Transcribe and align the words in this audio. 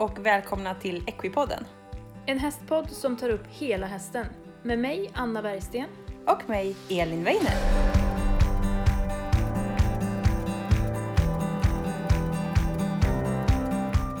och 0.00 0.26
välkomna 0.26 0.74
till 0.74 1.02
Equipodden. 1.06 1.64
En 2.26 2.38
hästpodd 2.38 2.90
som 2.90 3.16
tar 3.16 3.28
upp 3.30 3.46
hela 3.50 3.86
hästen. 3.86 4.26
Med 4.62 4.78
mig, 4.78 5.10
Anna 5.14 5.42
Bergsten. 5.42 5.84
Och 6.26 6.48
mig, 6.48 6.76
Elin 6.90 7.24
Weiner. 7.24 7.52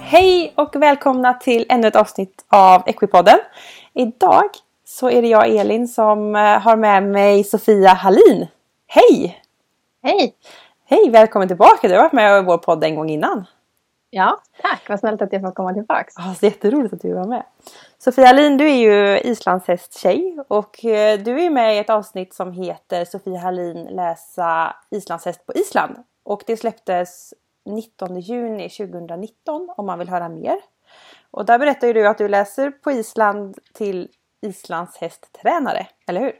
Hej 0.00 0.52
och 0.56 0.76
välkomna 0.76 1.34
till 1.34 1.66
ännu 1.68 1.86
ett 1.86 1.96
avsnitt 1.96 2.44
av 2.48 2.82
Equipodden. 2.86 3.38
Idag 3.94 4.50
så 4.84 5.10
är 5.10 5.22
det 5.22 5.28
jag, 5.28 5.48
Elin, 5.48 5.88
som 5.88 6.36
eh, 6.36 6.42
har 6.42 6.76
med 6.76 7.02
mig 7.02 7.44
Sofia 7.44 7.88
Hallin. 7.88 8.46
Hej! 8.86 9.42
Hej! 10.02 10.34
Hej, 10.84 11.10
välkommen 11.10 11.48
tillbaka. 11.48 11.88
Du 11.88 11.94
har 11.94 12.02
varit 12.02 12.12
med 12.12 12.42
i 12.42 12.44
vår 12.44 12.58
podd 12.58 12.84
en 12.84 12.94
gång 12.94 13.10
innan. 13.10 13.46
Ja, 14.10 14.40
tack. 14.62 14.88
Vad 14.88 15.00
snällt 15.00 15.22
att 15.22 15.32
jag 15.32 15.42
får 15.42 15.52
komma 15.52 15.74
tillbaka. 15.74 16.10
Ja, 16.16 16.34
så 16.34 16.46
jätteroligt 16.46 16.94
att 16.94 17.00
du 17.00 17.12
var 17.12 17.26
med. 17.26 17.44
Sofia 17.98 18.26
Hallin, 18.26 18.56
du 18.56 18.70
är 18.70 18.76
ju 18.76 19.20
islandshästtjej 19.20 20.38
och 20.48 20.84
eh, 20.84 21.18
du 21.18 21.42
är 21.42 21.50
med 21.50 21.76
i 21.76 21.78
ett 21.78 21.90
avsnitt 21.90 22.34
som 22.34 22.52
heter 22.52 23.04
Sofia 23.04 23.38
Hallin 23.38 23.84
läsa 23.84 24.76
islandshäst 24.90 25.46
på 25.46 25.52
Island. 25.54 25.96
Och 26.22 26.42
det 26.46 26.56
släpptes 26.56 27.34
19 27.64 28.20
juni 28.20 28.68
2019 28.68 29.70
om 29.76 29.86
man 29.86 29.98
vill 29.98 30.08
höra 30.08 30.28
mer. 30.28 30.56
Och 31.30 31.44
där 31.44 31.58
berättar 31.58 31.86
ju 31.86 31.92
du 31.92 32.08
att 32.08 32.18
du 32.18 32.28
läser 32.28 32.70
på 32.70 32.92
Island 32.92 33.58
till 33.74 34.08
islandshästtränare, 34.40 35.86
eller 36.06 36.20
hur? 36.20 36.32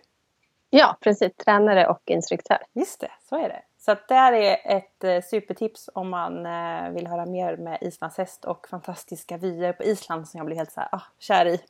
Ja, 0.71 0.97
precis. 1.01 1.37
Tränare 1.37 1.87
och 1.87 2.03
instruktör. 2.07 2.59
Just 2.73 3.01
det, 3.01 3.11
så 3.29 3.37
är 3.37 3.49
det. 3.49 3.63
Så 3.81 3.93
att 3.93 4.09
det 4.09 4.15
här 4.15 4.33
är 4.33 4.59
ett 4.65 5.05
eh, 5.05 5.21
supertips 5.31 5.91
om 5.95 6.11
man 6.11 6.47
eh, 6.47 6.91
vill 6.91 7.07
höra 7.07 7.27
mer 7.27 7.57
med 7.57 7.79
islandshäst 7.81 8.45
och 8.45 8.69
fantastiska 8.69 9.37
vyer 9.37 9.73
på 9.73 9.83
Island 9.83 10.29
som 10.29 10.39
jag 10.39 10.47
blir 10.47 10.57
helt 10.57 10.73
så 10.73 10.81
här, 10.81 10.89
ah, 10.93 11.03
kär 11.19 11.47
i. 11.47 11.61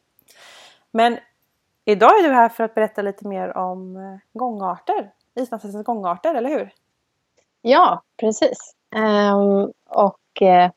Men 0.91 1.19
idag 1.85 2.11
är 2.19 2.29
du 2.29 2.35
här 2.35 2.49
för 2.49 2.65
att 2.65 2.75
berätta 2.75 3.03
lite 3.03 3.29
mer 3.29 3.57
om 3.57 3.97
eh, 3.97 4.19
gångarter. 4.33 5.11
Islandshästens 5.35 5.87
gångarter, 5.87 6.35
eller 6.35 6.51
hur? 6.51 6.73
Ja, 7.63 8.03
precis. 8.17 8.75
Um, 8.97 9.73
och 9.89 10.43
uh, 10.43 10.71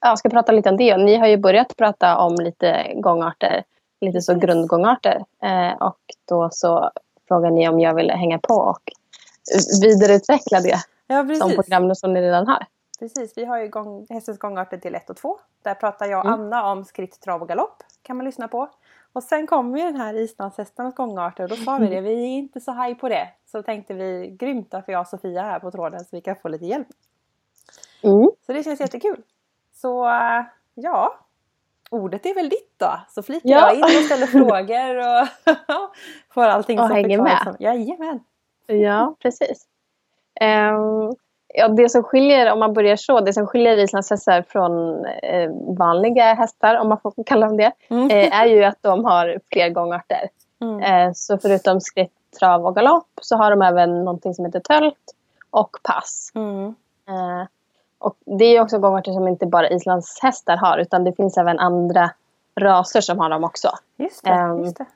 jag 0.00 0.18
ska 0.18 0.28
prata 0.28 0.52
lite 0.52 0.70
om 0.70 0.76
det. 0.76 0.96
Ni 0.96 1.16
har 1.16 1.26
ju 1.26 1.36
börjat 1.36 1.76
prata 1.76 2.18
om 2.18 2.34
lite 2.34 2.92
gångarter, 2.94 3.64
lite 4.00 4.20
så 4.20 4.34
grundgångarter. 4.34 5.24
Uh, 5.44 5.82
och 5.82 6.00
då 6.28 6.48
så 6.52 6.90
frågar 7.28 7.50
ni 7.50 7.68
om 7.68 7.80
jag 7.80 7.94
vill 7.94 8.10
hänga 8.10 8.38
på 8.38 8.54
och 8.54 8.92
vidareutveckla 9.82 10.60
det 10.60 10.78
ja, 11.06 11.34
som 11.34 11.50
program 11.50 11.94
som 11.94 12.12
ni 12.12 12.20
redan 12.20 12.46
har. 12.46 12.66
Precis, 12.98 13.32
vi 13.36 13.44
har 13.44 13.58
ju 13.58 13.68
gång, 13.68 14.06
hästens 14.10 14.38
gångarter 14.38 14.78
till 14.78 14.94
1 14.94 15.10
och 15.10 15.16
2. 15.16 15.38
Där 15.62 15.74
pratar 15.74 16.06
jag 16.06 16.18
och 16.18 16.32
mm. 16.32 16.40
Anna 16.40 16.72
om 16.72 16.84
skritt, 16.84 17.20
trav 17.20 17.42
och 17.42 17.48
galopp. 17.48 17.82
Kan 18.02 18.16
man 18.16 18.26
lyssna 18.26 18.48
på. 18.48 18.70
Och 19.12 19.22
sen 19.22 19.46
kommer 19.46 19.78
ju 19.78 19.84
den 19.84 19.96
här 19.96 20.14
islandshästarnas 20.14 20.94
gångarter 20.94 21.44
och 21.44 21.50
då 21.50 21.56
sa 21.56 21.78
vi 21.78 21.86
det, 21.86 22.00
vi 22.00 22.12
är 22.12 22.38
inte 22.38 22.60
så 22.60 22.72
haj 22.72 22.94
på 22.94 23.08
det. 23.08 23.28
Så 23.46 23.62
tänkte 23.62 23.94
vi, 23.94 24.36
grymt 24.40 24.74
att 24.74 24.84
vi 24.88 24.92
har 24.92 25.04
Sofia 25.04 25.42
här 25.42 25.60
på 25.60 25.70
tråden 25.70 26.00
så 26.00 26.08
vi 26.10 26.20
kan 26.20 26.36
få 26.36 26.48
lite 26.48 26.66
hjälp. 26.66 26.88
Mm. 28.02 28.30
Så 28.46 28.52
det 28.52 28.62
känns 28.62 28.80
jättekul. 28.80 29.22
Så 29.72 30.04
ja, 30.74 31.18
ordet 31.90 32.26
är 32.26 32.34
väl 32.34 32.48
ditt 32.48 32.74
då. 32.76 33.00
Så 33.08 33.22
flikar 33.22 33.50
ja. 33.50 33.68
jag 33.68 33.76
in 33.76 33.82
och 33.82 34.04
ställer 34.04 34.26
frågor 34.38 34.96
och 34.98 35.28
får 36.34 36.42
allting 36.42 36.80
och 36.80 36.88
hänger 36.88 37.22
med. 37.22 37.40
Som, 37.44 37.56
jajamän. 37.58 38.20
Ja, 38.66 39.14
precis. 39.22 39.66
Um, 40.40 41.14
ja, 41.54 41.68
det 41.68 41.88
som 41.88 42.02
skiljer, 42.02 42.52
om 42.52 42.58
man 42.58 42.72
börjar 42.72 42.96
så, 42.96 43.20
det 43.20 43.32
som 43.32 43.46
skiljer 43.46 43.76
islandshästar 43.76 44.44
från 44.48 45.04
eh, 45.04 45.50
vanliga 45.78 46.34
hästar, 46.34 46.74
om 46.74 46.88
man 46.88 47.00
får 47.00 47.24
kalla 47.26 47.46
dem 47.46 47.56
det, 47.56 47.72
mm. 47.88 48.10
eh, 48.10 48.40
är 48.40 48.46
ju 48.46 48.64
att 48.64 48.78
de 48.80 49.04
har 49.04 49.38
fler 49.52 49.68
gångarter. 49.68 50.28
Mm. 50.62 50.80
Eh, 50.80 51.12
så 51.14 51.38
förutom 51.38 51.80
skritt, 51.80 52.12
trav 52.38 52.66
och 52.66 52.74
galopp 52.74 53.08
så 53.22 53.36
har 53.36 53.50
de 53.50 53.62
även 53.62 54.04
någonting 54.04 54.34
som 54.34 54.44
heter 54.44 54.60
tölt 54.60 55.14
och 55.50 55.76
pass. 55.82 56.32
Mm. 56.34 56.74
Eh, 57.08 57.46
och 57.98 58.16
det 58.24 58.44
är 58.44 58.60
också 58.60 58.78
gångarter 58.78 59.12
som 59.12 59.28
inte 59.28 59.46
bara 59.46 59.70
islandshästar 59.70 60.56
har 60.56 60.78
utan 60.78 61.04
det 61.04 61.12
finns 61.12 61.38
även 61.38 61.58
andra 61.58 62.10
raser 62.60 63.00
som 63.00 63.18
har 63.18 63.30
dem 63.30 63.44
också. 63.44 63.70
Just 63.96 64.24
det, 64.24 64.30
ehm, 64.30 64.64
just 64.64 64.76
det. 64.76 64.86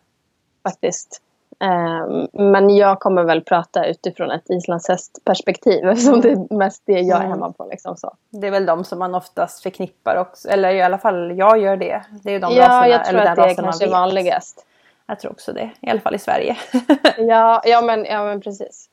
Faktiskt. 0.62 1.22
Um, 1.60 2.28
men 2.52 2.76
jag 2.76 3.00
kommer 3.00 3.24
väl 3.24 3.40
prata 3.40 3.86
utifrån 3.86 4.30
ett 4.30 4.50
islandshästperspektiv 4.50 5.84
eftersom 5.88 6.20
det 6.20 6.30
är 6.30 6.54
mest 6.54 6.82
det 6.86 6.92
jag 6.92 7.18
är 7.18 7.24
mm. 7.24 7.30
hemma 7.30 7.52
på. 7.52 7.68
Liksom, 7.70 7.96
så. 7.96 8.14
Det 8.30 8.46
är 8.46 8.50
väl 8.50 8.66
de 8.66 8.84
som 8.84 8.98
man 8.98 9.14
oftast 9.14 9.62
förknippar 9.62 10.16
också, 10.16 10.48
eller 10.48 10.74
i 10.74 10.82
alla 10.82 10.98
fall 10.98 11.38
jag 11.38 11.58
gör 11.58 11.76
det. 11.76 12.02
Det 12.22 12.32
är 12.32 12.40
de 12.40 12.54
ja, 12.54 12.62
raserna, 12.62 12.88
jag 12.88 13.04
tror 13.04 13.20
eller 13.20 13.30
att 13.30 13.36
det 13.36 13.42
är 13.42 13.54
kanske 13.54 13.86
är 13.86 13.90
vanligast. 13.90 14.66
Jag 15.06 15.20
tror 15.20 15.32
också 15.32 15.52
det, 15.52 15.70
i 15.80 15.90
alla 15.90 16.00
fall 16.00 16.14
i 16.14 16.18
Sverige. 16.18 16.56
ja, 17.18 17.62
ja, 17.64 17.80
men, 17.80 18.04
ja, 18.04 18.24
men 18.24 18.40
precis. 18.40 18.88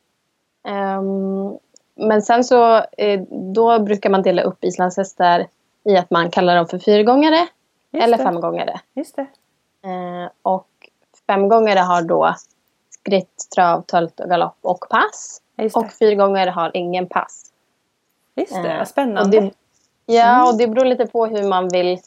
Um, 0.67 1.59
men 1.95 2.21
sen 2.21 2.43
så 2.43 2.75
eh, 2.77 3.21
då 3.29 3.79
brukar 3.79 4.09
man 4.09 4.21
dela 4.21 4.41
upp 4.41 4.63
islandshästar 4.63 5.47
i 5.83 5.97
att 5.97 6.09
man 6.09 6.31
kallar 6.31 6.55
dem 6.55 6.67
för 6.67 6.79
fyrgångare 6.79 7.47
Just 7.91 8.03
eller 8.05 8.17
det. 8.17 8.23
femgångare. 8.23 8.79
Just 8.93 9.15
det. 9.15 9.27
Uh, 9.85 10.29
och 10.41 10.67
femgångare 11.27 11.79
har 11.79 12.01
då 12.01 12.35
skritt, 13.05 13.47
trav, 13.55 13.81
tölt 13.81 14.19
och 14.19 14.29
galopp 14.29 14.57
och 14.61 14.85
pass. 14.89 15.41
Och 15.73 15.91
fyrgångare 15.91 16.49
har 16.49 16.71
ingen 16.73 17.07
pass. 17.07 17.51
Just 18.35 18.53
det, 18.53 18.77
uh, 18.77 18.83
spännande. 18.83 19.37
Och 19.37 19.43
det, 19.43 19.51
ja, 20.05 20.35
mm. 20.35 20.47
och 20.47 20.57
det 20.57 20.67
beror 20.67 20.85
lite 20.85 21.05
på 21.05 21.25
hur 21.25 21.43
man 21.43 21.69
vill 21.69 21.99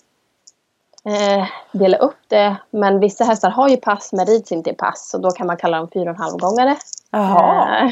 eh, 1.05 1.47
dela 1.73 1.97
upp 1.97 2.19
det. 2.29 2.57
Men 2.71 3.01
vissa 3.01 3.25
hästar 3.25 3.51
har 3.51 3.69
ju 3.69 3.77
pass 3.77 4.13
men 4.13 4.27
rids 4.27 4.53
inte 4.53 4.71
i 4.71 4.75
pass. 4.75 5.11
Så 5.11 5.19
då 5.19 5.31
kan 5.31 5.47
man 5.47 5.57
kalla 5.57 5.77
dem 5.79 5.89
fyra 5.93 6.11
och 6.11 6.17
en 6.17 6.23
halv 6.23 6.37
gångare. 6.39 6.77
Eh, 7.13 7.91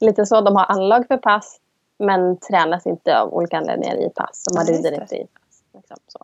lite 0.00 0.26
så. 0.26 0.40
De 0.40 0.56
har 0.56 0.66
anlag 0.68 1.06
för 1.08 1.16
pass 1.16 1.58
men 1.98 2.36
tränas 2.36 2.86
inte 2.86 3.18
av 3.18 3.34
olika 3.34 3.58
anledningar 3.58 4.06
i 4.06 4.10
pass. 4.10 4.30
Så 4.32 4.54
man 4.54 4.66
ja, 4.66 4.72
rider 4.72 5.00
inte 5.00 5.16
i 5.16 5.26
pass. 5.26 5.62
Liksom, 5.74 5.96
så. 6.08 6.18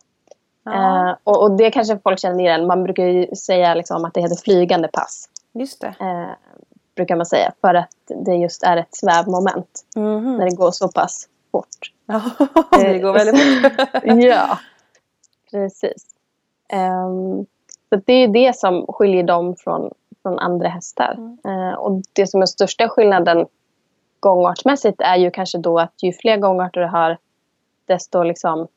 Eh, 0.71 1.15
och, 1.23 1.43
och, 1.43 1.51
det 1.51 1.71
kanske 1.71 1.99
folk 2.03 2.19
känner 2.19 2.39
igen. 2.39 2.67
Man 2.67 2.83
brukar 2.83 3.03
ju 3.03 3.35
säga 3.35 3.73
liksom, 3.73 4.05
att 4.05 4.13
det 4.13 4.21
heter 4.21 4.35
flygande 4.35 4.87
pass. 4.87 5.29
Just 5.53 5.81
det. 5.81 5.95
Eh, 5.99 6.29
brukar 6.95 7.15
man 7.15 7.25
säga. 7.25 7.53
För 7.61 7.73
att 7.73 7.95
det 8.25 8.35
just 8.35 8.63
är 8.63 8.77
ett 8.77 8.95
svävmoment. 8.95 9.85
Mm. 9.95 10.37
När 10.37 10.45
det 10.45 10.55
går 10.55 10.71
så 10.71 10.91
pass 10.91 11.27
fort. 11.51 11.93
Ja, 12.05 12.21
det 12.71 12.99
går 12.99 13.13
väldigt 13.13 13.63
fort. 13.63 13.87
ja, 14.03 14.59
precis. 15.51 16.05
Um, 16.73 17.45
så 17.89 18.01
det 18.05 18.13
är 18.13 18.27
det 18.27 18.55
som 18.55 18.85
skiljer 18.87 19.23
dem 19.23 19.55
från, 19.55 19.91
från 20.21 20.39
andra 20.39 20.69
hästar. 20.69 21.13
Mm. 21.17 21.37
Uh, 21.45 21.73
och 21.73 22.01
det 22.13 22.27
som 22.27 22.41
är 22.41 22.45
största 22.45 22.89
skillnaden 22.89 23.47
gångartsmässigt 24.19 25.01
är 25.01 25.17
ju 25.17 25.31
kanske 25.31 25.57
då 25.57 25.79
att 25.79 26.03
ju 26.03 26.13
fler 26.13 26.37
gångarter 26.37 26.81
du 26.81 26.87
har 26.87 27.17
desto 27.85 28.23
liksom 28.23 28.67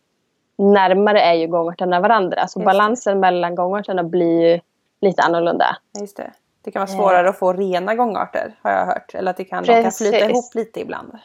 närmare 0.58 1.20
är 1.20 1.34
ju 1.34 1.46
gångarterna 1.46 2.00
varandra. 2.00 2.48
Så 2.48 2.60
balansen 2.60 3.20
mellan 3.20 3.54
gångarterna 3.54 4.02
blir 4.04 4.40
ju 4.40 4.60
lite 5.00 5.22
annorlunda. 5.22 5.76
Just 6.00 6.16
det. 6.16 6.32
Det 6.62 6.70
kan 6.70 6.80
vara 6.80 6.86
svårare 6.86 7.28
att 7.28 7.38
få 7.38 7.52
rena 7.52 7.94
gångarter 7.94 8.54
har 8.62 8.70
jag 8.70 8.86
hört. 8.86 9.14
Eller 9.14 9.30
att 9.30 9.36
det 9.36 9.44
kan, 9.44 9.64
de 9.64 9.82
kan 9.82 9.92
flyta 9.92 10.30
ihop 10.30 10.54
lite 10.54 10.80
ibland. 10.80 11.18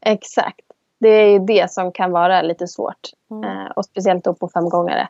Exakt. 0.00 0.60
Det 0.98 1.08
är 1.08 1.30
ju 1.30 1.38
det 1.38 1.72
som 1.72 1.92
kan 1.92 2.12
vara 2.12 2.42
lite 2.42 2.68
svårt. 2.68 3.10
Mm. 3.30 3.44
Eh, 3.44 3.70
och 3.70 3.84
speciellt 3.84 4.24
då 4.24 4.34
på 4.34 4.48
femgångare. 4.48 5.08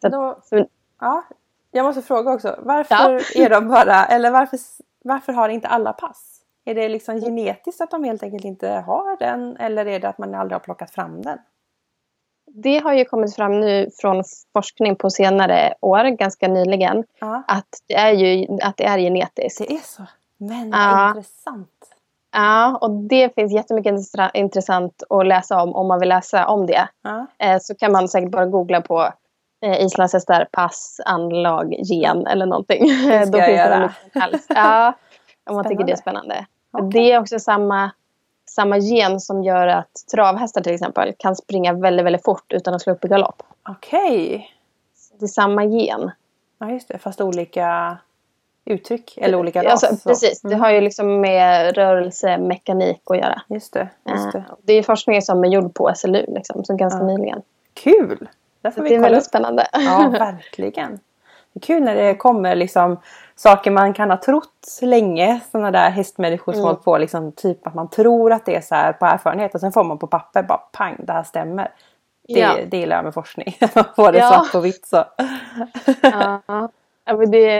Så 0.00 0.08
då, 0.08 0.38
för, 0.48 0.68
ja, 1.00 1.24
jag 1.70 1.84
måste 1.84 2.02
fråga 2.02 2.32
också. 2.32 2.56
Varför 2.58 2.94
ja. 2.94 3.44
är 3.44 3.50
de 3.50 3.68
bara, 3.68 4.06
eller 4.06 4.30
varför, 4.30 4.58
varför 5.04 5.32
har 5.32 5.48
inte 5.48 5.68
alla 5.68 5.92
pass? 5.92 6.40
Är 6.64 6.74
det 6.74 6.88
liksom 6.88 7.20
genetiskt 7.20 7.80
att 7.80 7.90
de 7.90 8.04
helt 8.04 8.22
enkelt 8.22 8.44
inte 8.44 8.68
har 8.68 9.16
den? 9.18 9.56
Eller 9.56 9.86
är 9.86 10.00
det 10.00 10.08
att 10.08 10.18
man 10.18 10.34
aldrig 10.34 10.54
har 10.54 10.60
plockat 10.60 10.90
fram 10.90 11.22
den? 11.22 11.38
Det 12.62 12.78
har 12.78 12.92
ju 12.92 13.04
kommit 13.04 13.34
fram 13.34 13.60
nu 13.60 13.90
från 14.00 14.24
forskning 14.52 14.96
på 14.96 15.10
senare 15.10 15.74
år, 15.80 16.04
ganska 16.04 16.48
nyligen, 16.48 17.04
ja. 17.20 17.42
att, 17.48 17.68
det 17.88 17.94
är 17.94 18.12
ju, 18.12 18.46
att 18.62 18.76
det 18.76 18.84
är 18.84 18.98
genetiskt. 18.98 19.68
Det 19.68 19.74
är 19.74 19.78
så? 19.78 20.02
Men 20.38 20.70
ja. 20.70 21.08
intressant. 21.08 21.68
Ja, 22.32 22.78
och 22.80 22.90
det 22.90 23.34
finns 23.34 23.52
jättemycket 23.52 23.94
intressant 24.34 25.02
att 25.10 25.26
läsa 25.26 25.62
om 25.62 25.74
om 25.74 25.88
man 25.88 26.00
vill 26.00 26.08
läsa 26.08 26.46
om 26.46 26.66
det. 26.66 26.88
Ja. 27.02 27.26
Eh, 27.38 27.58
så 27.60 27.74
kan 27.74 27.92
man 27.92 28.08
säkert 28.08 28.30
bara 28.30 28.46
googla 28.46 28.80
på 28.80 29.12
eh, 29.62 29.84
islandshästar, 29.84 30.48
pass, 30.52 31.00
anlag, 31.04 31.74
gen 31.78 32.26
eller 32.26 32.46
någonting. 32.46 32.86
Det 32.86 33.26
ska 33.26 33.38
jag 33.38 33.52
göra. 33.52 33.92
Ja, 34.48 34.92
om 35.50 35.56
man 35.56 35.68
tycker 35.68 35.84
det 35.84 35.92
är 35.92 35.96
spännande. 35.96 36.46
Okay. 36.72 36.88
Det 36.90 37.12
är 37.12 37.20
också 37.20 37.38
samma, 37.38 37.90
samma 38.46 38.78
gen 38.78 39.20
som 39.20 39.44
gör 39.44 39.66
att 39.66 40.04
travhästar 40.14 40.60
till 40.60 40.74
exempel 40.74 41.14
kan 41.18 41.36
springa 41.36 41.72
väldigt, 41.72 42.06
väldigt 42.06 42.24
fort 42.24 42.52
utan 42.52 42.74
att 42.74 42.82
slå 42.82 42.92
upp 42.92 43.04
i 43.04 43.08
galopp. 43.08 43.42
Okej. 43.68 44.34
Okay. 44.34 44.46
Det 45.18 45.24
är 45.24 45.28
samma 45.28 45.64
gen. 45.64 46.10
Ja, 46.58 46.70
just 46.70 46.88
det. 46.88 46.98
Fast 46.98 47.20
olika 47.20 47.98
uttryck 48.64 49.18
eller 49.20 49.38
olika 49.38 49.62
ras. 49.62 49.84
Alltså, 49.84 50.08
precis, 50.08 50.44
mm. 50.44 50.58
det 50.58 50.64
har 50.64 50.70
ju 50.70 50.80
liksom 50.80 51.20
med 51.20 51.76
rörelsemekanik 51.76 53.02
att 53.04 53.16
göra. 53.16 53.42
Just 53.48 53.72
det. 53.72 53.88
Just 54.08 54.32
det. 54.32 54.44
det 54.62 54.72
är 54.72 54.82
forskning 54.82 55.22
som 55.22 55.44
är 55.44 55.48
gjord 55.48 55.74
på 55.74 55.92
SLU 55.96 56.24
liksom, 56.28 56.64
så 56.64 56.76
ganska 56.76 57.00
ja. 57.00 57.06
nyligen. 57.06 57.42
Kul! 57.74 58.28
Det 58.60 58.68
är 58.68 58.72
kolla 58.72 59.00
väldigt 59.00 59.24
spännande. 59.24 59.66
Ja, 59.72 60.08
verkligen. 60.18 61.00
Kul 61.62 61.82
när 61.82 61.94
det 61.94 62.14
kommer 62.14 62.54
liksom 62.54 62.96
saker 63.34 63.70
man 63.70 63.92
kan 63.94 64.10
ha 64.10 64.16
trott 64.16 64.78
länge. 64.82 65.40
Sådana 65.52 65.70
där 65.70 65.90
hästmänniskor 65.90 66.52
som 66.52 66.60
Mm. 66.60 66.66
hållit 66.66 66.84
på 66.84 66.98
liksom 66.98 67.32
typ 67.32 67.66
att 67.66 67.74
man 67.74 67.90
tror 67.90 68.32
att 68.32 68.44
det 68.46 68.56
är 68.56 68.60
så 68.60 68.74
här 68.74 68.92
på 68.92 69.06
erfarenhet 69.06 69.54
och 69.54 69.60
sen 69.60 69.72
får 69.72 69.84
man 69.84 69.98
på 69.98 70.06
papper 70.06 70.42
bara 70.42 70.58
pang, 70.72 70.96
det 70.98 71.12
här 71.12 71.22
stämmer. 71.22 71.70
Det, 72.28 72.38
Ja. 72.40 72.50
det 72.70 72.76
gillar 72.78 72.96
jag 72.96 73.04
med 73.04 73.14
forskning. 73.14 73.56
man 73.74 73.84
får 73.96 74.12
det 74.12 74.18
Ja. 74.18 74.28
svart 74.30 74.52
på 74.52 74.60
vitt 74.60 74.86
så. 74.86 75.04
Ja, 76.02 76.40
ja, 76.46 77.16
men 77.16 77.30
det, 77.30 77.50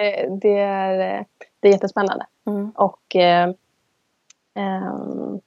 det, 0.40 0.58
är, 0.58 1.24
det 1.60 1.68
är 1.68 1.72
jättespännande. 1.72 2.26
Mm. 2.46 2.70
Och, 2.74 3.16
eh, 3.16 3.48
ehm, 4.54 5.40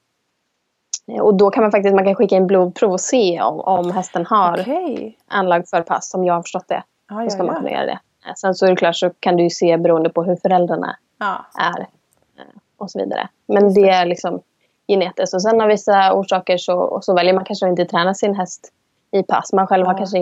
och 1.21 1.35
då 1.35 1.49
kan 1.49 1.61
man 1.63 1.71
faktiskt 1.71 1.95
man 1.95 2.05
kan 2.05 2.15
skicka 2.15 2.35
in 2.35 2.47
blodprov 2.47 2.91
och 2.91 3.01
se 3.01 3.41
om, 3.41 3.59
om 3.59 3.91
hästen 3.91 4.25
har 4.25 4.59
Okej. 4.61 5.17
anlag 5.27 5.67
för 5.67 5.81
pass, 5.81 6.13
om 6.13 6.23
jag 6.25 6.33
har 6.33 6.41
förstått 6.41 6.67
det. 6.67 6.83
Ja, 7.09 7.15
Då 7.23 7.29
ska 7.29 7.43
man 7.43 7.55
kunna 7.55 7.71
göra 7.71 7.85
det. 7.85 7.99
Eh, 8.29 8.33
Sen 8.35 8.55
så 8.55 8.65
är 8.65 8.69
det 8.69 8.75
klart 8.75 8.95
så 8.95 9.09
kan 9.19 9.35
du 9.35 9.43
ju 9.43 9.49
se 9.49 9.77
beroende 9.77 10.09
på 10.09 10.23
hur 10.23 10.35
föräldrarna 10.35 10.97
ja. 11.17 11.45
är 11.59 11.79
eh, 11.79 12.45
och 12.77 12.91
så 12.91 12.99
vidare. 12.99 13.29
Men 13.47 13.73
det 13.73 13.89
är 13.89 14.05
liksom 14.05 14.41
genetiskt. 14.87 15.33
Och 15.33 15.41
sen 15.41 15.61
av 15.61 15.67
vissa 15.67 16.13
orsaker 16.13 16.57
så, 16.57 16.99
så 17.01 17.13
väljer 17.13 17.33
man 17.33 17.45
kanske 17.45 17.65
att 17.65 17.69
inte 17.69 17.85
träna 17.85 18.13
sin 18.13 18.35
häst 18.35 18.71
i 19.11 19.23
pass. 19.23 19.53
Man 19.53 19.67
själv 19.67 19.85
har 19.85 19.93
Ja. 19.93 19.97
kanske 19.97 20.17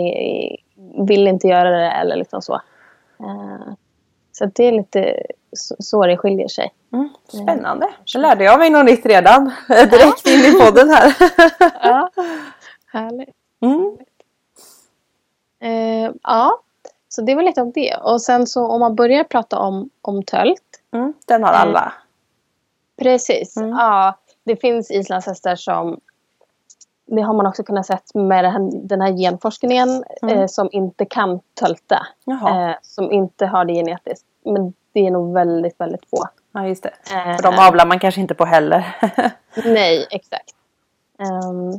vill 1.08 1.28
inte 1.28 1.48
göra 1.48 1.70
det 1.70 1.90
eller 1.90 2.16
liksom 2.16 2.42
så. 2.42 2.54
Eh, 3.20 3.72
Så 4.32 4.46
det 4.54 4.64
är 4.64 4.72
lite 4.72 5.22
så, 5.78 6.06
det 6.06 6.16
skiljer 6.16 6.48
sig. 6.48 6.74
Mm, 6.92 7.08
spännande. 7.28 7.88
Så 8.04 8.18
lärde 8.18 8.44
jag 8.44 8.58
mig 8.58 8.70
något 8.70 8.84
nytt 8.84 9.06
redan. 9.06 9.44
Direkt 9.68 10.26
in 10.26 10.40
i 10.54 10.60
podden 10.60 10.90
här. 10.90 11.14
Ja, 11.82 12.10
härligt. 12.92 13.34
Mm. 13.62 13.96
Eh, 15.60 16.10
ja, 16.22 16.60
så 17.18 17.22
det 17.24 17.34
var 17.34 17.42
lite 17.42 17.62
om 17.62 17.72
det. 17.72 17.94
Och 18.02 18.22
sen 18.22 18.46
så 18.46 18.66
om 18.66 18.80
man 18.80 18.94
börjar 18.94 19.24
prata 19.24 19.58
om, 19.58 19.90
om 20.02 20.22
tölt. 20.22 20.62
Mm, 20.94 21.14
den 21.26 21.44
har 21.44 21.52
alla. 21.52 21.92
Precis. 22.98 23.56
Mm. 23.56 23.70
Ja, 23.70 24.18
det 24.44 24.56
finns 24.56 24.90
islandshästar 24.90 25.56
som 25.56 26.00
det 27.06 27.20
har 27.22 27.34
man 27.34 27.46
också 27.46 27.62
kunnat 27.62 27.86
sett 27.86 28.14
med 28.14 28.44
den 28.44 28.52
här, 28.52 28.70
den 28.88 29.00
här 29.00 29.12
genforskningen 29.12 30.04
Mm. 30.22 30.38
eh, 30.38 30.46
som 30.46 30.68
inte 30.72 31.04
kan 31.04 31.40
tölta. 31.60 32.06
Eh, 32.26 32.70
som 32.82 33.12
inte 33.12 33.46
har 33.46 33.64
det 33.64 33.74
genetiskt. 33.74 34.26
Men 34.44 34.72
det 34.92 35.06
är 35.06 35.10
nog 35.10 35.34
väldigt, 35.34 35.80
väldigt 35.80 36.10
få. 36.10 36.24
Ja, 36.52 36.66
just 36.66 36.82
det. 36.82 36.88
Eh, 37.14 37.36
För 37.36 37.42
de 37.42 37.58
avlar 37.68 37.86
man 37.86 37.98
kanske 37.98 38.20
inte 38.20 38.34
på 38.34 38.44
heller. 38.44 38.96
Nej, 39.64 40.06
exakt. 40.10 40.54
Ehm, 41.18 41.78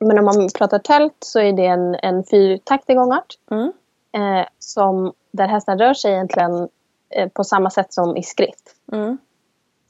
men 0.00 0.18
om 0.18 0.24
man 0.24 0.48
pratar 0.58 0.78
tölt 0.78 1.16
så 1.20 1.40
är 1.40 1.52
det 1.52 1.66
en, 1.66 1.94
en 1.94 2.24
fyrtaktig 2.24 2.96
gångart. 2.96 3.34
Mm. 3.50 3.72
Eh, 4.12 4.46
som, 4.58 5.12
där 5.32 5.48
hästen 5.48 5.78
rör 5.78 5.94
sig 5.94 6.12
egentligen 6.12 6.68
eh, 7.10 7.28
på 7.28 7.44
samma 7.44 7.70
sätt 7.70 7.92
som 7.92 8.16
i 8.16 8.22
skritt. 8.22 8.74
Mm. 8.92 9.18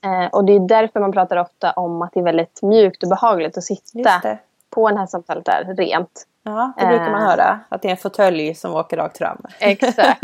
Eh, 0.04 0.30
och 0.32 0.44
det 0.44 0.52
är 0.52 0.60
därför 0.68 1.00
man 1.00 1.12
pratar 1.12 1.36
ofta 1.36 1.72
om 1.72 2.02
att 2.02 2.12
det 2.12 2.20
är 2.20 2.24
väldigt 2.24 2.62
mjukt 2.62 3.02
och 3.02 3.08
behagligt 3.08 3.58
att 3.58 3.64
sitta 3.64 4.38
på 4.70 4.88
en 4.88 4.96
häst 4.98 5.10
som 5.10 5.22
töltar 5.22 5.74
rent. 5.76 6.26
Ja, 6.42 6.72
det 6.78 6.86
brukar 6.86 7.10
man 7.10 7.22
Eh. 7.22 7.28
höra. 7.28 7.60
Att 7.68 7.82
det 7.82 7.88
är 7.88 7.92
en 7.92 7.96
fåtölj 7.96 8.54
som 8.54 8.74
åker 8.74 8.96
rakt 8.96 9.18
fram. 9.18 9.42
Exakt. 9.60 10.20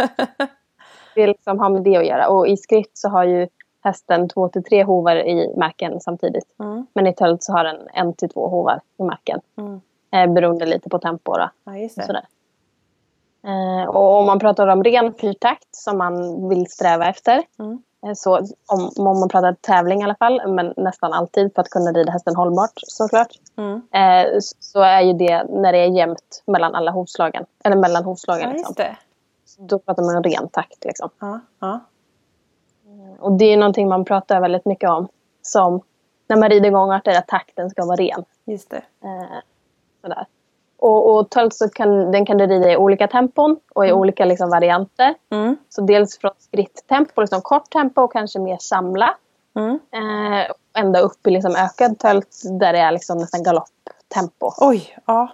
det 1.15 1.27
liksom 1.27 1.59
har 1.59 1.71
med 1.71 1.83
det 1.83 1.97
att 1.97 2.07
göra. 2.07 2.29
Och 2.29 2.49
i 2.49 2.57
skritt 2.57 2.91
så 2.95 3.09
har 3.09 3.25
ju 3.25 3.49
hästen 3.85 4.29
två 4.29 4.49
till 4.49 4.65
tre 4.65 4.85
hovar 4.85 5.17
i 5.17 5.55
marken 5.57 6.01
samtidigt. 6.01 6.61
Mm. 6.61 6.87
Men 6.93 7.07
i 7.07 7.15
tölt 7.15 7.43
så 7.43 7.53
har 7.53 7.65
den 7.65 7.89
en 7.93 8.15
till 8.15 8.29
två 8.29 8.49
hovar 8.49 8.81
i 8.99 9.03
marken. 9.03 9.41
Mm. 9.59 9.81
Eh, 10.13 10.35
beroende 10.35 10.67
lite 10.67 10.89
på 10.89 10.99
tempo 10.99 11.33
då. 11.37 11.51
Ja, 11.65 11.77
just 11.77 11.97
det. 11.97 12.23
Eh, 13.45 13.89
och 13.89 14.19
om 14.19 14.27
man 14.27 14.39
pratar 14.39 14.69
om 14.69 14.85
ren 14.85 15.15
fyrtakt 15.15 15.69
som 15.71 15.99
man 15.99 16.49
vill 16.49 16.67
sträva 16.71 17.07
efter. 17.07 17.43
Mm. 17.59 17.83
eh, 18.07 18.13
Så 18.15 18.39
om, 18.67 18.91
om 18.97 19.21
man 19.21 19.29
pratar 19.29 19.57
tävling 19.61 20.01
i 20.01 20.05
alla 20.05 20.15
fall, 20.15 20.49
men 20.49 20.75
nästan 20.77 21.13
alltid 21.13 21.55
för 21.55 21.63
att 21.63 21.71
kunna 21.71 21.93
rida 21.93 22.13
hästen 22.13 22.37
hållbart 22.37 22.73
såklart. 22.77 23.33
Mm. 23.57 23.83
Eh, 23.93 24.39
så 24.61 24.81
är 24.81 25.01
ju 25.01 25.13
det 25.13 25.45
när 25.45 25.73
det 25.73 25.79
är 25.79 25.89
jämnt 25.89 26.43
mellan 26.47 26.75
alla 26.75 26.91
hovslagen. 26.91 27.45
Eller 27.65 27.77
mellan 27.77 28.05
hovslagen. 28.05 28.51
Ja, 28.51 28.57
liksom. 28.57 28.75
Då 29.59 29.79
pratar 29.79 30.03
man 30.03 30.17
om 30.17 30.23
ren 30.23 30.49
takt. 30.49 30.85
Liksom. 30.85 31.11
Ja, 31.21 31.41
ja. 31.61 31.81
Och 33.19 33.33
det 33.33 33.45
är 33.45 33.57
någonting 33.57 33.89
man 33.89 34.05
pratar 34.05 34.41
väldigt 34.41 34.65
mycket 34.65 34.91
om. 34.91 35.09
Som 35.43 35.81
när 36.27 36.37
man 36.37 36.49
rider 36.49 36.71
gångarter, 36.71 37.19
att 37.19 37.29
takten 37.29 37.71
ska 37.71 37.85
vara 37.87 37.97
ren. 37.97 38.25
Just 38.45 38.71
det. 38.71 38.77
Eh, 38.77 39.39
sådär. 40.03 40.27
Och, 40.85 41.15
och 41.15 41.31
tölt 41.31 41.55
så 41.55 41.69
kan, 41.69 42.13
den 42.13 42.27
kan 42.27 42.39
du 42.39 42.47
rida 42.47 42.73
i 42.73 42.77
olika 42.77 43.09
tempon 43.09 43.57
och 43.75 43.87
i 43.87 43.93
olika 43.93 44.25
liksom, 44.25 44.51
varianter. 44.51 45.15
Mm. 45.33 45.57
Så 45.69 45.81
dels 45.81 46.19
från 46.19 46.31
skritttempo, 46.39 47.21
liksom 47.21 47.41
kort 47.41 47.71
tempo 47.71 48.03
och 48.03 48.13
kanske 48.13 48.39
mer 48.39 48.57
samla. 48.61 49.15
Mm. 49.57 49.79
Eh, 49.93 50.47
ända 50.79 51.01
upp 51.01 51.27
i 51.27 51.31
liksom 51.31 51.57
ökad 51.57 51.99
tölt 51.99 52.43
där 52.61 52.73
det 52.73 52.79
är 52.79 52.93
liksom 52.93 53.19
nästan 53.19 53.43
galopptempo. 53.43 54.51
Oj, 54.59 54.97
ja. 55.07 55.29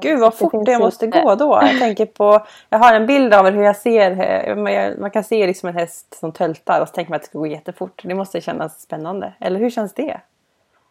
Gud 0.00 0.20
vad 0.20 0.32
det 0.32 0.36
fort 0.36 0.52
det, 0.52 0.72
finns 0.72 0.80
måste 0.80 1.06
lite- 1.06 1.22
gå 1.22 1.34
då. 1.34 1.58
Jag 1.62 1.78
tänker 1.78 2.06
på, 2.06 2.46
jag 2.70 2.78
har 2.78 2.94
en 2.94 3.06
bild 3.06 3.34
av 3.34 3.50
hur 3.50 3.62
jag 3.62 3.76
ser, 3.76 5.00
man 5.00 5.10
kan 5.10 5.24
se 5.24 5.46
liksom 5.46 5.68
en 5.68 5.74
häst 5.74 6.16
som 6.20 6.32
töltar 6.32 6.80
och 6.80 6.88
så 6.88 6.94
tänker 6.94 7.10
man 7.10 7.16
att 7.16 7.22
det 7.22 7.28
ska 7.28 7.38
gå 7.38 7.46
jättefort. 7.46 8.02
Det 8.04 8.14
måste 8.14 8.40
kännas 8.40 8.80
spännande. 8.80 9.32
Eller 9.40 9.60
hur 9.60 9.70
känns 9.70 9.94
det? 9.94 10.20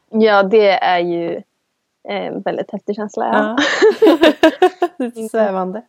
Ja, 0.10 0.44
det 0.44 0.69
är 0.72 1.00
ju 1.00 1.42
eh, 2.09 2.33
väldigt 2.33 2.71
häftig 2.71 2.95
känsla. 2.95 3.25
Ja. 3.25 3.57
Lite 4.98 5.30
svävande. 5.30 5.81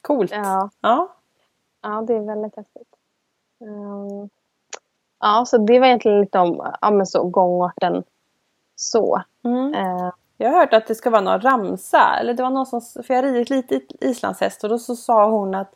Coolt. 0.00 0.30
Ja. 0.30 0.70
Ja. 0.80 1.08
ja, 1.82 2.04
det 2.06 2.14
är 2.14 2.20
väldigt 2.20 2.56
häftigt. 2.56 2.88
Ehm, 3.60 4.28
ja, 5.20 5.44
så 5.46 5.58
det 5.58 5.78
var 5.80 5.86
egentligen 5.86 6.20
lite 6.20 6.38
om 6.38 6.72
ja, 6.80 6.90
men 6.90 7.06
så, 7.06 7.24
gångarten 7.24 8.04
så. 8.76 9.22
Mm. 9.44 9.74
Eh, 9.74 10.10
Jag 10.36 10.50
har 10.50 10.58
hört 10.58 10.72
att 10.74 10.86
det 10.86 10.94
ska 10.94 11.10
vara 11.10 11.20
någon 11.20 11.40
ramsa. 11.40 12.16
Eller 12.20 12.34
det 12.34 12.42
var 12.42 12.50
någon 12.50 12.66
som, 12.66 12.80
för 12.80 13.14
jag 13.14 13.22
har 13.22 13.32
ridit 13.32 13.50
lite 13.50 13.80
islandshäst 14.00 14.64
och 14.64 14.70
då 14.70 14.78
så 14.78 14.96
sa 14.96 15.30
hon 15.30 15.54
att 15.54 15.74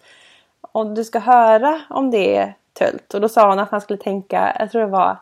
om 0.72 0.94
du 0.94 1.04
ska 1.04 1.18
höra 1.18 1.80
om 1.90 2.10
det 2.10 2.36
är 2.36 2.54
tölt. 2.72 3.14
Och 3.14 3.20
då 3.20 3.28
sa 3.28 3.48
hon 3.48 3.58
att 3.58 3.72
man 3.72 3.81
skulle 3.81 3.98
tänka, 3.98 4.56
jag 4.58 4.70
tror 4.70 4.81
det 4.82 4.88
var 4.88 5.17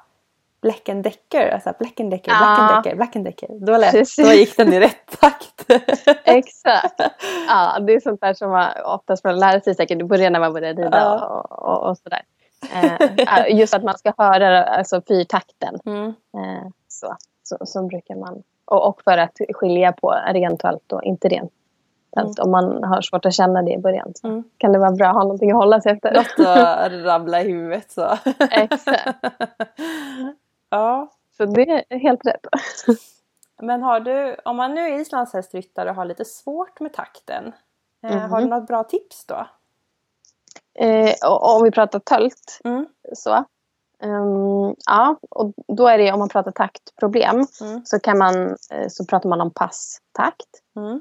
Black 0.66 0.88
and 0.88 1.02
Decker. 1.04 1.48
Alltså 1.50 1.72
Black 1.78 2.00
and 2.00 2.10
Decker, 2.10 2.30
Black 2.38 2.58
and. 2.58 2.84
Decker, 2.84 2.96
Black 2.96 3.16
and 3.16 3.24
Decker. 3.24 3.48
Då, 3.66 3.76
lät, 3.76 3.90
Precis. 3.92 4.26
då 4.26 4.32
gick 4.32 4.56
den 4.56 4.72
i 4.72 4.80
rätt 4.80 5.20
takt. 5.20 5.64
Exakt. 6.24 7.00
Ja, 7.48 7.78
det 7.80 7.92
är 7.94 8.00
sånt 8.00 8.20
där 8.20 8.34
som 8.34 8.50
man 8.50 8.66
oftast 8.84 9.22
får 9.22 9.32
lära 9.32 9.60
sig 9.60 9.74
säkert 9.74 10.00
i 10.00 10.04
början 10.04 10.32
när 10.32 10.40
man 10.40 10.52
börjar 10.52 10.74
rida 10.74 10.98
Ja. 10.98 11.26
och, 11.26 11.68
och, 11.68 11.90
och 11.90 11.98
sådär. 11.98 12.22
Eh, 12.74 13.56
just 13.58 13.74
att 13.74 13.82
man 13.84 13.98
ska 13.98 14.12
höra 14.18 14.64
alltså, 14.64 15.02
fyrtakten. 15.08 15.78
Mm. 15.86 16.06
Eh, 16.08 16.66
så, 16.88 17.16
så, 17.42 17.56
så 17.66 17.82
brukar 17.82 18.14
man. 18.16 18.42
Och, 18.64 18.88
och 18.88 19.02
för 19.04 19.18
att 19.18 19.36
skilja 19.54 19.92
på 19.92 20.14
rent 20.32 20.60
tölt 20.60 20.92
och 20.92 21.02
inte 21.02 21.28
rent 21.28 21.52
tölt. 22.16 22.38
Om 22.38 22.50
man 22.50 22.84
har 22.84 23.00
svårt 23.02 23.26
att 23.26 23.34
känna 23.34 23.62
det 23.62 23.72
i 23.72 23.78
början 23.78 24.12
så 24.14 24.28
Mm. 24.28 24.44
kan 24.58 24.72
det 24.72 24.78
vara 24.78 24.90
bra 24.90 25.06
att 25.08 25.14
ha 25.14 25.22
någonting 25.22 25.50
att 25.50 25.56
hålla 25.56 25.80
sig 25.80 25.92
efter. 25.92 26.12
Något 26.14 26.46
att 26.56 26.92
rabbla 26.92 27.40
i 27.40 27.44
huvudet 27.44 27.90
så. 27.90 28.08
Exakt. 28.50 29.18
ja. 30.70 31.08
Så 31.36 31.44
det 31.46 31.84
är 31.88 31.98
helt 31.98 32.26
rätt. 32.26 32.46
Men 33.62 33.82
har 33.82 34.00
du, 34.00 34.36
om 34.44 34.56
man 34.56 34.74
nu 34.74 34.80
är 34.80 35.00
islandshästryttare 35.00 35.90
och 35.90 35.96
har 35.96 36.04
lite 36.04 36.24
svårt 36.24 36.80
med 36.80 36.92
takten. 36.92 37.52
eh, 38.02 38.16
Mhm. 38.16 38.30
Har 38.30 38.40
du 38.40 38.46
något 38.46 38.66
bra 38.66 38.84
tips 38.84 39.24
då? 39.26 39.46
Eh, 40.74 41.14
om 41.28 41.62
vi 41.64 41.70
pratar 41.70 41.98
tölt 41.98 42.60
Mm. 42.64 42.86
så. 43.14 43.44
Ehm, 43.98 44.74
ja, 44.86 45.16
och 45.30 45.52
då 45.68 45.86
är 45.88 45.98
det 45.98 46.12
om 46.12 46.18
man 46.18 46.28
pratar 46.28 46.50
taktproblem 46.50 47.46
Mm. 47.60 47.86
så 47.86 47.98
kan 48.00 48.18
man 48.18 48.56
eh, 48.70 48.88
så 48.88 49.04
pratar 49.04 49.28
man 49.28 49.40
om 49.40 49.50
passtakt. 49.50 50.48
Mm. 50.76 51.00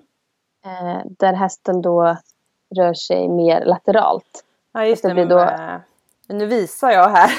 Eh, 0.65 1.01
där 1.05 1.34
hästen 1.34 1.81
då 1.81 2.17
rör 2.75 2.93
sig 2.93 3.27
mer 3.29 3.65
lateralt. 3.65 4.43
Ja 4.72 4.86
just 4.86 5.01
Det 5.01 5.07
det. 5.07 5.13
blir 5.13 5.25
då- 5.25 5.39
eh, 5.39 5.77
Nu 6.27 6.46
visar 6.46 6.91
jag 6.91 7.10
här. 7.10 7.32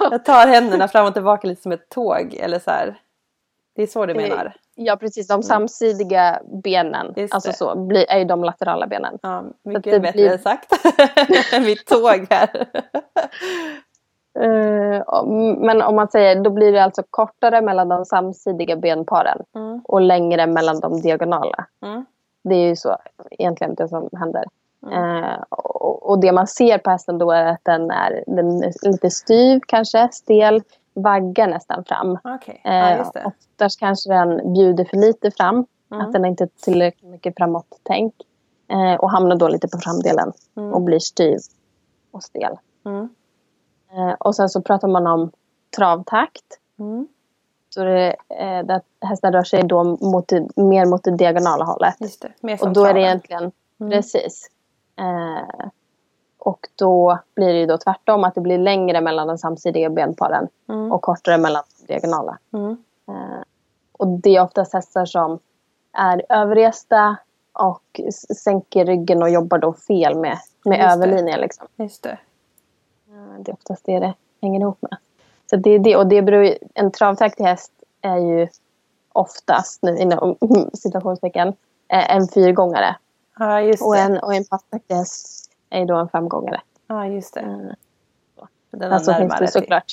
jag 0.10 0.24
tar 0.24 0.46
händerna 0.46 0.88
fram 0.88 1.06
och 1.06 1.14
tillbaka 1.14 1.46
lite 1.46 1.62
som 1.62 1.72
ett 1.72 1.88
tåg. 1.88 2.34
Eller 2.40 2.58
så 2.58 2.70
här. 2.70 2.94
Det 3.74 3.82
är 3.82 3.86
så 3.86 4.06
du 4.06 4.14
menar? 4.14 4.54
Ja 4.74 4.96
precis, 4.96 5.28
de 5.28 5.42
samsidiga 5.42 6.40
benen 6.64 7.14
alltså 7.30 7.50
det. 7.50 7.56
så, 7.56 7.76
blir, 7.78 8.10
är 8.10 8.18
ju 8.18 8.24
de 8.24 8.44
laterala 8.44 8.86
benen. 8.86 9.18
Ja, 9.22 9.44
det 9.62 9.70
mycket 9.70 10.02
bättre 10.02 10.12
blir- 10.12 10.38
sagt. 10.38 10.72
Mitt 11.66 11.86
tåg 11.86 12.26
här. 12.30 12.66
Eh, 14.40 15.24
men 15.58 15.82
om 15.82 15.96
man 15.96 16.08
säger, 16.08 16.40
då 16.42 16.50
blir 16.50 16.72
det 16.72 16.84
alltså 16.84 17.02
kortare 17.10 17.60
mellan 17.60 17.88
de 17.88 18.04
samsidiga 18.04 18.76
benparen 18.76 19.42
Mm. 19.54 19.80
och 19.84 20.00
längre 20.00 20.46
mellan 20.46 20.80
de 20.80 21.00
diagonala. 21.00 21.66
Mm. 21.86 22.06
Det 22.44 22.54
är 22.54 22.68
ju 22.68 22.76
så 22.76 22.96
egentligen 23.30 23.74
det 23.74 23.88
som 23.88 24.08
händer. 24.18 24.44
Mm. 24.86 25.24
Eh, 25.24 25.38
och, 25.48 26.10
och 26.10 26.20
det 26.20 26.32
man 26.32 26.46
ser 26.46 26.78
på 26.78 26.90
hästen 26.90 27.18
då 27.18 27.30
är 27.30 27.44
att 27.44 27.64
den 27.64 27.90
är, 27.90 28.24
den 28.26 28.62
är 28.62 28.88
lite 28.90 29.10
styv 29.10 29.60
kanske, 29.66 30.08
stel, 30.12 30.62
vaggar 30.94 31.48
nästan 31.48 31.84
fram. 31.84 32.18
Okej, 32.24 32.60
ja, 32.64 32.90
Eh, 32.90 33.00
oftast 33.26 33.80
kanske 33.80 34.10
den 34.10 34.52
bjuder 34.54 34.84
för 34.84 34.96
lite 34.96 35.30
fram. 35.30 35.66
Mm. 35.92 36.06
Att 36.06 36.12
den 36.12 36.24
inte 36.24 36.44
är 36.44 36.50
tillräckligt 36.62 37.10
mycket 37.10 37.34
framåt 37.36 37.80
tänk. 37.82 38.14
Eh, 38.70 38.94
och 38.94 39.10
hamnar 39.10 39.36
då 39.36 39.48
lite 39.48 39.68
på 39.68 39.78
framdelen 39.78 40.32
och 40.72 40.82
blir 40.82 40.98
styv 40.98 41.38
och 42.10 42.22
stel. 42.22 42.56
Mm. 42.86 43.08
Och 44.18 44.36
sen 44.36 44.48
så 44.48 44.62
pratar 44.62 44.88
man 44.88 45.06
om 45.06 45.30
travtakt. 45.76 46.44
Mm. 46.78 47.08
Så 47.70 47.84
det, 47.84 48.16
eh, 48.28 48.80
hästen 49.00 49.32
rör 49.32 49.44
sig 49.44 49.62
då 49.62 49.84
mot, 49.84 50.32
mer 50.56 50.86
mot 50.86 51.04
det 51.04 51.10
diagonala 51.10 51.64
hållet. 51.64 51.96
Det. 52.40 52.62
Och 52.62 52.72
då 52.72 52.84
är 52.84 52.94
det 52.94 53.00
egentligen, 53.00 53.52
precis. 53.78 54.50
Eh, 54.98 55.66
och 56.38 56.68
då 56.76 57.18
blir 57.34 57.52
det 57.52 57.58
ju 57.60 57.66
då 57.66 57.78
tvärtom 57.78 58.24
att 58.24 58.34
det 58.34 58.40
blir 58.40 58.58
längre 58.58 59.00
mellan 59.00 59.26
de 59.28 59.38
samsidiga 59.38 59.90
benparen 59.90 60.48
Mm. 60.68 60.92
och 60.92 61.02
kortare 61.02 61.38
mellan 61.38 61.62
de 61.80 61.86
diagonala. 61.92 62.38
Mm. 62.52 62.76
Eh, 63.08 63.42
och 63.92 64.06
det 64.08 64.36
är 64.36 64.42
oftast 64.42 64.72
hästar 64.72 65.04
som 65.04 65.38
är 65.92 66.22
överresta 66.28 67.16
och 67.52 68.00
sänker 68.36 68.84
ryggen 68.84 69.22
och 69.22 69.30
jobbar 69.30 69.58
då 69.58 69.72
fel 69.72 70.14
med, 70.18 70.38
med 70.64 70.78
Just 70.78 70.96
överlinjen. 70.96 71.40
Liksom. 71.40 71.66
Just 71.76 72.02
det. 72.02 72.18
Eh, 73.08 73.38
Det 73.40 73.50
är 73.50 73.54
oftast 73.54 73.84
det 73.84 73.98
det 73.98 74.14
hänger 74.42 74.60
ihop 74.60 74.78
med. 74.82 74.96
Så 75.50 75.56
det 75.56 75.70
är 75.70 75.78
det. 75.78 75.96
Och 75.96 76.06
det 76.06 76.22
beror, 76.22 76.44
ju- 76.44 76.58
en 76.74 76.90
travtaktig 76.90 77.44
häst 77.44 77.72
är 78.00 78.16
ju 78.16 78.48
oftast, 79.12 79.82
nu 79.82 79.96
inom 79.98 80.36
situationstecken, 80.74 81.48
eh, 81.88 82.14
en 82.16 82.28
fyrgångare. 82.28 82.96
Ja, 83.38 83.60
just 83.60 83.82
Och 83.82 83.94
det. 83.94 84.00
en, 84.00 84.18
och 84.18 84.34
en 84.34 84.44
passtaktig 84.44 84.94
häst 84.94 85.50
är 85.70 85.84
då 85.86 85.96
en 85.96 86.08
femgångare. 86.08 86.60
Ja, 86.86 87.06
just 87.06 87.34
det. 87.34 87.40
Eh, 87.40 87.74
Den 88.70 88.92
Alltså, 88.92 89.14
finns 89.14 89.38
det 89.38 89.48
såklart. 89.48 89.92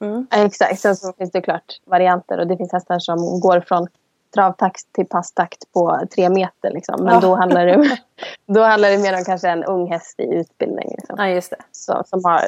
Mm. 0.00 0.26
Exakt, 0.30 0.80
sen 0.80 0.96
så 0.96 1.12
finns 1.12 1.30
det 1.30 1.40
klart 1.40 1.80
varianter 1.84 2.38
och 2.38 2.46
det 2.46 2.56
finns 2.56 2.72
hästar 2.72 2.98
som 2.98 3.40
går 3.40 3.60
från 3.60 3.86
travtakt 4.34 4.92
till 4.92 5.06
passtakt 5.06 5.72
på 5.72 6.00
tre 6.14 6.28
meter. 6.28 6.70
Liksom. 6.70 7.04
Men 7.04 7.14
Ja. 7.14 7.20
då, 7.20 7.34
handlar 7.34 7.66
det, 7.66 7.98
då 8.46 8.62
handlar 8.62 8.90
det 8.90 8.98
mer 8.98 9.18
om 9.18 9.24
kanske 9.24 9.48
en 9.48 9.64
ung 9.64 9.90
häst 9.92 10.20
i 10.20 10.34
utbildning. 10.34 10.94
Liksom. 10.98 11.16
Ja, 11.18 11.28
just 11.28 11.50
det. 11.50 11.56
Så, 11.72 12.02
som 12.06 12.24
har 12.24 12.38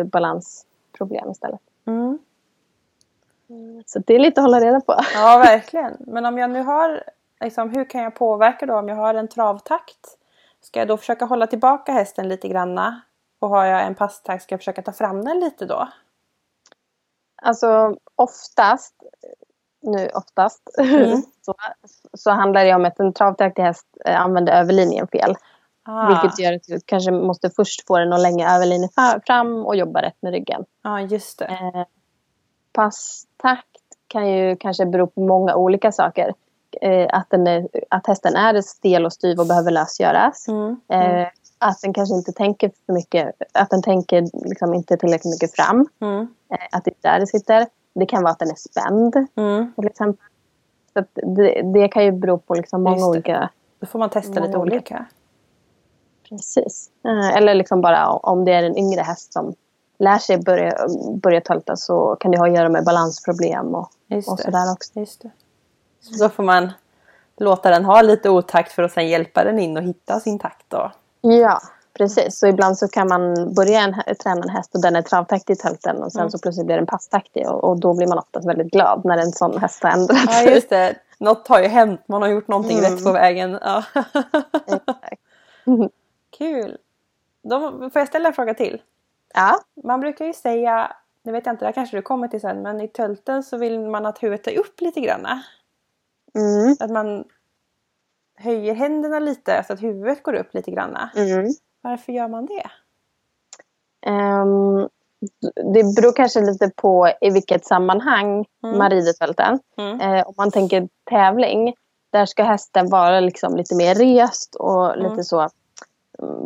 ett 0.00 0.06
balansproblem 0.12 1.30
istället. 1.30 1.60
Mm. 1.86 2.18
Så 3.86 3.98
det 3.98 4.14
är 4.14 4.18
lite 4.18 4.40
att 4.40 4.44
hålla 4.44 4.60
reda 4.60 4.80
på. 4.80 4.94
Ja, 5.14 5.38
verkligen. 5.38 5.96
Men 5.98 6.26
om 6.26 6.38
jag 6.38 6.50
nu 6.50 6.62
har, 6.62 7.02
liksom, 7.40 7.70
hur 7.70 7.90
kan 7.90 8.02
jag 8.02 8.14
påverka 8.14 8.66
då 8.66 8.78
om 8.78 8.88
jag 8.88 8.96
har 8.96 9.14
en 9.14 9.28
travtakt? 9.28 10.16
Ska 10.60 10.78
jag 10.78 10.88
då 10.88 10.96
försöka 10.96 11.24
hålla 11.24 11.46
tillbaka 11.46 11.92
hästen 11.92 12.28
lite 12.28 12.48
granna? 12.48 13.00
Och 13.40 13.48
har 13.48 13.64
jag 13.64 13.82
en 13.86 13.94
passtakt 13.94 14.42
ska 14.42 14.52
jag 14.52 14.60
försöka 14.60 14.82
ta 14.82 14.92
fram 14.92 15.24
den 15.24 15.40
lite 15.40 15.66
då? 15.66 15.88
Alltså 17.42 17.96
oftast, 18.14 18.94
nu 19.82 20.08
oftast, 20.14 20.62
Mm. 20.78 21.22
så, 21.42 21.54
så 22.12 22.30
handlar 22.30 22.64
det 22.64 22.74
om 22.74 22.84
att 22.84 23.00
en 23.00 23.12
travtaktig 23.12 23.62
häst 23.62 23.86
eh, 24.04 24.20
använder 24.20 24.52
överlinjen 24.52 25.08
fel. 25.08 25.34
Ah, 25.82 26.08
Vilket 26.08 26.38
gör 26.38 26.52
att 26.52 26.62
du 26.62 26.80
kanske 26.86 27.10
måste 27.10 27.50
först 27.50 27.86
få 27.86 27.98
den 27.98 28.12
att 28.12 28.20
länga 28.20 28.54
överlinjen 28.56 28.90
fram 29.26 29.66
och 29.66 29.76
jobba 29.76 30.02
rätt 30.02 30.16
med 30.20 30.32
ryggen. 30.32 30.64
Ja, 30.82 31.00
just 31.00 31.38
det. 31.38 31.44
Eh, 31.44 31.84
passtakt 32.72 33.66
kan 34.08 34.30
ju 34.30 34.56
kanske 34.56 34.86
bero 34.86 35.06
på 35.06 35.20
många 35.20 35.54
olika 35.54 35.92
saker. 35.92 36.34
Eh, 36.82 37.06
att, 37.12 37.30
den 37.30 37.46
är, 37.46 37.68
att 37.88 38.06
hästen 38.06 38.36
är 38.36 38.60
stel 38.62 39.06
och 39.06 39.12
styv 39.12 39.40
och 39.40 39.46
behöver 39.46 39.70
lösgöras. 39.70 40.48
Mm. 40.48 40.76
Eh, 40.88 41.28
att 41.58 41.80
den 41.80 41.92
kanske 41.92 42.14
inte 42.14 42.32
tänker 42.32 42.72
för 42.86 42.92
mycket, 42.92 43.34
att 43.52 43.70
den 43.70 43.82
tänker 43.82 44.48
liksom 44.48 44.74
inte 44.74 44.96
tillräckligt 44.96 45.34
mycket 45.34 45.56
fram. 45.56 45.88
Mm. 46.00 46.20
Eh, 46.52 46.58
att 46.72 46.84
det 46.84 46.90
är 46.90 47.12
där 47.12 47.20
det 47.20 47.26
sitter. 47.26 47.66
Det 47.94 48.06
kan 48.06 48.22
vara 48.22 48.32
att 48.32 48.38
den 48.38 48.50
är 48.50 48.54
spänd 48.54 49.16
Mm. 49.36 49.72
till 49.74 49.86
exempel. 49.86 50.24
Så 50.92 51.04
det, 51.14 51.62
det 51.74 51.88
kan 51.88 52.04
ju 52.04 52.12
bero 52.12 52.38
på 52.38 52.54
liksom 52.54 52.82
många 52.82 53.06
olika... 53.06 53.50
Då 53.80 53.86
får 53.86 53.98
man 53.98 54.10
testa 54.10 54.40
lite 54.40 54.58
olika. 54.58 54.74
olika. 54.76 55.06
Precis. 56.28 56.90
Eh, 57.04 57.36
eller 57.36 57.54
liksom 57.54 57.80
bara 57.80 58.08
om 58.12 58.44
det 58.44 58.52
är 58.52 58.62
en 58.62 58.78
yngre 58.78 59.00
häst 59.00 59.32
som 59.32 59.54
lär 59.98 60.18
sig 60.18 60.38
börja, 60.38 60.76
börja 61.22 61.40
tölta 61.40 61.76
så 61.76 62.16
kan 62.20 62.30
det 62.30 62.38
ha 62.38 62.46
att 62.46 62.54
göra 62.54 62.68
med 62.68 62.84
balansproblem 62.84 63.74
och, 63.74 63.90
och 64.28 64.38
sådär 64.38 64.72
också. 64.72 65.00
Just 65.00 65.22
det. 65.22 65.30
Så 66.00 66.28
får 66.28 66.42
man 66.42 66.72
låta 67.36 67.70
den 67.70 67.84
ha 67.84 68.02
lite 68.02 68.30
otakt 68.30 68.72
för 68.72 68.82
att 68.82 68.92
sen 68.92 69.08
hjälpa 69.08 69.44
den 69.44 69.58
in 69.58 69.76
och 69.76 69.82
hitta 69.82 70.20
sin 70.20 70.38
takt 70.38 70.64
då. 70.68 70.92
Ja, 71.20 71.60
precis. 71.98 72.38
Så 72.38 72.46
ibland 72.46 72.78
så 72.78 72.88
kan 72.88 73.08
man 73.08 73.54
börja 73.54 73.80
en, 73.80 73.94
träna 74.22 74.42
en 74.42 74.48
häst 74.48 74.74
och 74.74 74.82
den 74.82 74.96
är 74.96 75.02
travtaktig 75.02 75.52
i 75.54 75.56
tölten 75.56 76.02
och 76.02 76.12
sen 76.12 76.20
Mm. 76.20 76.30
så 76.30 76.38
plötsligt 76.38 76.66
blir 76.66 76.76
den 76.76 76.86
passtaktig 76.86 77.48
och, 77.48 77.64
och 77.64 77.80
då 77.80 77.94
blir 77.94 78.06
man 78.06 78.18
oftast 78.18 78.48
väldigt 78.48 78.72
glad 78.72 79.04
när 79.04 79.18
en 79.18 79.32
sån 79.32 79.58
häst 79.58 79.82
har 79.82 79.90
ändrat 79.90 80.18
Ja 80.26 80.32
sig. 80.32 80.54
just 80.54 80.70
det. 80.70 80.94
Något 81.18 81.48
har 81.48 81.60
ju 81.60 81.66
hänt. 81.68 82.00
Man 82.08 82.22
har 82.22 82.28
gjort 82.28 82.48
någonting 82.48 82.78
Mm. 82.78 82.92
rätt 82.92 83.04
på 83.04 83.12
vägen. 83.12 83.58
Ja. 83.62 83.84
Kul. 86.38 86.78
Då 87.42 87.60
får 87.70 87.90
jag 88.00 88.08
ställa 88.08 88.28
en 88.28 88.34
fråga 88.34 88.54
till? 88.54 88.82
Ja, 89.34 89.58
Man 89.84 90.00
brukar 90.00 90.24
ju 90.24 90.32
säga, 90.32 90.92
nu 91.22 91.32
vet 91.32 91.46
jag 91.46 91.52
inte, 91.52 91.64
det 91.64 91.66
här 91.68 91.72
kanske 91.72 91.96
du 91.96 92.02
kommer 92.02 92.28
till 92.28 92.40
sen, 92.40 92.62
men 92.62 92.80
i 92.80 92.88
tölten 92.88 93.42
så 93.42 93.56
vill 93.56 93.80
man 93.80 94.06
att 94.06 94.22
huvudet 94.22 94.46
är 94.46 94.58
upp 94.58 94.80
lite 94.80 95.00
grann. 95.00 95.26
Mm, 96.34 96.76
Att 96.80 96.90
man 96.90 97.24
höjer 98.36 98.74
händerna 98.74 99.18
lite 99.18 99.64
så 99.66 99.72
att 99.72 99.82
huvudet 99.82 100.22
går 100.22 100.34
upp 100.34 100.54
lite 100.54 100.70
grann. 100.70 100.96
mm. 101.16 101.46
Varför 101.82 102.12
gör 102.12 102.28
man 102.28 102.46
det? 102.46 102.70
Ehm, 104.06 104.88
det 105.74 105.94
beror 105.96 106.12
kanske 106.12 106.40
lite 106.40 106.70
på 106.76 107.12
i 107.20 107.30
vilket 107.30 107.64
sammanhang 107.66 108.44
Mm. 108.64 108.78
man 108.78 108.90
rider 108.90 109.12
tölten. 109.12 109.58
Mm. 109.78 110.00
Eh, 110.00 110.26
om 110.28 110.34
man 110.36 110.50
tänker 110.50 110.88
tävling, 111.10 111.74
där 112.12 112.26
ska 112.26 112.42
hästen 112.42 112.88
vara 112.90 113.20
liksom 113.20 113.56
lite 113.56 113.74
mer 113.74 113.94
rest 113.94 114.54
och 114.54 114.94
Mm. 114.96 115.10
lite 115.10 115.24
så, 115.24 115.38
mm, 115.40 115.48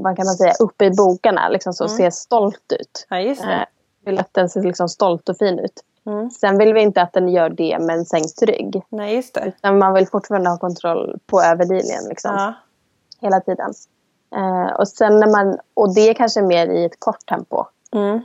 vad 0.02 0.16
kan 0.16 0.26
man 0.26 0.34
säga, 0.34 0.52
uppe 0.60 0.84
i 0.84 0.90
bokarna, 0.90 1.48
liksom 1.48 1.72
så, 1.72 1.84
Mm. 1.84 1.96
se 1.96 2.10
stolt 2.10 2.72
ut. 2.80 3.06
Ja 3.08 3.20
just 3.20 3.42
Eh, 3.42 3.48
det. 3.48 3.66
vill 4.04 4.18
att 4.18 4.34
den 4.34 4.48
ser 4.48 4.62
liksom 4.62 4.88
stolt 4.88 5.28
och 5.28 5.36
fin 5.38 5.58
ut. 5.58 5.82
Mm. 6.06 6.30
Sen 6.30 6.58
vill 6.58 6.74
vi 6.74 6.80
inte 6.82 7.02
att 7.02 7.12
den 7.12 7.28
gör 7.28 7.48
det 7.48 7.78
med 7.78 7.96
en 7.96 8.04
sänkt 8.04 8.42
rygg. 8.42 8.82
Nej 8.88 9.14
just 9.16 9.34
det. 9.34 9.52
Men 9.62 9.78
man 9.78 9.94
vill 9.94 10.06
fortfarande 10.06 10.50
ha 10.50 10.58
kontroll 10.58 11.18
på 11.26 11.42
överlinjen 11.42 12.04
liksom, 12.08 12.34
Ja. 12.34 12.54
hela 13.20 13.40
tiden. 13.40 13.72
Eh, 14.36 14.72
och, 14.76 14.88
sen 14.88 15.20
när 15.20 15.26
man, 15.30 15.58
och 15.74 15.94
det 15.94 16.00
är 16.08 16.14
kanske 16.14 16.42
mer 16.42 16.66
i 16.66 16.84
ett 16.84 17.00
kort 17.00 17.26
tempo. 17.26 17.64
Mm. 17.94 18.20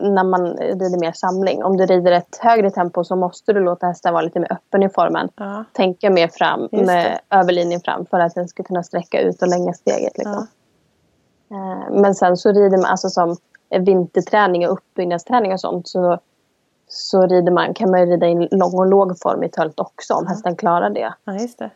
När 0.00 0.24
man 0.24 0.46
rider 0.56 1.00
mer 1.00 1.12
samling. 1.12 1.64
Om 1.64 1.76
du 1.76 1.86
rider 1.86 2.12
ett 2.12 2.36
högre 2.40 2.70
tempo 2.70 3.04
så 3.04 3.16
måste 3.16 3.52
du 3.52 3.60
låta 3.60 3.86
hästen 3.86 4.12
vara 4.12 4.22
lite 4.22 4.40
mer 4.40 4.52
öppen 4.52 4.82
i 4.82 4.88
formen. 4.88 5.28
Ja. 5.36 5.64
Tänka 5.72 6.10
mer 6.10 6.28
fram 6.28 6.68
Just 6.72 6.86
med 6.86 7.20
överlinjen 7.30 7.80
fram 7.80 8.06
för 8.06 8.20
att 8.20 8.34
den 8.34 8.48
ska 8.48 8.62
kunna 8.62 8.82
sträcka 8.82 9.20
ut 9.20 9.42
och 9.42 9.48
länga 9.48 9.72
steget. 9.72 10.18
Liksom. 10.18 10.46
Eh, 11.50 11.90
Men 12.00 12.14
sen 12.14 12.36
så 12.36 12.52
rider 12.52 12.76
man, 12.76 12.86
alltså 12.86 13.08
som 13.10 13.36
vinterträning 13.78 14.66
och 14.66 14.72
uppbyggnadsträning 14.72 15.52
och 15.52 15.60
sånt 15.60 15.88
så, 15.88 16.18
så 16.92 17.26
rider 17.26 17.52
man, 17.52 17.74
kan 17.74 17.90
man 17.90 18.06
rida 18.06 18.26
in 18.26 18.48
lång 18.50 18.74
och 18.78 18.86
låg 18.86 19.18
form 19.20 19.42
i 19.42 19.48
tölt 19.48 19.80
också 19.80 20.14
om 20.14 20.26
hästen 20.26 20.56
klarar 20.56 20.90
det 20.90 21.12
ja 21.24 21.32
just 21.32 21.58
det. 21.58 21.70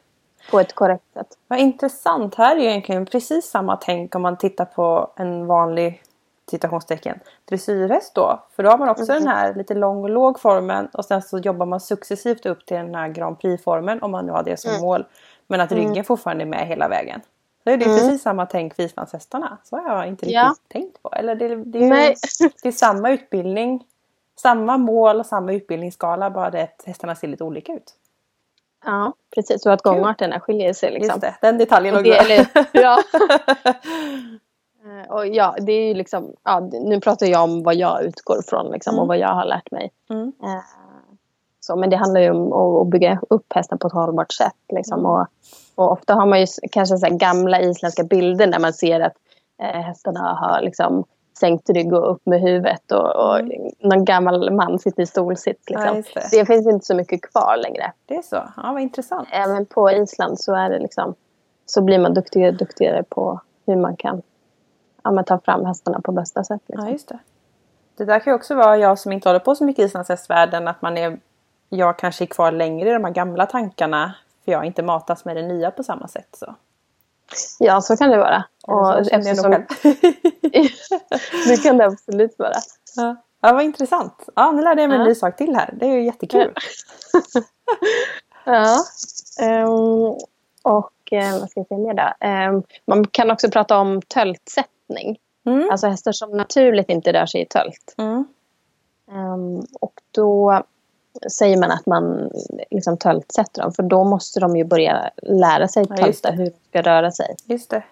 på 0.51 0.61
ett 0.61 0.75
korrekt 0.75 1.05
sätt. 1.15 1.27
Vad 1.49 1.59
intressant. 1.59 2.35
Här 2.35 2.57
är 2.57 2.61
ju 2.61 2.67
egentligen 2.69 3.07
precis 3.07 3.45
samma 3.51 3.77
tänk 3.77 4.15
om 4.15 4.23
man 4.23 4.37
tittar 4.39 4.65
på 4.65 5.11
en 5.17 5.47
vanlig 5.47 6.03
citationstecken 6.51 7.19
dressyrhäst 7.45 8.15
då. 8.15 8.43
För 8.57 8.63
då 8.63 8.71
har 8.71 8.79
man 8.79 8.89
också 8.89 9.07
den 9.07 9.27
här 9.27 9.55
lite 9.55 9.75
lång 9.75 10.03
och 10.03 10.11
låg 10.11 10.41
formen 10.41 10.87
och 10.87 11.05
sen 11.05 11.23
så 11.23 11.39
jobbar 11.39 11.67
man 11.67 11.81
successivt 11.81 12.47
upp 12.47 12.67
till 12.67 12.77
den 12.77 12.95
här 12.95 13.09
Grand 13.09 13.39
Prix-formen 13.41 14.03
om 14.03 14.11
man 14.11 14.27
nu 14.27 14.33
har 14.33 14.43
det 14.43 14.61
som 14.61 14.81
mål. 14.81 15.05
Men 15.47 15.61
att 15.61 15.73
ryggen 15.73 16.05
fortfarande 16.05 16.45
är 16.45 16.47
med 16.47 16.67
hela 16.67 16.89
vägen. 16.89 17.21
Så 17.65 17.71
är 17.71 17.77
det 17.77 17.85
ju 17.85 17.95
precis 17.97 18.23
samma 18.23 18.47
tänk 18.47 18.75
för 18.75 18.83
islandshästarna. 18.83 19.59
Så 19.65 19.77
har 19.77 19.97
jag 19.97 20.07
inte 20.09 20.23
riktigt 20.27 20.35
Ja. 20.35 20.55
tänkt 20.69 21.03
på. 21.03 21.09
Eller 21.13 21.35
det, 21.35 21.49
det, 21.49 21.79
är 21.79 22.09
ju, 22.09 22.15
det 22.63 22.69
är 22.69 22.73
samma 22.73 23.11
utbildning, 23.11 23.85
samma 24.41 24.77
mål 24.79 25.21
och 25.21 25.27
samma 25.27 25.53
utbildningsskala 25.53 26.31
bara 26.31 26.51
det 26.51 26.63
att 26.63 26.83
hästarna 26.87 27.15
ser 27.15 27.29
lite 27.29 27.45
olika 27.45 27.73
ut. 27.73 27.95
Ja, 28.85 29.13
precis. 29.35 29.63
Så 29.63 29.71
att 29.71 29.83
gångarterna 29.83 30.41
skiljer 30.41 30.73
sig. 30.73 30.91
Liksom. 30.91 31.09
Just 31.09 31.21
det, 31.21 31.35
den 31.41 31.59
detaljen 31.59 31.95
Och 31.95 32.01
också. 32.01 32.13
eller, 32.13 32.47
ja. 32.73 32.99
Eh, 34.85 35.11
och 35.13 35.27
ja, 35.27 35.55
det 35.61 35.73
är 35.73 35.89
ju 35.89 35.95
liksom, 35.95 36.35
ja, 36.45 36.61
nu 36.73 37.01
pratar 37.01 37.27
jag 37.27 37.43
om 37.45 37.63
vad 37.63 37.75
jag 37.75 38.05
utgår 38.05 38.43
från 38.47 38.71
liksom, 38.71 38.95
Mm. 38.95 39.03
och 39.03 39.09
vad 39.09 39.19
jag 39.19 39.35
har 39.35 39.45
lärt 39.45 39.71
mig. 39.71 39.91
Mm. 40.11 40.33
Eh, 40.43 40.63
så, 41.61 41.77
men 41.77 41.91
det 41.91 41.97
handlar 41.97 42.21
ju 42.21 42.31
om 42.31 42.53
att, 42.53 42.89
bygga 42.89 43.21
upp 43.31 43.53
hästen 43.55 43.79
på 43.79 43.87
ett 43.87 43.93
hållbart 43.93 44.33
sätt. 44.33 44.57
Liksom, 44.73 44.99
Mm. 44.99 45.11
och, 45.11 45.27
och 45.75 45.93
ofta 45.93 46.15
har 46.15 46.27
man 46.27 46.41
ju 46.41 46.47
kanske 46.73 46.97
så 46.97 47.09
gamla 47.17 47.61
isländska 47.61 48.05
bilder 48.05 48.47
när 48.47 48.59
man 48.59 48.73
ser 48.73 49.01
att 49.01 49.15
eh, 49.63 49.81
hästarna 49.81 50.21
har 50.21 50.61
liksom, 50.63 51.05
sänkt 51.39 51.71
rygg 51.71 51.93
och 51.93 52.11
upp 52.11 52.27
med 52.27 52.41
huvudet 52.41 52.93
och, 52.93 53.17
och 53.17 53.41
någon 53.81 54.05
gammal 54.05 54.53
man 54.53 54.79
sitter 54.79 55.03
i 55.03 55.07
stolsitt. 55.07 55.71
Mm. 55.71 55.83
Ja, 55.83 55.95
Liksom. 55.95 56.21
just 56.21 56.31
det. 56.33 56.39
det 56.39 56.47
finns 56.47 56.67
inte 56.67 56.87
så 56.87 56.95
mycket 56.95 57.23
kvar 57.23 57.57
längre. 57.63 57.93
Det 58.07 58.17
är 58.17 58.23
så, 58.23 58.37
ja 58.57 58.73
vad 58.73 58.83
intressant. 58.83 59.29
Även 59.33 59.67
på 59.67 59.91
Island 59.91 60.41
så 60.41 60.55
är 60.55 60.71
det 60.71 60.79
liksom 60.79 61.15
så 61.67 61.83
blir 61.83 61.99
man 61.99 62.15
duktigare 62.15 62.49
och 62.49 62.57
duktigare 62.57 63.03
på 63.09 63.41
hur 63.67 63.77
man 63.77 63.97
kan 63.97 64.23
ja, 65.03 65.11
men 65.11 65.25
ta 65.25 65.39
fram 65.39 65.65
hästarna 65.65 66.01
på 66.01 66.13
bästa 66.13 66.45
sätt. 66.45 66.63
Liksom. 66.67 66.87
Ja, 66.87 66.93
just 66.93 67.09
det. 67.09 67.19
Det 67.97 68.05
där 68.05 68.19
kan 68.19 68.31
ju 68.31 68.35
också 68.35 68.55
vara 68.55 68.77
jag 68.77 68.99
som 68.99 69.13
inte 69.13 69.29
håller 69.29 69.41
på 69.41 69.55
så 69.55 69.65
mycket 69.65 69.83
i 69.83 69.87
islandshästvärlden 69.87 70.69
att 70.69 70.83
man 70.83 70.97
är 70.97 71.19
jag 71.69 71.99
kanske 71.99 72.25
är 72.25 72.27
kvar 72.27 72.53
längre 72.53 72.91
i 72.91 72.93
de 72.93 73.05
här 73.05 73.13
gamla 73.13 73.47
tankarna 73.47 74.15
för 74.45 74.53
jag 74.53 74.65
inte 74.65 74.83
matas 74.83 75.25
med 75.25 75.37
det 75.37 75.43
nya 75.43 75.71
på 75.71 75.83
samma 75.83 76.09
sätt. 76.09 76.29
Så. 76.33 76.55
Ja, 77.59 77.81
så 77.81 77.97
kan 77.97 78.11
det 78.11 78.19
vara. 78.19 78.45
Och 78.67 78.87
själv. 78.87 79.65
det 81.49 81.63
kan 81.63 81.79
det 81.79 81.85
absolut 81.85 82.39
vara. 82.39 82.57
Ja. 82.97 83.17
ja, 83.41 83.53
vad 83.53 83.65
intressant. 83.65 84.29
Ja, 84.37 84.53
nu 84.53 84.63
lärde 84.63 84.81
jag 84.81 84.89
mig 84.89 84.99
ja. 84.99 85.03
en 85.03 85.09
ny 85.09 85.15
sak 85.15 85.37
till 85.37 85.57
här. 85.57 85.75
Det 85.81 85.87
är 85.87 85.91
ju 85.91 86.05
jättekul. 86.05 86.55
ja. 88.45 88.85
Um, 89.43 90.19
och 90.63 91.13
uh, 91.13 91.41
vad 91.41 91.51
ska 91.51 91.61
jag 91.61 91.67
säga 91.67 91.79
mer 91.79 91.95
då? 91.95 92.27
Um, 92.57 92.63
man 92.87 93.07
kan 93.07 93.31
också 93.31 93.51
prata 93.51 93.79
om 93.79 94.03
töltsättning. 94.03 95.19
Mm. 95.47 95.71
Alltså 95.71 95.87
hästar 95.87 96.13
som 96.13 96.31
naturligt 96.31 96.89
inte 96.91 97.13
rör 97.13 97.27
sig 97.27 97.43
i 97.43 97.47
tölt. 97.47 97.95
Mm. 97.99 98.25
Um, 99.11 99.67
och 99.81 99.95
då 100.11 100.63
säger 101.33 101.57
man 101.57 101.71
att 101.71 101.87
man 101.87 102.31
liksom 102.71 102.99
töltsätter 102.99 103.63
dem. 103.63 103.73
För 103.73 103.83
då 103.83 104.05
måste 104.05 104.41
de 104.41 104.57
ju 104.57 104.65
börja 104.65 105.11
lära 105.23 105.69
sig 105.69 105.87
tölta, 105.87 106.29
ja, 106.29 106.35
hur 106.35 106.45
de 106.45 106.53
ska 106.69 106.83
röra 106.83 107.11
sig. 107.11 107.37
Just 107.47 107.71
det. 107.71 107.83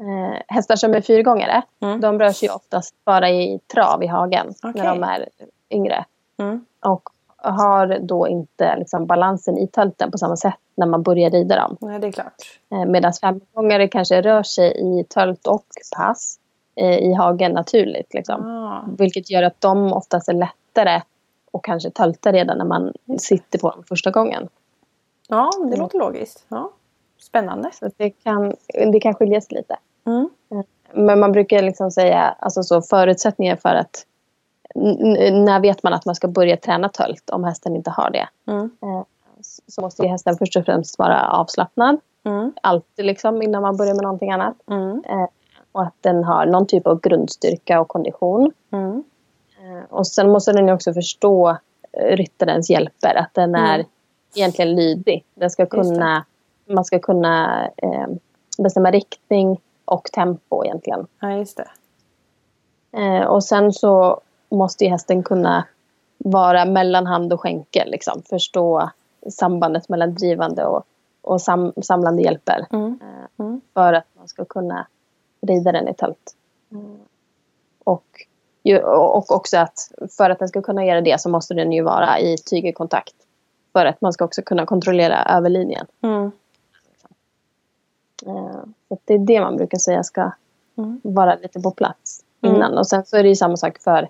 Eh, 0.00 0.42
hästar 0.48 0.76
som 0.76 0.94
är 0.94 1.00
fyrgångare, 1.00 1.62
mm. 1.80 2.00
de 2.00 2.18
rör 2.18 2.32
sig 2.32 2.50
oftast 2.50 2.94
bara 3.04 3.30
i 3.30 3.60
trav 3.74 4.02
i 4.02 4.06
hagen 4.06 4.54
okay. 4.62 4.82
när 4.82 4.94
de 4.94 5.02
är 5.02 5.28
yngre. 5.70 6.04
Mm. 6.38 6.64
Och 6.80 7.08
har 7.36 7.98
då 7.98 8.28
inte 8.28 8.76
liksom, 8.76 9.06
balansen 9.06 9.58
i 9.58 9.66
tölten 9.66 10.10
på 10.10 10.18
samma 10.18 10.36
sätt 10.36 10.54
när 10.74 10.86
man 10.86 11.02
börjar 11.02 11.30
rida 11.30 11.56
dem. 11.56 11.76
Nej, 11.80 11.98
det 11.98 12.06
är 12.06 12.12
klart. 12.12 12.60
Eh, 12.72 12.84
Medan 12.84 13.12
femgångare 13.12 13.88
kanske 13.88 14.22
rör 14.22 14.42
sig 14.42 15.00
i 15.00 15.04
tölt 15.04 15.46
och 15.46 15.66
pass 15.96 16.38
eh, 16.76 16.98
i 16.98 17.12
hagen 17.12 17.52
naturligt. 17.52 18.14
Liksom. 18.14 18.46
Ah. 18.46 18.84
Vilket 18.98 19.30
gör 19.30 19.42
att 19.42 19.60
de 19.60 19.92
oftast 19.92 20.28
är 20.28 20.32
lättare 20.32 21.02
och 21.52 21.64
kanske 21.64 21.90
tölta 21.90 22.32
redan 22.32 22.58
när 22.58 22.64
man 22.64 22.92
sitter 23.18 23.58
på 23.58 23.70
dem 23.70 23.84
första 23.88 24.10
gången. 24.10 24.48
Ja, 25.28 25.50
det 25.70 25.76
låter 25.76 25.98
logiskt. 25.98 26.44
Ja. 26.48 26.70
Spännande. 27.20 27.70
Så 27.72 27.90
det 27.96 28.10
kan, 28.10 28.54
det 28.92 29.00
kan 29.00 29.14
skilja 29.14 29.40
sig 29.40 29.56
lite. 29.56 29.76
Mm. 30.06 30.28
Men 30.92 31.20
man 31.20 31.32
brukar 31.32 31.62
liksom 31.62 31.90
säga 31.90 32.36
alltså 32.38 32.62
så 32.62 32.82
förutsättningar 32.82 33.56
för 33.56 33.74
att 33.74 34.06
när 34.74 35.60
vet 35.60 35.82
man 35.82 35.92
att 35.94 36.06
man 36.06 36.14
ska 36.14 36.28
börja 36.28 36.56
träna 36.56 36.88
tölt 36.88 37.30
om 37.30 37.44
hästen 37.44 37.76
inte 37.76 37.90
har 37.90 38.10
det? 38.10 38.28
Mm. 38.52 38.70
Eh, 38.82 39.02
så 39.66 39.80
måste 39.80 40.06
hästen 40.06 40.36
först 40.36 40.56
och 40.56 40.64
främst 40.64 40.98
vara 40.98 41.30
avslappnad. 41.30 42.00
Mm. 42.24 42.52
Alltid 42.62 43.04
liksom 43.04 43.42
innan 43.42 43.62
man 43.62 43.76
börjar 43.76 43.94
med 43.94 44.02
någonting 44.02 44.30
annat. 44.30 44.56
Mm. 44.70 45.02
Eh, 45.08 45.26
och 45.72 45.82
att 45.82 45.94
den 46.00 46.24
har 46.24 46.46
någon 46.46 46.66
typ 46.66 46.86
av 46.86 47.00
grundstyrka 47.00 47.80
och 47.80 47.88
kondition. 47.88 48.52
Mm. 48.72 49.04
Eh, 49.62 49.84
och 49.90 50.06
sen 50.06 50.30
måste 50.30 50.52
den 50.52 50.68
också 50.68 50.92
förstå 50.92 51.56
ryttarens 51.92 52.70
hjälper. 52.70 53.14
Att 53.14 53.34
den 53.34 53.54
är 53.54 53.74
mm. 53.74 53.86
egentligen 54.34 54.74
lydig. 54.74 55.24
Den 55.34 55.50
ska 55.50 55.66
kunna, 55.66 56.24
man 56.66 56.84
ska 56.84 56.98
kunna 56.98 57.66
eh, 57.76 58.06
bestämma 58.58 58.90
riktning 58.90 59.60
och 59.84 60.12
tempo 60.12 60.64
egentligen. 60.64 61.06
Ja, 61.20 61.32
just 61.32 61.56
det. 61.56 61.68
Eh, 62.98 63.24
och 63.24 63.44
sen 63.44 63.72
så 63.72 64.20
måste 64.48 64.84
ju 64.84 64.90
hästen 64.90 65.22
kunna 65.22 65.64
vara 66.18 66.64
mellan 66.64 67.06
hand 67.06 67.32
och 67.32 67.40
skänkel. 67.40 67.90
Liksom. 67.90 68.22
Förstå 68.22 68.90
sambandet 69.30 69.88
mellan 69.88 70.14
drivande 70.14 70.64
och, 70.64 70.84
och 71.22 71.40
sam, 71.40 71.72
samlande 71.82 72.22
hjälper. 72.22 72.66
Mm. 72.72 72.98
Eh, 73.02 73.44
mm. 73.44 73.60
För 73.74 73.92
att 73.92 74.06
man 74.14 74.28
ska 74.28 74.44
kunna 74.44 74.86
rida 75.40 75.72
den 75.72 75.88
i 75.88 75.94
tält. 75.94 76.36
Mm. 76.72 76.98
Och, 77.84 78.26
och 78.84 79.30
också 79.30 79.58
att 79.58 79.90
för 80.16 80.30
att 80.30 80.38
den 80.38 80.48
ska 80.48 80.62
kunna 80.62 80.84
göra 80.84 81.00
det 81.00 81.20
så 81.20 81.28
måste 81.28 81.54
den 81.54 81.72
ju 81.72 81.82
vara 81.82 82.18
i 82.20 82.36
tygerkontakt. 82.38 83.14
För 83.72 83.86
att 83.86 84.00
man 84.00 84.12
ska 84.12 84.24
också 84.24 84.42
kunna 84.42 84.66
kontrollera 84.66 85.24
överlinjen. 85.24 85.86
Mm. 86.02 86.32
Eh, 88.26 88.64
så 88.88 88.98
det 89.04 89.14
är 89.14 89.18
det 89.18 89.40
man 89.40 89.56
brukar 89.56 89.78
säga 89.78 90.02
ska 90.02 90.30
mm. 90.78 91.00
vara 91.04 91.34
lite 91.34 91.60
på 91.60 91.70
plats 91.70 92.20
mm. 92.42 92.56
innan. 92.56 92.78
Och 92.78 92.86
sen 92.86 93.04
så 93.04 93.16
är 93.16 93.22
det 93.22 93.28
ju 93.28 93.36
samma 93.36 93.56
sak 93.56 93.78
för 93.78 94.08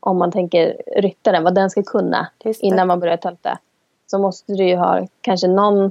om 0.00 0.18
man 0.18 0.32
tänker 0.32 0.82
ryttaren, 0.96 1.44
vad 1.44 1.54
den 1.54 1.70
ska 1.70 1.82
kunna 1.82 2.28
innan 2.44 2.86
man 2.86 3.00
börjar 3.00 3.16
tälta. 3.16 3.58
Så 4.06 4.18
måste 4.18 4.52
du 4.52 4.64
ju 4.64 4.76
ha 4.76 5.06
kanske 5.20 5.48
någon, 5.48 5.84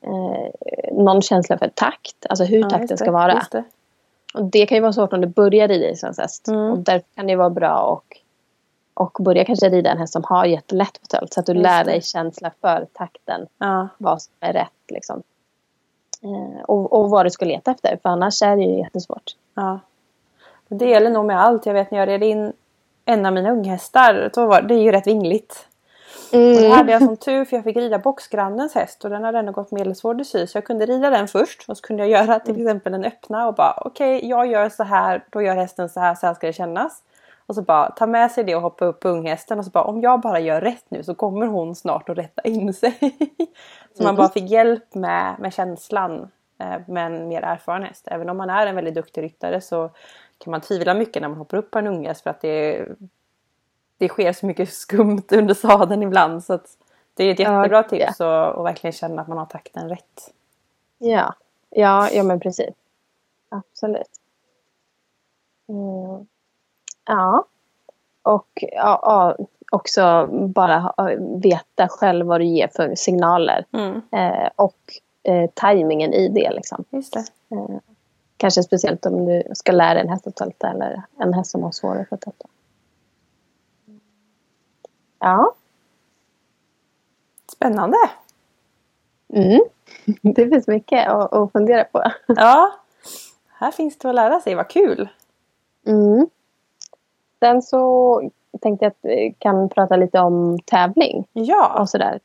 eh, 0.00 0.92
någon 0.92 1.22
känsla 1.22 1.58
för 1.58 1.68
takt, 1.68 2.26
alltså 2.28 2.44
hur 2.44 2.60
ja, 2.60 2.70
takten 2.70 2.98
ska 2.98 3.12
vara. 3.12 3.46
Och 4.34 4.44
det 4.44 4.66
kan 4.66 4.76
ju 4.76 4.82
vara 4.82 4.92
svårt 4.92 5.12
om 5.12 5.20
du 5.20 5.26
börjar 5.26 5.68
rida 5.68 5.90
i 5.90 5.96
svensk 5.96 6.20
häst. 6.20 6.48
Mm. 6.48 6.72
Och 6.72 6.78
därför 6.78 7.06
kan 7.14 7.26
det 7.26 7.36
vara 7.36 7.50
bra 7.50 7.78
och 7.78 8.20
och 8.94 9.18
börja 9.20 9.44
kanske 9.44 9.68
rida 9.68 9.90
en 9.90 9.98
häst 9.98 10.12
som 10.12 10.24
har 10.24 10.44
jättelätt 10.44 11.00
på 11.00 11.06
tölt. 11.06 11.32
Så 11.32 11.40
att 11.40 11.46
du 11.46 11.54
lär 11.54 11.84
dig 11.84 12.02
känsla 12.02 12.50
för 12.60 12.86
takten. 12.92 13.46
Ja. 13.58 13.88
Vad 13.98 14.22
som 14.22 14.32
är 14.40 14.52
rätt 14.52 14.68
liksom. 14.88 15.22
Eh, 16.22 16.62
och, 16.64 16.92
och 16.92 17.10
vad 17.10 17.26
du 17.26 17.30
ska 17.30 17.44
leta 17.44 17.70
efter. 17.70 17.98
För 18.02 18.08
annars 18.08 18.42
är 18.42 18.56
det 18.56 18.62
ju 18.62 18.78
jättesvårt. 18.78 19.36
Ja. 19.54 19.80
Det 20.68 20.86
gäller 20.86 21.10
nog 21.10 21.24
med 21.24 21.40
allt. 21.40 21.66
Jag 21.66 21.74
vet 21.74 21.90
när 21.90 21.98
jag 21.98 22.08
red 22.08 22.22
in 22.22 22.52
en 23.04 23.26
av 23.26 23.32
mina 23.32 23.50
unghästar. 23.50 24.30
Det 24.68 24.74
är 24.74 24.82
ju 24.82 24.92
rätt 24.92 25.06
vingligt. 25.06 25.68
Mm. 26.32 26.56
Och 26.56 26.62
det 26.62 26.68
hade 26.68 26.92
jag 26.92 27.02
som 27.02 27.16
tur 27.16 27.44
för 27.44 27.56
jag 27.56 27.64
fick 27.64 27.76
rida 27.76 27.98
boxgrannens 27.98 28.74
häst 28.74 29.04
och 29.04 29.10
den 29.10 29.24
hade 29.24 29.38
ändå 29.38 29.52
gått 29.52 29.70
medelsvår 29.70 30.14
dressyr 30.14 30.46
så 30.46 30.56
jag 30.56 30.64
kunde 30.64 30.86
rida 30.86 31.10
den 31.10 31.28
först 31.28 31.64
och 31.68 31.76
så 31.76 31.82
kunde 31.82 32.06
jag 32.06 32.10
göra 32.10 32.38
till 32.38 32.54
mm. 32.54 32.66
exempel 32.66 32.92
den 32.92 33.04
öppna 33.04 33.46
och 33.48 33.54
bara 33.54 33.82
okej 33.84 34.16
okay, 34.16 34.28
jag 34.28 34.46
gör 34.46 34.68
så 34.68 34.82
här, 34.82 35.24
då 35.30 35.42
gör 35.42 35.56
hästen 35.56 35.88
så 35.88 36.00
här, 36.00 36.14
så 36.14 36.26
här 36.26 36.34
ska 36.34 36.46
det 36.46 36.52
kännas. 36.52 37.02
Och 37.46 37.54
så 37.54 37.62
bara 37.62 37.90
ta 37.90 38.06
med 38.06 38.30
sig 38.30 38.44
det 38.44 38.54
och 38.54 38.62
hoppa 38.62 38.84
upp 38.84 39.00
på 39.00 39.08
unghästen 39.08 39.58
och 39.58 39.64
så 39.64 39.70
bara 39.70 39.84
om 39.84 40.00
jag 40.00 40.20
bara 40.20 40.40
gör 40.40 40.60
rätt 40.60 40.84
nu 40.88 41.02
så 41.02 41.14
kommer 41.14 41.46
hon 41.46 41.74
snart 41.74 42.08
att 42.08 42.18
rätta 42.18 42.42
in 42.42 42.74
sig. 42.74 42.98
så 43.96 44.02
man 44.02 44.16
bara 44.16 44.28
fick 44.28 44.50
hjälp 44.50 44.94
med, 44.94 45.36
med 45.38 45.52
känslan 45.52 46.30
eh, 46.58 46.80
med 46.88 47.06
en 47.06 47.28
mer 47.28 47.42
erfaren 47.42 47.82
häst. 47.82 48.08
Även 48.10 48.28
om 48.28 48.36
man 48.36 48.50
är 48.50 48.66
en 48.66 48.74
väldigt 48.74 48.94
duktig 48.94 49.22
ryttare 49.22 49.60
så 49.60 49.90
kan 50.38 50.50
man 50.50 50.60
tvivla 50.60 50.94
mycket 50.94 51.22
när 51.22 51.28
man 51.28 51.38
hoppar 51.38 51.56
upp 51.56 51.70
på 51.70 51.78
en 51.78 51.86
unghäst 51.86 52.22
för 52.22 52.30
att 52.30 52.40
det, 52.40 52.86
det 54.04 54.08
sker 54.08 54.32
så 54.32 54.46
mycket 54.46 54.72
skumt 54.72 55.26
under 55.32 55.54
sadeln 55.54 56.02
ibland. 56.02 56.44
Så 56.44 56.58
det 57.14 57.24
är 57.24 57.32
ett 57.32 57.38
jättebra 57.38 57.76
ja, 57.76 57.82
tips 57.82 58.20
att 58.20 58.56
och 58.56 58.66
verkligen 58.66 58.92
känna 58.92 59.22
att 59.22 59.28
man 59.28 59.38
har 59.38 59.46
takten 59.46 59.88
rätt. 59.88 60.32
Ja, 60.98 61.34
ja, 61.70 62.10
ja 62.10 62.22
men 62.22 62.40
precis. 62.40 62.74
Absolut. 63.48 64.20
Mm. 65.68 66.26
Ja. 67.06 67.44
Och 68.22 68.64
ja, 68.72 69.00
ja, 69.02 69.36
också 69.72 70.28
bara 70.32 70.94
veta 71.42 71.88
själv 71.88 72.26
vad 72.26 72.40
du 72.40 72.44
ger 72.44 72.68
för 72.68 72.94
signaler. 72.94 73.64
Mm. 73.72 74.02
Eh, 74.12 74.50
och 74.56 74.78
eh, 75.22 75.50
tajmingen 75.54 76.12
i 76.12 76.28
det. 76.28 76.50
Liksom. 76.50 76.84
Det. 76.90 77.18
Eh, 77.56 77.78
kanske 78.36 78.62
speciellt 78.62 79.06
om 79.06 79.26
du 79.26 79.42
ska 79.54 79.72
lära 79.72 80.00
en 80.00 80.08
häst 80.08 80.26
att 80.26 80.36
tälta 80.36 80.70
eller 80.70 81.02
en 81.18 81.34
häst 81.34 81.50
som 81.50 81.62
har 81.62 81.72
svårare 81.72 82.06
för 82.08 82.16
att 82.16 82.22
tälta. 82.22 82.48
Ja. 85.24 85.54
Spännande. 87.52 87.96
Mm. 89.28 89.60
Det 90.22 90.48
finns 90.48 90.66
mycket 90.66 91.08
att, 91.08 91.32
att 91.32 91.52
fundera 91.52 91.84
på. 91.84 92.02
Ja. 92.26 92.72
Här 93.48 93.70
finns 93.70 93.98
det 93.98 94.08
att 94.08 94.14
lära 94.14 94.40
sig. 94.40 94.54
Vad 94.54 94.68
kul. 94.68 95.08
Mm. 95.86 96.26
Sen 97.40 97.62
så 97.62 98.30
tänkte 98.62 98.84
jag 98.84 98.90
att 98.90 98.98
vi 99.00 99.34
kan 99.38 99.68
prata 99.68 99.96
lite 99.96 100.20
om 100.20 100.58
tävling. 100.58 101.26
Ja. 101.32 101.80
Och 101.80 101.88
sådär. 101.88 102.20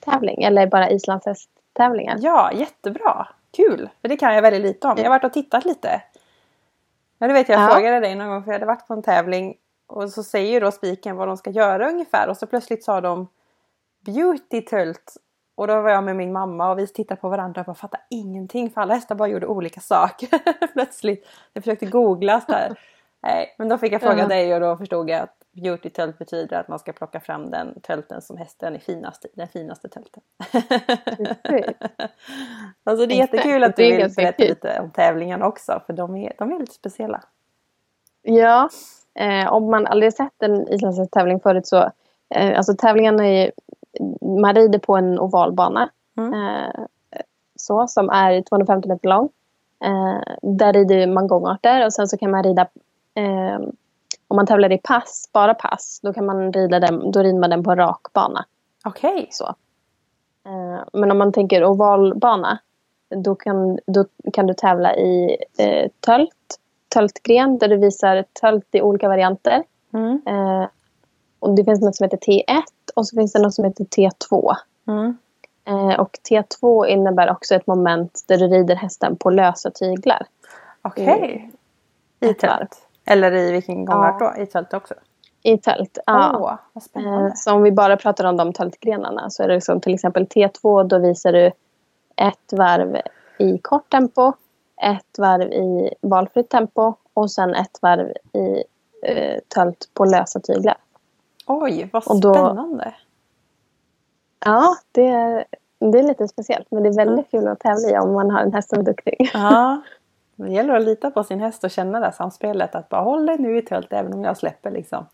Tävling 0.00 0.42
eller 0.42 0.66
bara 0.66 0.90
islandshästtävlingar. 0.90 2.18
Ja, 2.20 2.52
jättebra. 2.52 3.28
Kul! 3.50 3.88
För 4.00 4.08
det 4.08 4.16
kan 4.16 4.34
jag 4.34 4.42
väldigt 4.42 4.62
lite 4.62 4.88
om. 4.88 4.94
Jag 4.96 5.04
har 5.04 5.10
varit 5.10 5.24
och 5.24 5.32
tittat 5.32 5.64
lite. 5.64 6.02
Ja, 7.18 7.26
det 7.26 7.32
vet 7.32 7.48
jag, 7.48 7.60
jag 7.60 7.70
ja. 7.70 7.74
frågade 7.74 8.00
dig 8.00 8.14
någon 8.14 8.28
gång 8.28 8.42
för 8.42 8.50
jag 8.50 8.54
hade 8.54 8.66
varit 8.66 8.86
på 8.86 8.94
en 8.94 9.02
tävling 9.02 9.56
och 9.92 10.10
så 10.10 10.22
säger 10.22 10.52
ju 10.52 10.60
då 10.60 10.70
spiken 10.70 11.16
vad 11.16 11.28
de 11.28 11.36
ska 11.36 11.50
göra 11.50 11.88
ungefär 11.88 12.28
och 12.28 12.36
så 12.36 12.46
plötsligt 12.46 12.84
sa 12.84 13.00
de 13.00 13.28
Beauty 14.04 14.60
Tult 14.60 15.16
och 15.54 15.66
då 15.66 15.80
var 15.80 15.90
jag 15.90 16.04
med 16.04 16.16
min 16.16 16.32
mamma 16.32 16.70
och 16.70 16.78
vi 16.78 16.86
tittade 16.86 17.20
på 17.20 17.28
varandra 17.28 17.64
och 17.66 17.78
fattade 17.78 18.02
ingenting 18.10 18.70
för 18.70 18.80
alla 18.80 18.94
hästar 18.94 19.14
bara 19.14 19.28
gjorde 19.28 19.46
olika 19.46 19.80
saker 19.80 20.28
plötsligt. 20.72 21.28
Jag 21.52 21.64
försökte 21.64 21.86
googla 21.86 22.40
så 22.40 22.52
här. 22.52 22.78
Nej, 23.22 23.54
men 23.58 23.68
då 23.68 23.78
fick 23.78 23.92
jag 23.92 24.00
fråga 24.00 24.18
ja. 24.18 24.26
dig 24.26 24.54
och 24.54 24.60
då 24.60 24.76
förstod 24.76 25.10
jag 25.10 25.20
att 25.20 25.36
beauty 25.52 25.90
tölt 25.90 26.18
betyder 26.18 26.60
att 26.60 26.68
man 26.68 26.78
ska 26.78 26.92
plocka 26.92 27.20
fram 27.20 27.50
den 27.50 27.80
tölten 27.80 28.22
som 28.22 28.36
hästen 28.36 28.74
är 28.74 28.78
finast 28.78 29.24
i. 29.24 29.28
Den 29.34 29.48
finaste 29.48 29.88
tölten. 29.88 30.22
alltså 32.84 33.06
det 33.06 33.14
är 33.14 33.18
jättekul 33.18 33.64
att 33.64 33.76
du 33.76 33.82
vill 33.82 34.14
berätta 34.16 34.42
lite 34.44 34.80
om 34.80 34.90
tävlingarna 34.90 35.46
också 35.46 35.82
för 35.86 35.92
de 35.92 36.16
är, 36.16 36.32
de 36.38 36.52
är 36.52 36.58
lite 36.58 36.74
speciella. 36.74 37.22
Ja, 38.22 38.68
eh, 39.14 39.52
om 39.52 39.70
man 39.70 39.86
aldrig 39.86 40.12
sett 40.12 40.42
en 40.42 40.68
isländsk 40.68 41.10
tävling 41.10 41.40
förut 41.40 41.66
så 41.66 41.90
eh, 42.34 42.56
alltså 42.56 42.74
tävlingarna 42.74 43.26
är 43.26 43.52
man 44.42 44.54
rider 44.54 44.78
på 44.78 44.96
en 44.96 45.18
ovalbana 45.18 45.88
mm. 46.18 46.34
eh, 46.34 46.84
så, 47.56 47.86
som 47.88 48.10
är 48.10 48.42
250 48.42 48.88
meter 48.88 49.08
lång. 49.08 49.28
Eh, 49.84 50.34
där 50.42 50.72
rider 50.72 51.06
man 51.06 51.26
gångarter 51.26 51.86
och 51.86 51.92
sen 51.92 52.08
så 52.08 52.18
kan 52.18 52.30
man 52.30 52.42
rida 52.42 52.62
eh, 53.14 53.60
om 54.28 54.36
man 54.36 54.46
tävlar 54.46 54.72
i 54.72 54.78
pass, 54.78 55.30
bara 55.32 55.54
pass, 55.54 56.00
då 56.02 56.12
kan 56.12 56.26
man 56.26 56.52
rida 56.52 56.80
den, 56.80 57.10
då 57.10 57.22
rider 57.22 57.38
man 57.38 57.50
den 57.50 57.64
på 57.64 57.70
en 57.70 57.76
rak 57.76 58.00
bana. 58.12 58.44
Okej. 58.84 59.12
Okay. 59.12 59.26
Så. 59.30 59.44
Eh, 60.46 60.84
men 60.92 61.10
om 61.10 61.18
man 61.18 61.32
tänker 61.32 61.64
ovalbana, 61.64 62.58
då 63.16 63.34
kan, 63.34 63.78
då 63.86 64.04
kan 64.32 64.46
du 64.46 64.54
tävla 64.54 64.96
i 64.96 65.36
eh, 65.58 65.90
tölt, 66.00 66.41
töltgren 66.94 67.58
där 67.58 67.68
du 67.68 67.76
visar 67.76 68.24
tölt 68.40 68.68
i 68.72 68.82
olika 68.82 69.08
varianter. 69.08 69.62
Mm. 69.94 70.20
Eh, 70.26 70.68
och 71.38 71.54
det 71.54 71.64
finns 71.64 71.80
något 71.80 71.96
som 71.96 72.04
heter 72.04 72.16
T1 72.16 72.62
och 72.94 73.06
så 73.06 73.16
finns 73.16 73.32
det 73.32 73.42
något 73.42 73.54
som 73.54 73.64
heter 73.64 73.84
T2. 73.84 74.54
Mm. 74.88 75.16
Eh, 75.64 76.00
och 76.00 76.18
T2 76.30 76.86
innebär 76.86 77.30
också 77.30 77.54
ett 77.54 77.66
moment 77.66 78.24
där 78.28 78.36
du 78.38 78.46
rider 78.46 78.74
hästen 78.74 79.16
på 79.16 79.30
lösa 79.30 79.70
tyglar. 79.70 80.26
Okej. 80.82 81.50
I 82.20 82.30
Ett 82.30 82.42
varv. 82.42 82.58
tält. 82.58 82.88
Eller 83.04 83.32
i 83.32 83.52
vilken 83.52 83.84
gångart 83.84 84.18
då? 84.18 84.42
I 84.42 84.46
tält 84.46 84.74
också? 84.74 84.94
I 85.42 85.58
tält. 85.58 85.98
Ja. 86.06 86.58
Vad 86.72 86.84
Eh, 87.04 87.32
så 87.34 87.52
om 87.52 87.62
vi 87.62 87.72
bara 87.72 87.96
pratar 87.96 88.24
om 88.24 88.36
de 88.36 88.52
tältgrenarna 88.52 89.30
så 89.30 89.42
är 89.42 89.48
det 89.48 89.54
liksom 89.54 89.80
till 89.80 89.94
exempel 89.94 90.24
T2 90.24 90.84
då 90.84 90.98
visar 90.98 91.32
du 91.32 91.46
ett 92.16 92.52
varv 92.52 92.96
i 93.38 93.58
kort 93.58 93.90
tempo, 93.90 94.32
ett 94.82 95.18
varv 95.18 95.52
i 95.52 95.94
valfritt 96.00 96.48
tempo 96.48 96.94
och 97.14 97.30
sen 97.30 97.54
ett 97.54 97.78
varv 97.82 98.12
i 98.32 98.64
eh, 99.02 99.38
tölt 99.48 99.90
på 99.94 100.04
lösa 100.04 100.40
tyglar. 100.40 100.76
Oj, 101.46 101.88
vad 101.92 102.06
och 102.06 102.20
då- 102.20 102.34
spännande. 102.34 102.94
Ja, 104.44 104.76
det 104.92 105.06
är, 105.06 105.44
det 105.78 105.98
är 105.98 106.02
lite 106.02 106.28
speciellt 106.28 106.70
men 106.70 106.82
det 106.82 106.88
är 106.88 106.96
väldigt 106.96 107.30
kul 107.30 107.48
att 107.48 107.60
tävla 107.60 107.88
i 107.90 107.98
om 107.98 108.12
man 108.12 108.30
har 108.30 108.40
en 108.40 108.52
häst 108.52 108.70
som 108.70 108.78
är 108.78 108.82
duktig. 108.82 109.30
Ja. 109.34 109.82
Det 110.36 110.52
gäller 110.52 110.74
att 110.74 110.82
lita 110.82 111.10
på 111.10 111.24
sin 111.24 111.40
häst 111.40 111.64
och 111.64 111.70
känna 111.70 111.98
det 112.00 112.04
här 112.04 112.12
samspelet. 112.12 112.74
Att 112.74 112.88
bara 112.88 113.00
håll 113.02 113.26
dig 113.26 113.38
nu 113.38 113.58
i 113.58 113.62
tält 113.62 113.92
även 113.92 114.12
om 114.12 114.24
jag 114.24 114.36
släpper 114.36 114.70
liksom. 114.70 115.06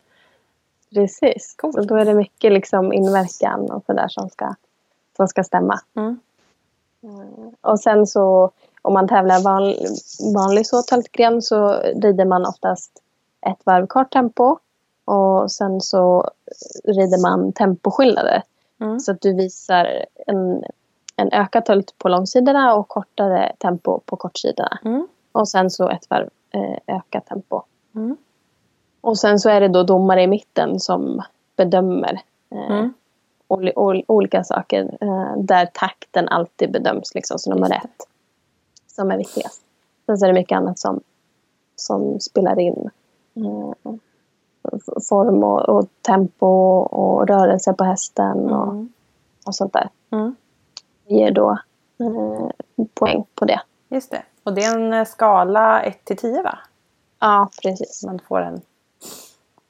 Precis. 0.94 1.54
Coolt. 1.58 1.88
Då 1.88 1.96
är 1.96 2.04
det 2.04 2.14
mycket 2.14 2.52
liksom 2.52 2.92
inverkan 2.92 3.70
och 3.70 3.84
sådär 3.86 4.08
som 4.08 4.28
ska, 4.28 4.54
som 5.16 5.28
ska 5.28 5.44
stämma. 5.44 5.80
Mm. 5.96 6.20
Och 7.60 7.80
sen 7.80 8.06
så 8.06 8.50
om 8.82 8.92
man 8.92 9.08
tävlar 9.08 9.42
van, 9.42 9.74
vanlig 10.34 10.66
så 10.66 10.82
tältgren 10.82 11.42
så 11.42 11.68
rider 11.82 12.24
man 12.24 12.46
oftast 12.46 13.02
ett 13.46 13.58
varv 13.66 13.86
kort 13.86 14.12
tempo. 14.12 14.58
Och 15.04 15.52
sen 15.52 15.80
så 15.80 16.30
rider 16.84 17.22
man 17.22 17.52
temposkillnader. 17.52 18.42
Mm. 18.80 19.00
Så 19.00 19.12
att 19.12 19.20
du 19.20 19.34
visar 19.34 20.04
en, 20.26 20.62
en 21.16 21.32
ökad 21.32 21.64
tölt 21.64 21.94
på 21.98 22.08
långsidorna 22.08 22.74
och 22.74 22.88
kortare 22.88 23.52
tempo 23.58 24.00
på 24.06 24.16
kortsidorna. 24.16 24.78
Mm. 24.84 25.08
Och 25.32 25.48
sen 25.48 25.70
så 25.70 25.88
ett 25.88 26.10
varv 26.10 26.28
eh, 26.50 26.96
ökat 26.96 27.26
tempo. 27.26 27.62
Mm. 27.94 28.16
Och 29.00 29.18
sen 29.18 29.38
så 29.38 29.48
är 29.50 29.60
det 29.60 29.68
då 29.68 29.82
domare 29.82 30.22
i 30.22 30.26
mitten 30.26 30.80
som 30.80 31.22
bedömer 31.56 32.20
eh, 32.54 32.70
Mm. 32.70 32.92
oli- 33.48 33.72
ol- 33.76 34.04
olika 34.08 34.44
saker. 34.44 34.98
Eh, 35.00 35.36
där 35.36 35.66
takten 35.74 36.28
alltid 36.28 36.72
bedöms 36.72 37.14
liksom 37.14 37.38
som 37.38 37.52
nummer 37.54 37.68
Just 37.74 37.82
det. 37.82 38.04
Som 38.98 39.10
är 39.10 39.16
viktigast. 39.18 39.62
Sen 40.06 40.18
så 40.18 40.24
är 40.24 40.28
det 40.28 40.34
mycket 40.40 40.56
annat 40.56 40.78
som, 40.78 41.00
som 41.76 42.20
spelar 42.20 42.58
in. 42.60 42.90
F- 44.72 45.04
form 45.08 45.44
och, 45.44 45.68
och 45.68 45.84
tempo 46.02 46.46
och 46.80 47.28
rörelse 47.28 47.74
på 47.74 47.84
hästen 47.84 48.50
och, 48.50 48.68
Mm. 48.72 48.92
och 49.46 49.54
sånt 49.54 49.72
där. 49.72 49.88
Mm. 50.10 50.34
Det 51.06 51.14
ger 51.14 51.30
då 51.30 51.58
eh, 52.00 52.48
poäng 52.94 53.24
på 53.34 53.44
det. 53.44 53.60
Just 53.88 54.10
det. 54.10 54.22
Och 54.44 54.52
det 54.54 54.64
är 54.64 54.78
en 54.78 54.92
eh, 54.92 55.04
skala 55.04 55.82
1 55.82 56.04
till 56.04 56.16
10 56.16 56.42
va? 56.42 56.58
Ja, 57.20 57.48
precis. 57.62 58.04
Man 58.06 58.18
får 58.28 58.40
en 58.40 58.60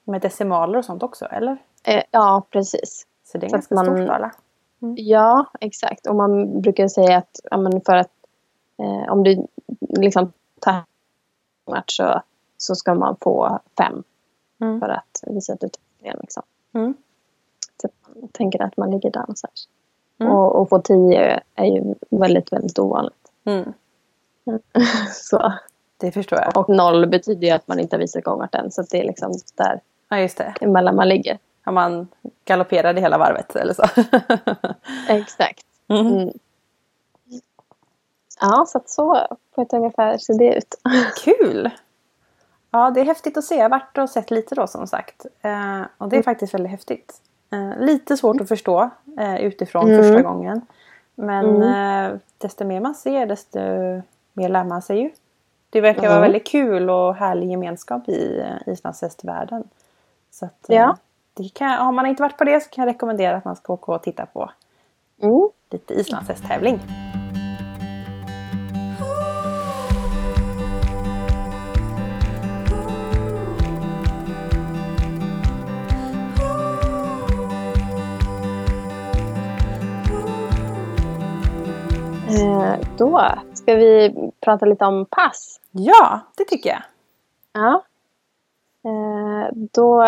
med 0.05 0.21
decimaler 0.21 0.79
och 0.79 0.85
sånt 0.85 1.03
också, 1.03 1.25
eller? 1.25 1.57
Eh, 1.85 2.03
ja, 2.11 2.43
precis. 2.51 3.07
Så 3.25 3.38
det 3.38 3.47
är 3.47 3.55
en 3.55 3.62
Så 3.62 3.75
ganska 3.75 3.93
stor 3.95 4.07
skala. 4.07 4.31
Ja, 4.97 5.47
exakt. 5.61 6.07
Och 6.07 6.17
man 6.17 6.61
brukar 6.61 6.88
säga 6.88 7.19
att 7.19 7.41
ja, 7.51 7.71
för 7.87 7.97
att 7.97 8.11
eh, 8.79 9.12
om 9.12 9.23
du 9.25 9.47
liksom 9.79 10.33
tar 10.61 10.83
match 11.71 11.97
så, 11.97 12.23
så 12.57 12.75
ska 12.75 12.95
man 12.95 13.17
få 13.21 13.59
fem 13.79 14.03
Mm. 14.61 14.81
för 14.81 14.88
att 14.88 15.23
visa 15.27 15.53
att 15.53 15.61
du 15.61 15.69
tar. 15.69 16.21
Liksom. 16.21 16.43
Mm. 16.75 16.95
Så 17.81 17.87
att 17.87 17.93
man 18.21 18.29
tänker 18.29 18.62
att 18.62 18.77
man 18.77 18.91
ligger 18.91 19.11
där 19.11 19.21
någonstans. 19.21 19.69
Mm. 20.19 20.33
Och, 20.33 20.57
och 20.61 20.69
få 20.69 20.79
tio 20.79 21.41
är 21.55 21.64
ju 21.64 21.95
väldigt, 22.11 22.53
väldigt 22.53 22.79
ovanligt. 22.79 23.33
Mm. 23.45 23.73
Så. 25.12 25.53
Det 25.97 26.12
förstår 26.12 26.38
jag. 26.38 26.57
Och 26.57 26.69
noll 26.69 27.07
betyder 27.07 27.47
ju 27.47 27.53
att 27.53 27.69
man 27.69 27.79
inte 27.79 27.97
har 27.97 28.01
visat 28.01 28.25
gångart 28.25 28.55
än. 28.55 28.71
Så 28.71 28.83
det 28.83 29.01
är 29.01 29.05
liksom 29.05 29.33
där 29.55 29.81
Ja, 30.09 30.19
just 30.19 30.38
det. 30.38 30.55
emellan 30.61 30.97
man 30.97 31.09
ligger. 31.09 31.38
Om 31.67 31.75
man 31.75 32.09
galopperade 32.45 33.01
hela 33.01 33.19
varvet 33.19 33.57
eller 33.57 33.75
så. 33.75 33.83
Exakt. 35.09 35.67
Mm. 35.88 36.31
Mm. 38.42 38.51
Ja, 38.59 38.64
så 38.66 38.79
att 38.79 38.90
så 38.90 39.27
på 39.55 39.62
ett 39.62 39.72
ungefär 39.72 40.18
ser 40.18 40.38
det 40.38 40.55
ut. 40.57 40.74
Kul! 41.24 41.70
Ja, 42.70 42.90
det 42.90 43.01
är 43.01 43.05
häftigt 43.05 43.37
att 43.37 43.44
se. 43.44 43.55
Jag 43.55 43.62
har 43.64 43.68
varit 43.70 43.98
och 43.98 44.11
sett 44.11 44.31
lite 44.31 44.55
då 44.55 44.66
som 44.66 44.87
sagt. 44.87 45.27
Eh, 45.42 45.81
och 45.98 46.09
det 46.09 46.16
är 46.16 46.22
faktiskt 46.22 46.55
väldigt 46.55 46.70
häftigt. 46.70 47.20
Eh, 47.53 47.79
lite 47.85 48.16
svårt 48.16 48.40
att 48.40 48.48
förstå 48.48 48.90
eh, 49.18 49.37
utifrån 49.37 49.90
Mm. 49.90 50.03
första 50.03 50.22
gången. 50.22 50.66
Men 51.14 51.62
Mm. 51.62 52.12
eh, 52.12 52.18
desto 52.38 52.64
mer 52.64 52.81
man 52.81 52.94
ser 52.94 53.27
desto 53.27 53.59
mer 54.33 54.48
lär 54.48 54.64
man 54.64 54.83
sig 54.83 55.01
ju. 55.01 55.11
Det 55.70 55.81
verkar 55.81 56.03
vara 56.03 56.11
Mm. 56.12 56.22
väldigt 56.22 56.46
kul 56.46 56.90
och 56.90 57.14
härlig 57.14 57.51
gemenskap 57.51 58.09
i 58.09 58.44
islandshästvärlden. 58.66 59.68
Så 60.31 60.44
att, 60.44 60.70
eh, 60.70 60.77
Ja. 60.77 60.96
det 61.35 61.48
kan, 61.55 61.70
har 61.70 61.92
man 61.92 62.07
inte 62.07 62.22
varit 62.22 62.38
på 62.38 62.44
det 62.44 62.61
så 62.61 62.70
kan 62.70 62.85
jag 62.87 62.94
rekommendera 62.94 63.37
att 63.37 63.44
man 63.44 63.57
ska 63.57 63.72
åka 63.72 63.92
och 63.92 64.03
titta 64.03 64.27
på 64.27 64.51
Mm. 65.22 65.48
lite 65.70 65.94
islandshästtävling. 65.94 66.81
Då 82.99 83.23
ska 83.55 83.75
vi 83.75 84.15
prata 84.41 84.67
lite 84.67 84.85
om 84.85 85.07
pass. 85.11 85.61
Ja, 85.71 86.21
det 86.37 86.45
tycker 86.45 86.71
jag. 86.71 86.83
Ja. 87.53 87.83
Eh, 88.85 89.49
då, 89.53 90.03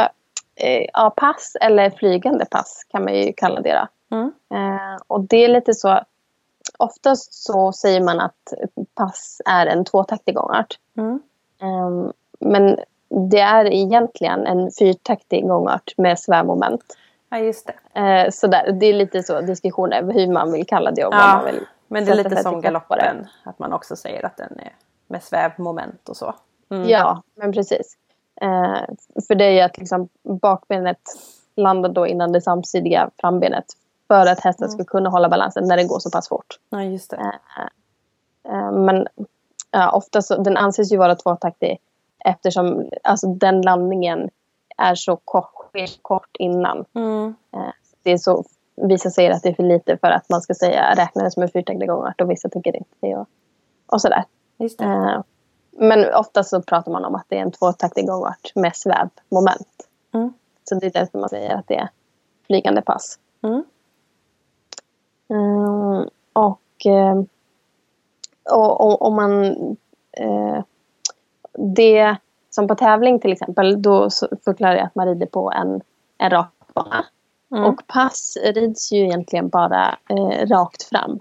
eh, 0.55 0.87
ja, 0.93 1.13
pass 1.17 1.57
eller 1.61 1.91
flygande 1.91 2.45
pass 2.45 2.87
kan 2.91 3.05
man 3.05 3.15
ju 3.15 3.33
kalla 3.33 3.61
det. 3.61 3.89
Då. 4.09 4.17
Mm. 4.17 4.33
Eh, 4.55 5.03
och 5.07 5.21
det 5.21 5.37
är 5.37 5.49
lite 5.49 5.75
så. 5.75 6.01
Oftast 6.79 7.35
så 7.35 7.73
säger 7.73 8.01
man 8.01 8.21
att 8.21 8.53
pass 8.95 9.41
är 9.45 9.67
en 9.67 9.85
tvåtaktig 9.85 10.35
gångart. 10.35 10.79
Mm. 10.97 11.23
Eh, 11.63 12.11
men 12.41 12.79
det 13.31 13.41
är 13.41 13.65
egentligen 13.65 14.47
en 14.47 14.71
fyrtaktig 14.79 15.49
gångart 15.49 15.95
med 15.97 16.19
svävmoment. 16.19 16.97
Ja, 17.29 17.39
just 17.39 17.67
det. 17.67 18.01
Eh, 18.01 18.31
så 18.31 18.47
där, 18.47 18.73
det 18.73 18.87
är 18.87 18.93
lite 18.93 19.23
så 19.23 19.41
diskussioner 19.41 20.13
hur 20.13 20.33
man 20.33 20.53
vill 20.53 20.67
kalla 20.67 20.91
det 20.91 21.05
och 21.05 21.13
vad 21.13 21.23
Ja, 21.23 21.37
man 21.37 21.45
vill 21.45 21.67
Men 21.91 22.05
det 22.05 22.11
är 22.11 22.17
lite 22.17 22.43
som 22.43 22.61
galoppen. 22.61 23.27
Att 23.45 23.59
man 23.59 23.73
också 23.73 23.97
säger 23.97 24.27
att 24.27 24.37
den 24.37 24.59
är 24.59 24.73
med 25.07 25.23
svävmoment 25.23 26.09
och 26.09 26.17
så. 26.17 26.35
Mm. 26.71 26.89
Ja, 26.89 27.23
men 27.35 27.53
precis. 27.53 27.97
Eh, 28.41 28.81
för 29.29 29.35
det 29.35 29.45
är 29.45 29.51
ju 29.51 29.61
att 29.61 29.79
liksom 29.79 30.09
bakbenet 30.23 31.01
landar 31.57 31.89
då 31.89 32.07
innan 32.07 32.33
det 32.33 32.41
samsidiga 32.41 33.11
frambenet. 33.21 33.65
För 34.09 34.27
att 34.27 34.41
hästen 34.41 34.69
Mm. 34.69 34.79
ska 34.79 34.85
kunna 34.85 35.11
hålla 35.11 35.29
balansen 35.29 35.65
när 35.69 35.77
det 35.77 35.85
går 35.85 35.99
så 35.99 36.11
pass 36.11 36.29
fort. 36.29 36.59
ja, 36.71 36.83
just 36.83 37.11
det. 37.11 37.33
Eh, 38.49 38.73
men 38.73 39.07
ja, 39.71 39.91
ofta 39.93 40.23
så, 40.23 40.43
den 40.43 40.57
anses 40.57 40.93
ju 40.93 40.97
vara 40.97 41.15
tvåtaktig 41.17 41.79
eftersom 42.25 42.91
alltså, 43.05 43.27
den 43.27 43.63
landningen 43.63 44.31
är 44.77 44.95
så 44.95 45.17
kort, 45.17 45.73
kort 46.03 46.37
innan. 46.39 46.85
Mm. 46.95 47.35
Det 48.03 48.11
är 48.13 48.19
så, 48.19 48.45
vissa 48.77 49.11
säger 49.11 49.31
att 49.31 49.43
det 49.43 49.49
är 49.49 49.55
för 49.55 49.63
lite 49.63 49.97
för 49.97 50.11
att 50.11 50.29
man 50.29 50.43
ska 50.43 50.55
säga 50.55 50.95
räkna 50.95 51.25
det 51.25 51.31
som 51.31 51.43
en 51.43 51.49
fyrtaktig 51.49 51.89
gångart 51.89 52.21
och 52.21 52.31
vissa 52.31 52.49
tycker 52.49 52.77
inte 52.77 52.97
det. 53.01 53.17
Och, 53.17 53.29
och 53.87 54.01
sådär. 54.01 54.25
Eh, 54.81 55.23
men 55.71 56.15
ofta 56.15 56.45
så 56.45 56.63
pratar 56.63 56.93
man 56.93 57.05
om 57.05 57.15
att 57.15 57.27
det 57.29 57.39
är 57.39 57.43
en 57.43 57.53
tvåtaktig 57.53 58.07
gångart 58.07 58.53
med 58.55 58.77
svävmoment. 58.77 59.89
Mm. 60.15 60.33
Så 60.65 60.75
det 60.75 60.87
är 60.87 60.91
därför 60.91 61.19
man 61.19 61.29
säger 61.29 61.55
att 61.55 61.69
det 61.69 61.77
är 61.77 61.89
flygande 62.47 62.83
pass. 62.83 63.19
Mm. 63.43 63.65
Mm, 65.29 66.09
och, 66.33 66.87
eh, 66.87 67.23
och, 68.51 68.81
och 68.81 69.03
om 69.03 69.17
man... 69.17 69.45
Eh, 70.13 70.63
det 71.53 72.17
som 72.51 72.69
på 72.69 72.75
tävling 72.75 73.21
till 73.21 73.33
exempel, 73.33 73.83
då 73.83 74.09
förklarar 74.45 74.75
jag 74.75 74.87
att 74.87 74.95
man 74.95 75.07
rider 75.07 75.27
på 75.27 75.53
en, 75.53 75.81
en 76.19 76.31
rak 76.31 76.53
bana. 76.75 77.05
Mm. 77.53 77.65
Och 77.65 77.87
pass 77.87 78.37
rids 78.45 78.93
ju 78.93 78.99
egentligen 78.99 79.49
bara 79.49 79.99
eh, 80.09 80.47
rakt 80.47 80.83
fram. 80.83 81.11
Eh, 81.11 81.19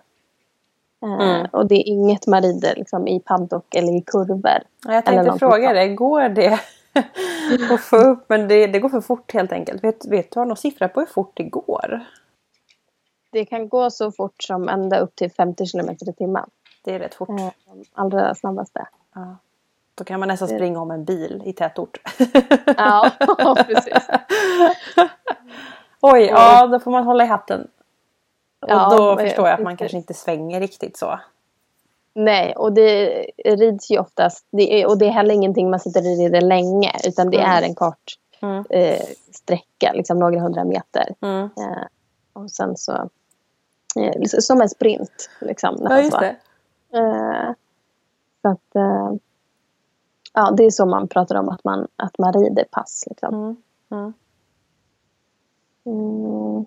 Mm. 1.01 1.47
Och 1.51 1.67
det 1.67 1.75
är 1.75 1.87
inget 1.87 2.27
man 2.27 2.41
rider 2.41 2.75
liksom, 2.75 3.07
i 3.07 3.19
paddock 3.19 3.75
eller 3.75 3.97
i 3.97 4.01
kurvor. 4.01 4.59
Ja, 4.85 4.93
jag 4.93 5.05
tänkte 5.05 5.39
fråga 5.39 5.73
dig, 5.73 5.95
går 5.95 6.29
det 6.29 6.59
att 7.73 7.81
få 7.81 7.97
upp? 7.97 8.25
Men 8.27 8.47
det, 8.47 8.67
det 8.67 8.79
går 8.79 8.89
för 8.89 9.01
fort 9.01 9.33
helt 9.33 9.51
enkelt. 9.51 9.83
Vet, 9.83 10.05
vet 10.05 10.31
du 10.31 10.39
har 10.39 10.45
någon 10.45 10.57
siffra 10.57 10.87
på 10.87 10.99
hur 10.99 11.07
fort 11.07 11.31
det 11.33 11.43
går? 11.43 12.05
Det 13.31 13.45
kan 13.45 13.69
gå 13.69 13.89
så 13.89 14.11
fort 14.11 14.43
som 14.43 14.69
ända 14.69 14.99
upp 14.99 15.15
till 15.15 15.31
50 15.31 15.65
km 15.65 15.89
i 15.89 16.13
timmen. 16.13 16.49
Det 16.83 16.95
är 16.95 16.99
rätt 16.99 17.15
fort. 17.15 17.29
Eh, 17.29 17.49
allra 17.93 18.35
snabbaste. 18.35 18.87
Ja. 19.15 19.37
Då 19.95 20.03
kan 20.03 20.19
man 20.19 20.29
nästan 20.29 20.47
springa 20.47 20.81
om 20.81 20.91
en 20.91 21.05
bil 21.05 21.41
i 21.45 21.53
tätort. 21.53 21.97
Ja, 22.77 23.11
precis. 23.67 23.93
Oj, 26.01 26.21
ja 26.21 26.67
då 26.67 26.79
får 26.79 26.91
man 26.91 27.03
hålla 27.03 27.23
i 27.23 27.27
hatten. 27.27 27.61
Och 28.61 28.69
Ja, 28.69 28.97
då 28.97 29.17
förstår 29.17 29.47
jag 29.47 29.53
att 29.53 29.63
man 29.63 29.77
kanske 29.77 29.97
inte 29.97 30.13
svänger 30.13 30.59
riktigt 30.59 30.97
så. 30.97 31.19
Nej, 32.13 32.55
och 32.55 32.73
det 32.73 33.07
rids 33.45 33.91
ju 33.91 33.99
oftast. 33.99 34.45
Det 34.51 34.81
är, 34.81 34.87
och 34.87 34.97
det 34.97 35.05
är 35.05 35.11
heller 35.11 35.33
ingenting 35.33 35.69
man 35.69 35.79
sitter 35.79 35.99
och 35.99 36.05
rider 36.17 36.41
länge. 36.41 36.91
Utan 37.07 37.29
det 37.29 37.37
Mm. 37.37 37.49
är 37.51 37.61
en 37.61 37.75
kort 37.75 38.15
Mm. 38.41 38.63
eh, 38.69 39.01
sträcka, 39.31 39.91
liksom 39.93 40.19
några 40.19 40.39
hundra 40.39 40.63
meter. 40.63 41.13
Mm. 41.21 41.43
Eh, 41.43 41.83
och 42.33 42.51
sen 42.51 42.77
så... 42.77 43.09
Eh, 43.95 44.21
som 44.23 44.61
en 44.61 44.69
sprint. 44.69 45.29
Liksom, 45.41 45.77
Ja, 45.89 45.99
just 46.01 46.19
det. 46.19 46.35
Eh, 46.97 47.51
så 48.41 48.47
att... 48.49 48.75
Eh, 48.75 49.11
ja, 50.33 50.51
det 50.57 50.63
är 50.65 50.71
så 50.71 50.85
man 50.85 51.07
pratar 51.07 51.35
om 51.35 51.49
att 51.49 51.63
man, 51.63 51.87
att 51.95 52.17
man 52.17 52.33
rider 52.33 52.65
pass. 52.71 53.03
Liksom. 53.09 53.63
Mm. 55.89 56.65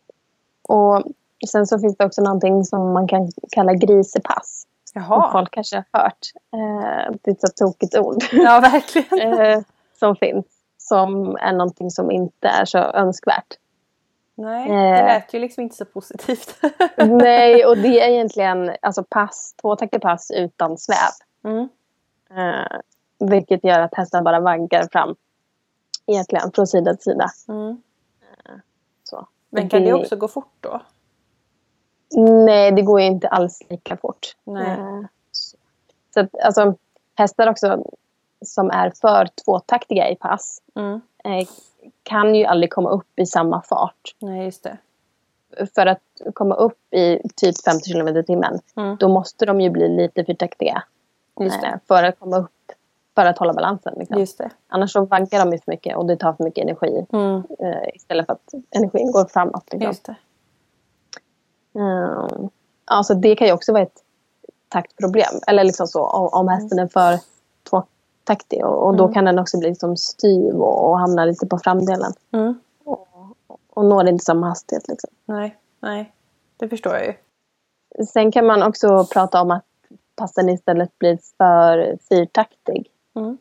Och 0.69 1.03
sen 1.49 1.67
så 1.67 1.79
finns 1.79 1.97
det 1.97 2.05
också 2.05 2.23
någonting 2.23 2.65
som 2.65 2.93
man 2.93 3.09
kan 3.09 3.31
kalla 3.51 3.75
grisepass. 3.75 4.67
Som 4.85 5.03
Jaha, 5.03 5.33
folk 5.33 5.51
kanske 5.51 5.85
har 5.91 6.03
hört. 6.03 6.19
Eh, 6.55 7.15
det 7.23 7.31
är 7.31 7.35
ett 7.35 7.41
så 7.41 7.65
tokigt 7.67 7.97
ord. 7.97 8.17
ja 8.33 8.61
verkligen. 8.61 9.41
eh, 9.41 9.61
som 9.99 10.17
finns. 10.17 10.47
Som 10.79 11.37
är 11.37 11.53
någonting 11.53 11.91
som 11.91 12.11
inte 12.11 12.49
är 12.49 12.65
så 12.65 12.79
önskvärt. 12.79 13.59
Nej, 14.35 14.71
Eh. 14.71 14.97
det 14.97 15.03
lät 15.03 15.35
ju 15.35 15.39
liksom 15.39 15.63
inte 15.63 15.77
så 15.77 15.85
positivt. 15.85 16.57
Nej, 16.97 17.67
och 17.67 17.77
det 17.77 18.01
är 18.01 18.09
egentligen 18.09 18.77
alltså 18.83 19.05
pass, 19.09 19.55
tvåtaktig 19.63 20.01
pass 20.01 20.31
utan 20.31 20.79
sväv. 20.79 21.13
Mm. 21.45 21.69
Eh, 22.37 22.81
vilket 23.19 23.65
gör 23.65 23.81
att 23.81 23.95
hästen 23.95 24.25
bara 24.25 24.41
vaggar 24.41 24.89
fram. 24.93 25.15
Egentligen 26.07 26.53
från 26.55 26.67
sida 26.67 26.95
till 26.95 27.03
sida. 27.03 27.27
Mm. 27.49 27.83
Men 29.53 29.69
kan 29.69 29.85
det 29.85 29.93
också 29.93 30.17
gå 30.17 30.29
fort 30.29 30.53
då? 30.61 30.81
Nej, 32.17 32.73
det 32.73 32.83
går 32.83 33.01
ju 33.01 33.07
inte 33.07 33.29
alls 33.29 33.63
lika 33.71 33.97
fort. 33.97 34.37
Nej. 34.45 34.71
Eh, 34.71 35.03
så 36.11 36.21
att, 36.21 36.41
alltså, 36.45 36.75
hästar 37.15 37.47
också 37.47 37.85
som 38.45 38.71
är 38.71 38.91
för 39.01 39.29
tvåtaktiga 39.45 40.11
i 40.11 40.17
pass 40.17 40.63
Mm. 40.75 41.01
eh, 41.25 41.49
kan 42.03 42.35
ju 42.35 42.45
aldrig 42.45 42.73
komma 42.73 42.91
upp 42.91 43.19
i 43.19 43.27
samma 43.27 43.63
fart. 43.63 44.15
Nej, 44.21 44.45
just 44.45 44.63
det. 44.63 44.77
För 45.75 45.87
att 45.87 46.03
komma 46.35 46.55
upp 46.55 46.95
i 46.95 47.29
typ 47.37 47.65
50 47.65 47.93
km 47.93 48.09
i 48.17 48.25
timmen 48.25 48.59
Mm. 48.77 48.97
då 49.01 49.09
måste 49.09 49.47
de 49.47 49.61
ju 49.61 49.71
bli 49.71 49.89
lite 49.89 50.25
fyrtaktiga. 50.25 50.83
Just 51.41 51.61
det. 51.61 51.67
eh, 51.67 51.75
för 51.89 52.03
att 52.05 52.19
komma 52.19 52.37
upp, 52.39 52.51
för 53.15 53.27
att 53.27 53.39
hålla 53.39 53.53
balansen. 53.53 53.95
Liksom. 53.97 54.49
Annars 54.69 54.93
så 54.93 55.05
vaggar 55.05 55.45
de 55.45 55.53
ju 55.53 55.59
för 55.59 55.71
mycket 55.73 55.97
och 55.97 56.07
det 56.07 56.17
tar 56.17 56.33
för 56.33 56.45
mycket 56.45 56.63
energi. 56.65 57.07
Mm. 57.13 57.43
Eh, 57.59 57.89
istället 57.95 58.27
för 58.27 58.33
att 58.33 58.55
energin 58.71 59.13
går 59.13 59.25
framåt. 59.25 59.73
Liksom. 59.73 59.89
Just 59.89 60.05
det. 60.05 60.17
Mm. 61.75 62.49
Alltså 62.85 63.15
det 63.15 63.37
kan 63.37 63.47
ju 63.47 63.53
också 63.53 63.73
vara 63.73 63.83
ett 63.83 64.03
taktproblem. 64.69 65.35
Eller 65.47 65.65
liksom 65.65 65.87
så 65.87 66.07
om, 66.07 66.29
om 66.33 66.49
hästen 66.49 66.79
är 66.79 66.87
för 66.87 67.19
tvåtaktig. 67.71 68.65
Och, 68.65 68.87
och 68.87 68.97
då 68.97 69.05
Mm. 69.05 69.15
kan 69.15 69.25
den 69.25 69.39
också 69.39 69.59
bli 69.59 69.69
liksom 69.69 69.97
styv 69.97 70.55
och, 70.55 70.89
och 70.91 70.99
hamna 70.99 71.25
lite 71.25 71.47
på 71.47 71.59
framdelen. 71.59 72.13
Mm. 72.33 72.61
Och, 72.85 73.09
och 73.71 73.85
når 73.85 74.09
inte 74.09 74.25
samma 74.25 74.49
hastighet. 74.49 74.89
Liksom. 74.89 75.11
Nej, 75.25 75.57
nej. 75.81 76.13
Det 76.57 76.69
förstår 76.69 76.95
jag 76.95 77.07
ju. 77.07 77.15
Sen 78.07 78.33
kan 78.33 78.47
man 78.47 78.63
också 78.63 79.07
prata 79.13 79.43
om 79.43 79.51
att 79.51 79.65
passen 80.17 80.49
istället 80.49 80.99
blir 80.99 81.19
för 81.39 81.99
fyrtaktig. 82.09 82.92
Mm. 83.15 83.39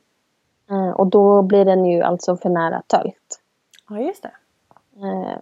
Eh, 0.70 0.90
och 0.90 1.08
då 1.08 1.42
blir 1.42 1.66
den 1.66 1.86
ju 1.86 2.02
alltså 2.02 2.38
för 2.38 2.50
nära 2.50 2.82
tölt. 2.88 3.42
Ja, 3.90 4.00
just 4.00 4.24
det. 4.24 4.32
Eh, 5.08 5.38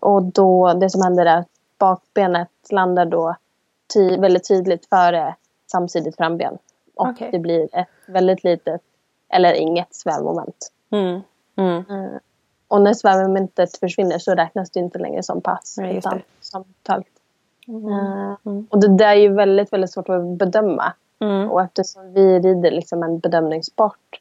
och 0.00 0.22
då, 0.22 0.72
det 0.72 0.90
som 0.90 1.02
händer 1.02 1.26
är 1.26 1.36
att 1.36 1.48
bakbenet 1.78 2.48
landar 2.70 3.06
då 3.06 3.36
ty- 3.94 4.16
väldigt 4.16 4.48
tydligt 4.48 4.86
före 4.86 5.34
samsidigt 5.66 6.16
framben. 6.16 6.58
Och 6.94 7.08
Okej. 7.08 7.28
det 7.32 7.38
blir 7.38 7.68
ett 7.72 7.88
väldigt 8.06 8.44
litet 8.44 8.80
eller 9.28 9.52
inget 9.52 9.94
svävmoment. 9.94 10.72
Mm. 10.90 11.20
Mm. 11.56 11.76
Eh, 11.78 12.18
och 12.68 12.82
när 12.82 12.94
svävmomentet 12.94 13.76
försvinner 13.76 14.18
så 14.18 14.34
räknas 14.34 14.70
det 14.70 14.80
inte 14.80 14.98
längre 14.98 15.22
som 15.22 15.40
pass 15.40 15.78
just 15.78 16.06
utan 16.06 16.22
som 16.40 16.64
tölt. 16.82 17.06
Mm. 17.68 18.36
Mm. 18.44 18.66
och 18.70 18.80
det 18.80 18.96
där 18.96 19.06
är 19.08 19.14
ju 19.14 19.34
väldigt, 19.34 19.72
väldigt 19.72 19.92
svårt 19.92 20.08
att 20.08 20.24
bedöma. 20.24 20.92
Mm. 21.22 21.50
Och 21.50 21.62
eftersom 21.62 22.12
vi 22.14 22.38
rider 22.38 22.70
liksom 22.70 23.02
en 23.02 23.18
bedömningssport 23.18 24.20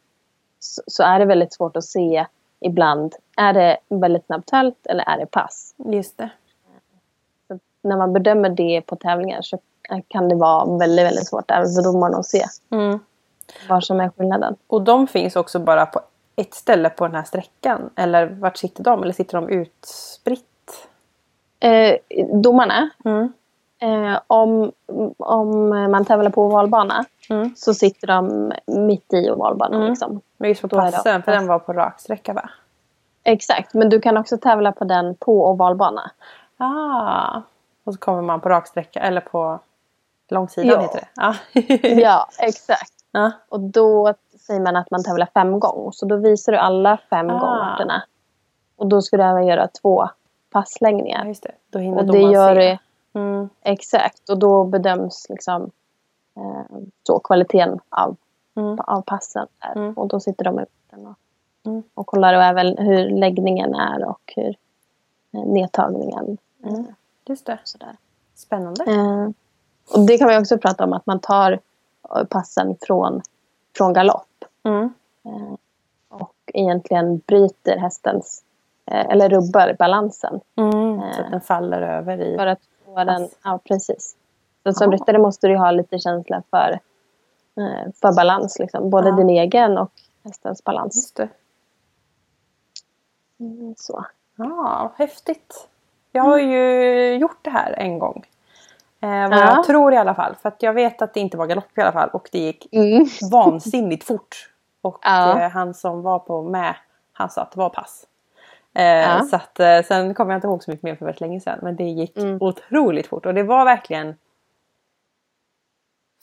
så, 0.59 0.81
så 0.87 1.03
är 1.03 1.19
det 1.19 1.25
väldigt 1.25 1.53
svårt 1.53 1.77
att 1.77 1.83
se 1.83 2.25
ibland. 2.59 3.15
Är 3.37 3.53
det 3.53 3.77
väldigt 3.89 4.25
snabbt 4.25 4.47
tölt 4.49 4.85
eller 4.87 5.03
är 5.09 5.17
det 5.17 5.25
pass? 5.25 5.73
Just 5.77 6.17
det. 6.17 6.29
Så 7.47 7.59
när 7.81 7.97
man 7.97 8.13
bedömer 8.13 8.49
det 8.49 8.81
på 8.85 8.95
tävlingar 8.95 9.41
så 9.41 9.57
kan 10.07 10.29
det 10.29 10.35
vara 10.35 10.77
väldigt, 10.77 11.05
väldigt 11.05 11.27
svårt 11.27 11.51
även 11.51 11.73
för 11.75 11.83
domarna 11.83 12.17
att 12.17 12.25
se 12.25 12.45
Mm. 12.71 12.99
vad 13.69 13.83
som 13.83 13.99
är 13.99 14.09
skillnaden. 14.09 14.55
Och 14.67 14.81
de 14.81 15.07
finns 15.07 15.35
också 15.35 15.59
bara 15.59 15.85
på 15.85 16.01
ett 16.35 16.53
ställe 16.53 16.89
på 16.89 17.07
den 17.07 17.15
här 17.15 17.23
sträckan? 17.23 17.89
Eller 17.95 18.27
vart 18.27 18.57
sitter 18.57 18.83
de? 18.83 19.03
Eller 19.03 19.13
sitter 19.13 19.41
de 19.41 19.49
utspritt? 19.49 20.87
Eh, 21.59 21.95
domarna, 22.41 22.89
Mm. 23.05 23.33
Eh, 23.81 24.19
om, 24.27 24.71
om 25.17 25.69
man 25.69 26.05
tävlar 26.05 26.29
på 26.29 26.43
ovalbana 26.43 27.05
Mm. 27.29 27.55
så 27.55 27.73
sitter 27.73 28.07
de 28.07 28.51
mitt 28.67 29.13
i 29.13 29.29
ovalbanan. 29.31 29.75
Mm. 29.77 29.89
Liksom. 29.89 30.21
Men 30.37 30.49
just 30.49 30.61
på 30.61 30.67
passen, 30.67 31.23
för 31.23 31.31
den 31.31 31.47
var 31.47 31.59
på 31.59 31.73
rak 31.73 31.99
sträcka 31.99 32.33
va? 32.33 32.49
Exakt, 33.23 33.73
men 33.73 33.89
du 33.89 34.01
kan 34.01 34.17
också 34.17 34.37
tävla 34.37 34.71
på 34.71 34.83
den 34.83 35.15
på 35.15 35.47
ovalbana. 35.49 36.11
Ah. 36.57 37.41
Och 37.83 37.93
så 37.93 37.99
kommer 37.99 38.21
man 38.21 38.41
på 38.41 38.49
rak 38.49 38.67
sträcka 38.67 38.99
eller 38.99 39.21
på 39.21 39.59
långsidan 40.29 40.69
Ja. 40.69 40.81
heter 40.81 40.99
det. 40.99 41.07
Ah. 41.21 41.35
Ja, 42.01 42.27
exakt. 42.39 42.93
ja. 43.11 43.31
Och 43.49 43.59
då 43.59 44.13
säger 44.47 44.59
man 44.61 44.75
att 44.75 44.91
man 44.91 45.03
tävlar 45.03 45.27
fem 45.33 45.59
gånger. 45.59 45.91
Så 45.91 46.05
då 46.05 46.15
visar 46.15 46.51
du 46.51 46.57
alla 46.57 46.97
fem 47.09 47.29
Ah. 47.29 47.39
gångerna. 47.39 48.03
Och 48.75 48.87
då 48.87 49.01
ska 49.01 49.17
du 49.17 49.23
även 49.23 49.47
göra 49.47 49.67
två 49.81 50.01
ja, 50.01 50.09
passlängningar. 50.51 51.25
just 51.25 51.43
det. 51.43 51.51
Då 51.69 51.79
hinner 51.79 51.97
Och 51.97 52.05
det 52.11 52.19
gör 52.19 52.55
se. 52.55 52.77
Mm. 53.13 53.49
exakt. 53.61 54.29
Och 54.29 54.37
då 54.39 54.63
bedöms 54.63 55.25
liksom 55.29 55.71
eh, 56.37 56.77
så 57.03 57.19
kvaliteten 57.19 57.79
av, 57.89 58.15
Mm. 58.55 58.79
av 58.79 59.01
passen. 59.01 59.47
Där. 59.59 59.75
Mm. 59.81 59.93
Och 59.93 60.07
då 60.07 60.19
sitter 60.19 60.43
de 60.45 60.59
i 60.59 60.61
mitten 60.61 61.07
och, 61.07 61.15
Mm. 61.65 61.83
och 61.93 62.07
kollar 62.07 62.33
och 62.33 62.43
även 62.43 62.77
hur 62.77 63.09
läggningen 63.09 63.75
är 63.75 64.05
och 64.05 64.33
hur 64.35 64.55
eh, 65.33 65.45
nedtagningen. 65.45 66.37
Mm. 66.63 66.79
Eh, 66.79 66.85
Just 67.25 67.45
det. 67.45 67.59
sådär. 67.63 67.95
Spännande. 68.35 68.83
Eh, 68.83 69.29
och 69.93 69.99
det 70.07 70.17
kan 70.17 70.29
ju 70.33 70.39
också 70.39 70.57
prata 70.57 70.83
om 70.83 70.93
att 70.93 71.05
man 71.05 71.19
tar 71.19 71.59
eh, 72.15 72.23
passen 72.23 72.75
från, 72.81 73.21
från 73.77 73.93
galopp. 73.93 74.45
Mm. 74.63 74.93
Eh, 75.25 75.53
och 76.09 76.35
egentligen 76.53 77.17
bryter 77.17 77.77
hästens, 77.77 78.43
eh, 78.85 79.05
eller 79.09 79.29
rubbar 79.29 79.75
balansen. 79.79 80.39
Mm. 80.55 81.01
Så 81.13 81.21
att 81.21 81.31
den 81.31 81.41
faller 81.41 81.81
över 81.81 82.21
i... 82.21 82.37
För 82.37 82.47
att 82.47 82.59
få 82.95 83.03
den, 83.03 83.29
ja 83.43 83.59
precis. 83.63 84.15
Så 84.63 84.73
som 84.73 84.91
ryttare 84.91 85.17
måste 85.19 85.47
du 85.47 85.57
ha 85.57 85.71
lite 85.71 85.99
känsla 85.99 86.43
för, 86.49 86.71
eh, 87.57 87.91
för 88.01 88.15
balans. 88.15 88.59
Liksom. 88.59 88.89
Både 88.89 89.09
Ja. 89.09 89.15
din 89.15 89.29
egen 89.29 89.77
och 89.77 89.91
hästens 90.23 90.63
balans. 90.63 90.95
Just 90.95 91.15
det. 91.15 91.29
Mm, 93.39 93.75
så. 93.77 94.05
Ja, 94.35 94.93
häftigt. 94.97 95.67
Jag 96.11 96.23
har 96.23 96.37
ju 96.39 97.13
gjort 97.15 97.39
det 97.41 97.49
här 97.49 97.73
en 97.77 97.99
gång. 97.99 98.25
Eh, 99.01 99.09
vad 99.09 99.39
Ja. 99.39 99.55
jag 99.55 99.63
tror 99.65 99.93
i 99.93 99.97
alla 99.97 100.15
fall. 100.15 100.35
För 100.35 100.49
att 100.49 100.63
jag 100.63 100.73
vet 100.73 101.01
att 101.01 101.13
det 101.13 101.19
inte 101.19 101.37
var 101.37 101.45
galopp 101.47 101.77
i 101.77 101.81
alla 101.81 101.91
fall. 101.91 102.09
Och 102.09 102.29
det 102.31 102.39
gick 102.39 102.67
vansinnigt 103.31 104.03
fort. 104.03 104.49
Och 104.81 104.99
Ja. 105.01 105.39
eh, 105.41 105.49
han 105.49 105.73
som 105.73 106.01
var 106.01 106.19
på 106.19 106.41
med, 106.41 106.75
han 107.13 107.29
sa 107.29 107.41
att 107.41 107.51
det 107.51 107.59
var 107.59 107.69
pass. 107.69 108.05
Eh, 108.73 108.83
Ja. 108.83 109.21
Så 109.23 109.35
att 109.35 109.59
eh, 109.59 109.81
sen 109.81 110.13
kommer 110.13 110.31
jag 110.31 110.37
inte 110.37 110.47
ihåg 110.47 110.63
så 110.63 110.71
mycket 110.71 110.83
mer 110.83 110.95
för 110.95 111.05
väldigt 111.05 111.21
länge 111.21 111.39
sedan. 111.39 111.59
Men 111.61 111.75
det 111.75 111.83
gick 111.83 112.17
Mm. 112.17 112.37
otroligt 112.41 113.07
fort. 113.07 113.25
Och 113.25 113.33
det 113.33 113.43
var 113.43 113.65
verkligen 113.65 114.15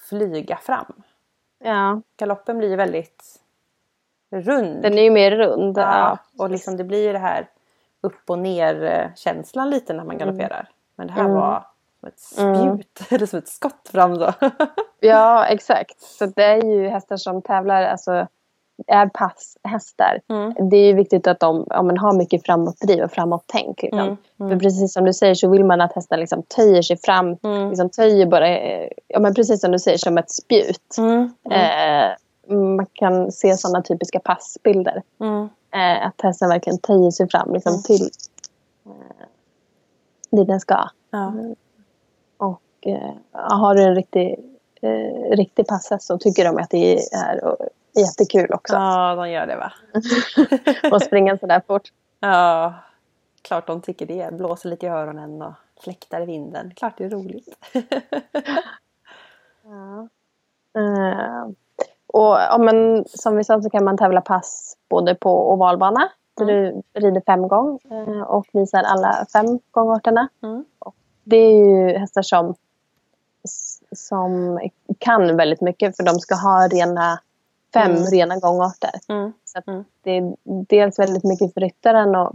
flyga 0.09 0.57
fram. 0.57 0.93
Ja, 1.65 2.01
Galoppen 2.17 2.59
blir 2.59 2.77
väldigt 2.77 3.41
rund. 4.31 4.83
den 4.83 4.99
är 4.99 5.03
ju 5.03 5.11
mer 5.11 5.31
rund. 5.31 5.79
Ja, 5.79 6.19
och 6.39 6.51
liksom 6.51 6.77
det 6.77 6.85
blir 6.85 7.13
det 7.13 7.19
här 7.19 7.49
upp 8.01 8.31
och 8.31 8.39
ner 8.39 9.13
känslan 9.17 9.71
lite 9.71 9.93
när 9.93 10.05
man 10.05 10.19
galopperar. 10.19 10.69
Men 10.97 11.07
det 11.07 11.13
här 11.13 11.21
Mm. 11.25 11.35
var 11.35 11.67
som 12.01 12.09
ett 12.09 12.39
Mm. 12.39 12.77
spjut, 12.83 13.01
eller 13.13 13.27
som 13.27 13.39
ett 13.39 13.49
skott 13.49 13.89
fram 13.93 14.17
så. 14.17 14.33
Ja, 15.01 15.47
exakt. 15.47 16.01
Så 16.01 16.27
det 16.27 16.45
är 16.45 16.63
ju 16.65 16.89
hästar 16.89 17.17
som 17.17 17.43
tävlar 17.43 17.83
alltså, 17.83 18.27
är 18.87 19.07
passhästar. 19.07 20.21
Mm. 20.29 20.69
Det 20.71 20.77
är 20.77 20.87
ju 20.87 20.93
viktigt 20.93 21.27
att 21.27 21.41
de 21.41 21.67
ja, 21.71 21.83
men 21.83 21.99
har 21.99 22.13
mycket 22.13 22.47
framåtdriv 22.47 23.05
och 23.05 23.11
framåt-tänk. 23.13 23.83
Liksom. 23.83 24.01
Mm. 24.01 24.17
För 24.39 24.45
Mm. 24.45 24.59
precis 24.59 24.93
som 24.93 25.05
du 25.05 25.13
säger 25.13 25.35
så 25.35 25.49
vill 25.49 25.65
man 25.65 25.81
att 25.81 25.93
hästen 25.93 26.21
liksom 26.21 26.43
töjer 26.43 26.83
sig 26.83 26.97
fram. 26.97 27.37
Mm. 27.43 27.69
Liksom 27.69 27.91
töjer 27.91 28.27
bara, 28.27 28.49
ja, 29.09 29.21
men 29.21 29.35
precis 29.35 29.61
som 29.61 29.73
du 29.73 29.79
säger, 29.79 29.99
som 29.99 30.19
ett 30.19 30.31
spjut. 30.31 30.97
Mm. 30.99 31.31
Eh, 31.51 32.11
man 32.55 32.87
kan 32.93 33.33
se 33.33 33.57
sådana 33.57 33.83
typiska 33.83 34.21
passbilder. 34.21 35.03
Mm. 35.21 35.49
Eh, 35.75 36.07
att 36.07 36.21
hästen 36.23 36.49
verkligen 36.49 36.79
töjer 36.79 37.11
sig 37.11 37.29
fram 37.29 37.53
liksom, 37.53 37.73
Mm. 37.73 37.83
till 37.83 38.11
eh, 38.87 39.27
dit 40.31 40.47
den 40.49 40.61
ska. 40.61 40.89
Ja. 41.11 41.33
Och 42.37 42.63
eh, 42.87 43.13
har 43.33 43.75
du 43.75 43.83
en 43.83 43.95
riktig, 43.95 44.37
eh, 44.83 45.31
riktig 45.37 45.67
passhäst 45.67 46.07
så 46.07 46.19
tycker 46.19 46.45
de 46.45 46.57
att 46.57 46.71
det 46.71 46.97
är 46.97 47.01
jättekul 48.01 48.53
också. 48.53 48.75
ja, 48.75 49.15
de 49.15 49.31
gör 49.31 49.47
det 49.47 49.57
va? 49.57 49.73
att 50.97 51.05
springa 51.05 51.39
sådär 51.39 51.63
fort. 51.67 51.89
Ja, 52.21 52.75
klart 53.43 53.67
de 53.67 53.81
tycker 53.81 54.07
det. 54.07 54.35
Blåser 54.35 54.69
lite 54.69 54.87
i 54.87 54.89
öronen 54.89 55.43
och 55.43 55.53
fläktar 55.83 56.21
i 56.21 56.27
vinden. 56.27 56.73
Klart 56.77 56.99
det 56.99 57.05
är 57.05 57.11
roligt. 57.11 57.49
Eh, 60.77 61.51
och 62.07 62.37
ja, 62.39 62.59
men, 62.59 63.05
som 63.09 63.37
vi 63.37 63.45
sa 63.45 63.63
så 63.63 63.71
kan 63.71 63.85
man 63.85 63.99
tävla 63.99 64.21
pass 64.21 64.77
både 64.89 65.15
på 65.15 65.53
ovalbana 65.53 66.09
där 66.37 66.45
du 66.45 66.83
rider 66.95 67.23
fem 67.27 67.49
gånger 67.49 67.79
eh, 67.91 68.23
och 68.23 68.47
visar 68.53 68.83
alla 68.83 69.27
fem 69.33 69.59
gångarterna. 69.71 70.29
Mm. 70.43 70.65
Det 71.25 71.37
är 71.37 71.57
ju 71.57 71.99
hästar 71.99 72.23
som, 72.23 72.55
som 73.93 74.61
kan 74.99 75.37
väldigt 75.37 75.61
mycket 75.61 75.97
för 75.97 76.05
de 76.05 76.15
ska 76.15 76.35
ha 76.35 76.69
rena 76.69 77.21
fem 77.73 77.91
Mm. 77.91 78.05
rena 78.05 78.37
gångarter. 78.39 78.91
Mm. 79.09 79.33
Så 79.45 79.61
Mm. 79.67 79.85
det 80.03 80.11
är 80.11 80.37
dels 80.45 80.99
väldigt 80.99 81.25
mycket 81.25 81.55
för 81.55 81.61
ryttaren 81.61 82.15
att 82.15 82.33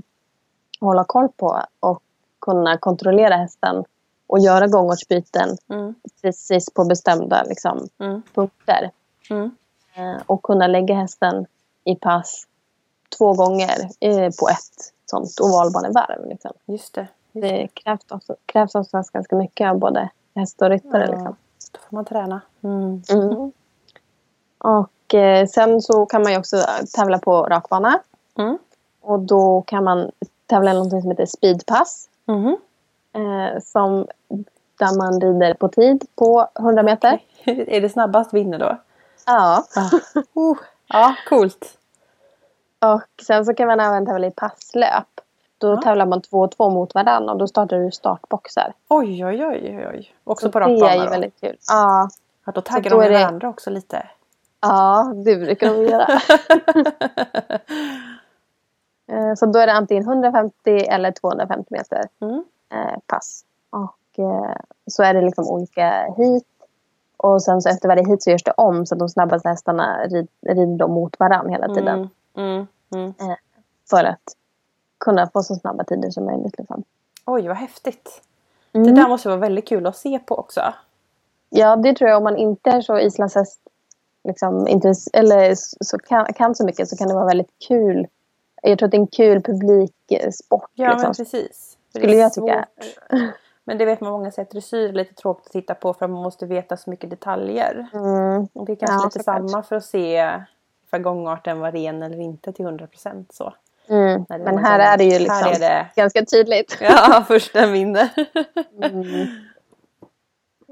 hålla 0.79 1.03
koll 1.03 1.29
på 1.37 1.61
och 1.79 2.01
kunna 2.41 2.77
kontrollera 2.77 3.35
hästen 3.35 3.83
och 4.27 4.39
göra 4.39 4.67
gångartsbyten 4.67 5.57
Mm. 5.69 5.95
precis 6.21 6.73
på 6.73 6.85
bestämda 6.85 7.43
liksom, 7.43 7.87
Mm. 7.99 8.21
punkter. 8.33 8.91
Mm. 9.29 9.51
Eh, 9.95 10.21
och 10.25 10.43
kunna 10.43 10.67
lägga 10.67 10.95
hästen 10.95 11.45
i 11.83 11.95
pass 11.95 12.47
två 13.17 13.33
gånger 13.33 13.89
eh, 13.99 14.29
på 14.39 14.49
ett 14.49 14.93
sånt 15.05 15.39
ovalbanevarv. 15.41 16.25
Liksom. 16.29 16.51
Just 16.65 16.93
det. 16.93 17.07
Just 17.31 17.47
det. 17.47 17.67
Krävs 17.73 18.05
också, 18.11 18.35
krävs 18.45 18.75
också 18.75 18.97
ganska 19.13 19.35
mycket 19.35 19.69
av 19.69 19.77
både 19.79 20.09
häst 20.35 20.61
och 20.61 20.69
ryttare. 20.69 21.07
Liksom. 21.07 21.35
Då 21.71 21.79
får 21.89 21.95
man 21.95 22.05
träna. 22.05 22.41
Och 24.57 24.89
sen 25.49 25.81
så 25.81 26.05
kan 26.05 26.23
man 26.23 26.31
ju 26.31 26.37
också 26.37 26.57
tävla 26.95 27.19
på 27.19 27.43
rakbana. 27.43 27.99
Mm. 28.37 28.57
Och 29.01 29.19
då 29.19 29.61
kan 29.67 29.83
man 29.83 30.11
tävla 30.47 30.71
i 30.71 30.73
något 30.73 30.89
som 30.89 31.09
heter 31.11 31.25
speedpass. 31.25 32.09
Mhm. 32.25 32.57
Eh, 33.13 33.61
som, 33.61 34.07
där 34.79 34.97
man 34.97 35.21
rider 35.21 35.53
på 35.53 35.67
tid 35.67 36.05
på 36.15 36.47
100 36.59 36.83
meter. 36.83 37.19
är 37.45 37.81
det 37.81 37.89
snabbast 37.89 38.33
vinner 38.33 38.59
då? 38.59 38.77
Ja. 39.25 39.63
Ja, 39.75 39.89
uh. 40.41 40.57
ja 40.87 41.15
coolt. 41.29 41.77
Och 42.79 43.23
sen 43.25 43.45
så 43.45 43.53
kan 43.53 43.67
man 43.67 43.79
även 43.79 44.05
tävla 44.05 44.27
i 44.27 44.31
passlöp. 44.31 45.03
Då 45.57 45.67
Ja. 45.73 45.81
tävlar 45.81 46.05
man 46.05 46.21
två 46.21 46.39
och 46.39 46.51
två 46.51 46.69
mot 46.69 46.93
varandra 46.95 47.31
och 47.33 47.39
då 47.39 47.47
startar 47.47 47.77
du 47.79 47.91
startboxar. 47.91 48.73
Oj, 48.89 49.25
oj, 49.25 49.45
oj, 49.45 49.87
oj. 49.93 50.13
Också 50.23 50.45
Så 50.45 50.51
på 50.51 50.59
rak 50.59 50.67
Det 50.69 50.87
är 50.89 50.95
ju 50.95 51.03
då? 51.03 51.09
väldigt 51.09 51.39
kul. 51.41 51.57
Ja, 51.69 52.09
Ja, 52.45 52.51
då 52.51 52.61
taggar 52.61 52.89
då 52.91 52.95
de 52.97 53.01
med 53.03 53.11
det- 53.11 53.17
varandra 53.23 53.49
också 53.49 53.69
lite. 53.69 54.07
Ja 54.63 55.13
det 55.25 55.35
brukar 55.35 55.73
de 55.73 55.83
göra. 55.83 56.07
Eh, 59.11 59.33
så 59.35 59.45
då 59.45 59.59
är 59.59 59.67
det 59.67 59.73
antingen 59.73 60.03
150 60.03 60.53
eller 60.89 61.11
250 61.11 61.65
meter 61.69 62.01
Mm. 62.21 62.43
eh, 62.73 62.99
pass. 63.07 63.45
Och 63.69 64.19
eh, 64.23 64.55
så 64.87 65.03
är 65.03 65.13
det 65.13 65.21
liksom 65.21 65.47
olika 65.47 66.13
hit. 66.17 66.47
Och 67.17 67.43
sen 67.43 67.61
så 67.61 67.69
efter 67.69 67.87
varje 67.87 68.07
hit 68.07 68.23
så 68.23 68.29
görs 68.29 68.43
det 68.43 68.51
om 68.57 68.85
så 68.85 68.95
att 68.95 68.99
de 68.99 69.09
snabbaste 69.09 69.49
hästarna 69.49 69.97
rid- 70.05 70.27
rider 70.41 70.77
de 70.77 70.91
mot 70.91 71.19
varandra 71.19 71.51
hela 71.51 71.67
tiden. 71.75 72.09
Mm. 72.37 72.67
Mm. 72.93 73.13
Mm. 73.19 73.35
För 73.89 74.03
att 74.03 74.21
kunna 74.99 75.27
få 75.29 75.43
så 75.43 75.55
snabba 75.55 75.83
tider 75.83 76.09
som 76.09 76.25
möjligt. 76.25 76.57
Liksom. 76.57 76.83
Oj, 77.25 77.47
vad 77.47 77.57
häftigt. 77.57 78.21
Mm. 78.73 78.87
Det 78.87 79.01
där 79.01 79.07
måste 79.09 79.29
vara 79.29 79.39
väldigt 79.39 79.67
kul 79.67 79.87
att 79.87 79.97
se 79.97 80.19
på 80.19 80.35
också. 80.35 80.61
Ja, 81.49 81.75
det 81.75 81.93
tror 81.93 82.09
jag. 82.09 82.17
Om 82.17 82.23
man 82.23 82.37
inte 82.37 82.69
är 82.69 82.81
så 82.81 82.99
islandshäst 82.99 83.59
liksom, 84.23 84.67
eller 85.13 85.53
så 85.83 85.99
kan, 85.99 86.33
kan 86.33 86.55
så 86.55 86.65
mycket 86.65 86.89
så 86.89 86.97
kan 86.97 87.07
det 87.07 87.13
vara 87.13 87.25
väldigt 87.25 87.53
kul. 87.67 88.07
Jag 88.61 88.79
tror 88.79 88.87
att 88.87 88.91
det 88.91 88.97
är 88.97 89.01
en 89.01 89.07
kul 89.07 89.41
publiksport. 89.41 90.71
Ja, 90.73 90.89
liksom. 90.89 91.07
men 91.07 91.13
precis. 91.13 91.77
Skulle 91.95 92.15
jag 92.15 92.33
tycka. 92.33 92.65
Men 93.65 93.77
det 93.77 93.85
vet 93.85 94.01
man 94.01 94.11
många 94.11 94.31
sätt. 94.31 94.51
Dressyr 94.51 94.89
är 94.89 94.93
lite 94.93 95.13
tråkigt 95.13 95.45
att 95.45 95.51
titta 95.51 95.75
på 95.75 95.93
för 95.93 96.07
man 96.07 96.23
måste 96.23 96.45
veta 96.45 96.77
så 96.77 96.89
mycket 96.89 97.09
detaljer. 97.09 97.87
Mm. 97.93 98.47
Och 98.53 98.65
det 98.65 98.71
är 98.71 98.75
kanske 98.75 98.95
Ja, 98.95 99.05
lite 99.05 99.23
samma 99.23 99.63
för 99.63 99.75
att 99.75 99.85
se 99.85 100.29
ifall 100.87 101.01
gångarten 101.01 101.59
var 101.59 101.71
ren 101.71 102.03
eller 102.03 102.19
inte 102.19 102.53
till 102.53 102.65
100% 102.65 103.25
så. 103.29 103.53
Mm. 103.87 104.25
Men 104.29 104.57
här 104.57 104.79
är 104.79 104.97
det 104.97 105.03
ju 105.03 105.19
liksom 105.19 105.47
är 105.47 105.59
det... 105.59 105.87
ganska 105.95 106.25
tydligt. 106.25 106.77
Ja, 106.81 107.23
första 107.27 107.67
vinner. 107.67 108.09
Mm. 108.81 109.27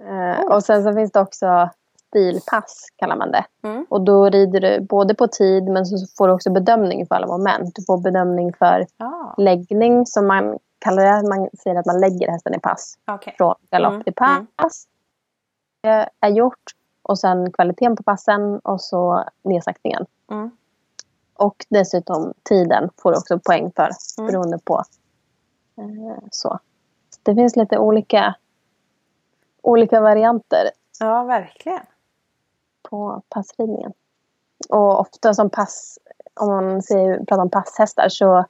Eh, 0.07 0.45
och 0.45 0.63
sen 0.63 0.83
så 0.83 0.93
finns 0.93 1.11
det 1.11 1.19
också 1.19 1.69
stilpass 2.15 2.87
kallar 2.95 3.15
man 3.15 3.31
det. 3.31 3.45
Mm. 3.63 3.85
Och 3.89 4.01
då 4.01 4.29
rider 4.29 4.59
du 4.61 4.81
både 4.81 5.15
på 5.15 5.27
tid 5.27 5.63
men 5.63 5.85
så 5.85 6.07
får 6.17 6.27
du 6.27 6.33
också 6.33 6.49
bedömning 6.51 7.07
för 7.07 7.15
alla 7.15 7.27
moment. 7.27 7.75
Du 7.75 7.83
får 7.83 7.97
bedömning 7.97 8.53
för 8.53 8.85
Ja, 8.97 9.33
läggning 9.37 10.05
som 10.05 10.27
man 10.27 10.57
kallar 10.79 11.03
det. 11.21 11.29
Man 11.29 11.49
säger 11.63 11.79
att 11.79 11.85
man 11.85 11.99
lägger 11.99 12.31
hästen 12.31 12.53
i 12.55 12.59
pass. 12.59 12.95
okej. 13.11 13.33
Från 13.37 13.55
galopp 13.71 13.91
Mm, 13.93 14.03
till 14.03 14.13
pass. 14.13 14.85
Det 15.81 16.09
är 16.19 16.29
gjort. 16.29 16.63
Och 17.03 17.19
sen 17.19 17.51
kvaliteten 17.51 17.95
på 17.95 18.03
passen 18.03 18.59
och 18.59 18.81
så 18.81 19.23
nedsaktningen. 19.43 20.05
Mm. 20.31 20.51
Och 21.33 21.65
dessutom 21.69 22.33
tiden 22.43 22.89
får 22.97 23.11
du 23.11 23.17
också 23.17 23.39
poäng 23.39 23.71
för 23.75 23.89
Mm. 24.19 24.31
beroende 24.31 24.59
på. 24.63 24.83
Eh, 25.77 26.17
så. 26.31 26.59
Det 27.23 27.35
finns 27.35 27.55
lite 27.55 27.77
olika, 27.77 28.35
olika 29.61 30.01
varianter 30.01 30.69
Ja, 30.99 31.23
verkligen. 31.23 31.79
På 32.89 33.21
passridningen. 33.29 33.93
Och 34.69 34.99
ofta 34.99 35.33
som 35.33 35.49
pass, 35.49 35.99
om 36.39 36.47
man 36.47 36.81
säger, 36.81 37.17
pratar 37.17 37.41
om 37.41 37.49
passhästar 37.49 38.09
så, 38.09 38.45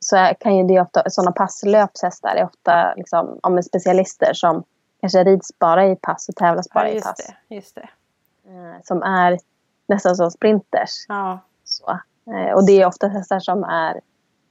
så 0.00 0.32
kan 0.40 0.56
ju 0.56 0.64
det 0.64 0.80
ofta, 0.80 1.10
sådana 1.10 1.32
passlöpshästar 1.32 2.34
är 2.36 2.44
ofta 2.44 2.94
liksom, 2.94 3.38
men 3.50 3.62
specialister 3.62 4.32
som 4.34 4.64
kanske 5.00 5.24
rids 5.24 5.58
bara 5.58 5.86
i 5.86 5.96
pass 5.96 6.28
och 6.28 6.36
tävlas 6.36 6.68
bara 6.68 6.88
Ja, 6.88 6.94
i 6.96 7.00
pass. 7.00 7.16
det. 7.48 7.54
Just 7.54 7.74
det. 7.74 7.88
Eh, 8.46 8.82
som 8.84 9.02
är 9.02 9.38
nästan 9.86 10.16
som 10.16 10.30
sprinters. 10.30 11.04
Ja. 11.08 11.38
Så. 11.64 11.98
Eh, 12.32 12.54
och 12.54 12.66
det 12.66 12.82
är 12.82 12.86
ofta 12.86 13.08
hästar 13.08 13.40
som 13.40 13.64
är 13.64 14.00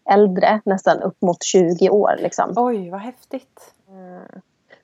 äldre, 0.09 0.61
nästan 0.65 1.01
upp 1.01 1.21
mot 1.21 1.43
20 1.43 1.89
år. 1.89 2.15
Liksom. 2.19 2.53
Oj, 2.55 2.89
vad 2.89 3.01
häftigt. 3.01 3.73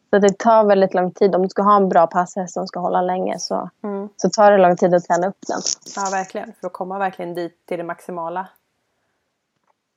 Så 0.10 0.20
det 0.20 0.38
tar 0.40 0.64
väldigt 0.64 0.94
lång 0.94 1.12
tid. 1.12 1.36
Om 1.36 1.42
du 1.42 1.50
ska 1.50 1.62
ha 1.62 1.76
en 1.76 1.90
bra 1.90 2.08
passhäst 2.08 2.54
som 2.54 2.68
ska 2.68 2.80
hålla 2.80 3.02
länge 3.02 3.40
så, 3.40 3.70
Mm. 3.84 4.10
så 4.18 4.30
tar 4.30 4.52
det 4.52 4.58
lång 4.58 4.76
tid 4.76 4.94
att 4.94 5.04
träna 5.04 5.28
upp 5.28 5.38
den. 5.48 5.62
Ja, 5.96 6.08
verkligen. 6.12 6.54
För 6.60 6.68
att 6.68 6.74
komma 6.74 7.00
verkligen 7.00 7.34
dit 7.34 7.66
till 7.66 7.78
det 7.78 7.84
maximala. 7.84 8.48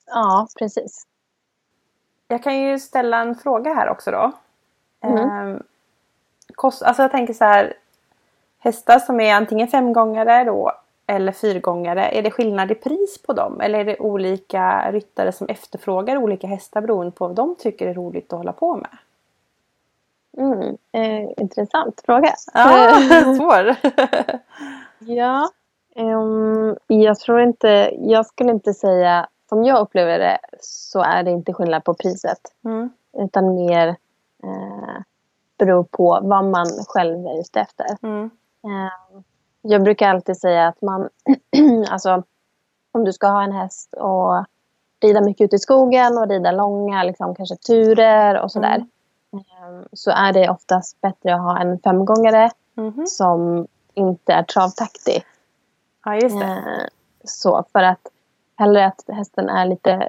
Ja, 0.07 0.47
precis. 0.59 1.07
Jag 2.29 2.43
kan 2.43 2.59
ju 2.61 2.79
ställa 2.79 3.21
en 3.21 3.35
fråga 3.35 3.75
här 3.75 3.89
också 3.89 4.11
då. 4.11 4.33
Mm. 5.01 5.31
Ehm, 5.31 5.63
kost, 6.55 6.83
alltså 6.83 7.03
jag 7.03 7.11
tänker 7.11 7.35
så 7.35 7.45
här. 7.45 7.75
Hästar 8.59 8.99
som 8.99 9.21
är 9.21 9.35
antingen 9.35 9.69
femgångare 9.69 10.45
då 10.45 10.73
eller 11.07 11.33
fyrgångare. 11.33 12.09
Är 12.09 12.23
det 12.23 12.31
skillnad 12.31 12.71
i 12.71 12.75
pris 12.75 13.23
på 13.23 13.33
dem? 13.33 13.61
Eller 13.61 13.79
är 13.79 13.85
det 13.85 13.99
olika 13.99 14.93
ryttare 14.93 15.33
som 15.33 15.49
efterfrågar 15.49 16.17
olika 16.17 16.47
hästar 16.47 16.81
beroende 16.81 17.13
på 17.13 17.27
vad 17.27 17.37
de 17.37 17.55
tycker 17.59 17.87
är 17.87 17.95
roligt 17.95 18.33
att 18.33 18.37
hålla 18.39 18.53
på 18.53 18.77
med? 18.77 18.91
Mm. 20.39 20.77
Eh, 20.93 21.31
intressant 21.37 22.03
fråga. 22.07 22.35
Ja, 22.55 22.95
svår. 23.37 23.77
Ja, 25.07 25.51
ehm, 25.97 26.77
jag 26.87 27.19
tror 27.19 27.41
inte, 27.41 27.95
jag 27.99 28.27
skulle 28.27 28.51
inte 28.51 28.75
säga, 28.75 29.29
som 29.49 29.65
jag 29.65 29.81
upplever 29.81 30.19
det 30.19 30.39
så 30.61 31.03
är 31.03 31.23
det 31.23 31.31
inte 31.31 31.53
skillnad 31.53 31.85
på 31.85 31.95
priset. 31.95 32.39
Mm. 32.65 32.91
Utan 33.19 33.55
mer 33.55 33.89
eh, 34.43 35.03
beror 35.59 35.85
på 35.85 36.19
vad 36.23 36.45
man 36.45 36.67
själv 36.87 37.27
är 37.27 37.41
ute 37.41 37.61
efter. 37.61 37.87
Mm. 38.03 38.31
Eh, 38.65 39.23
jag 39.63 39.83
brukar 39.83 40.09
alltid 40.09 40.37
säga 40.37 40.69
att 40.69 40.83
man, 40.83 41.09
alltså 41.91 42.23
om 42.93 43.05
du 43.05 43.13
ska 43.13 43.27
ha 43.27 43.43
en 43.43 43.53
häst 43.53 43.95
och 43.95 44.45
rida 45.01 45.21
mycket 45.21 45.45
ute 45.45 45.57
i 45.57 45.59
skogen 45.59 46.19
och 46.19 46.29
rida 46.29 46.53
långa 46.53 47.03
liksom, 47.03 47.35
kanske 47.35 47.57
turer 47.57 48.41
och 48.41 48.53
sådär. 48.53 48.75
Mm. 48.75 48.89
Eh, 49.33 49.83
Så 49.93 50.11
är 50.11 50.33
det 50.33 50.51
oftast 50.51 51.01
bättre 51.01 51.35
att 51.35 51.41
ha 51.41 51.59
en 51.61 51.79
femgångare 51.79 52.51
Mhm. 52.75 53.07
som 53.07 53.67
inte 53.95 54.33
är 54.33 54.43
travtaktig. 54.43 55.25
Ja, 56.05 56.15
just 56.15 56.41
det. 56.41 56.45
Eh, 56.47 56.89
så 57.25 57.65
för 57.73 57.83
att 57.83 58.09
hellre 58.57 58.87
att 58.87 59.05
hästen 59.09 59.49
är 59.49 59.67
lite 59.67 60.09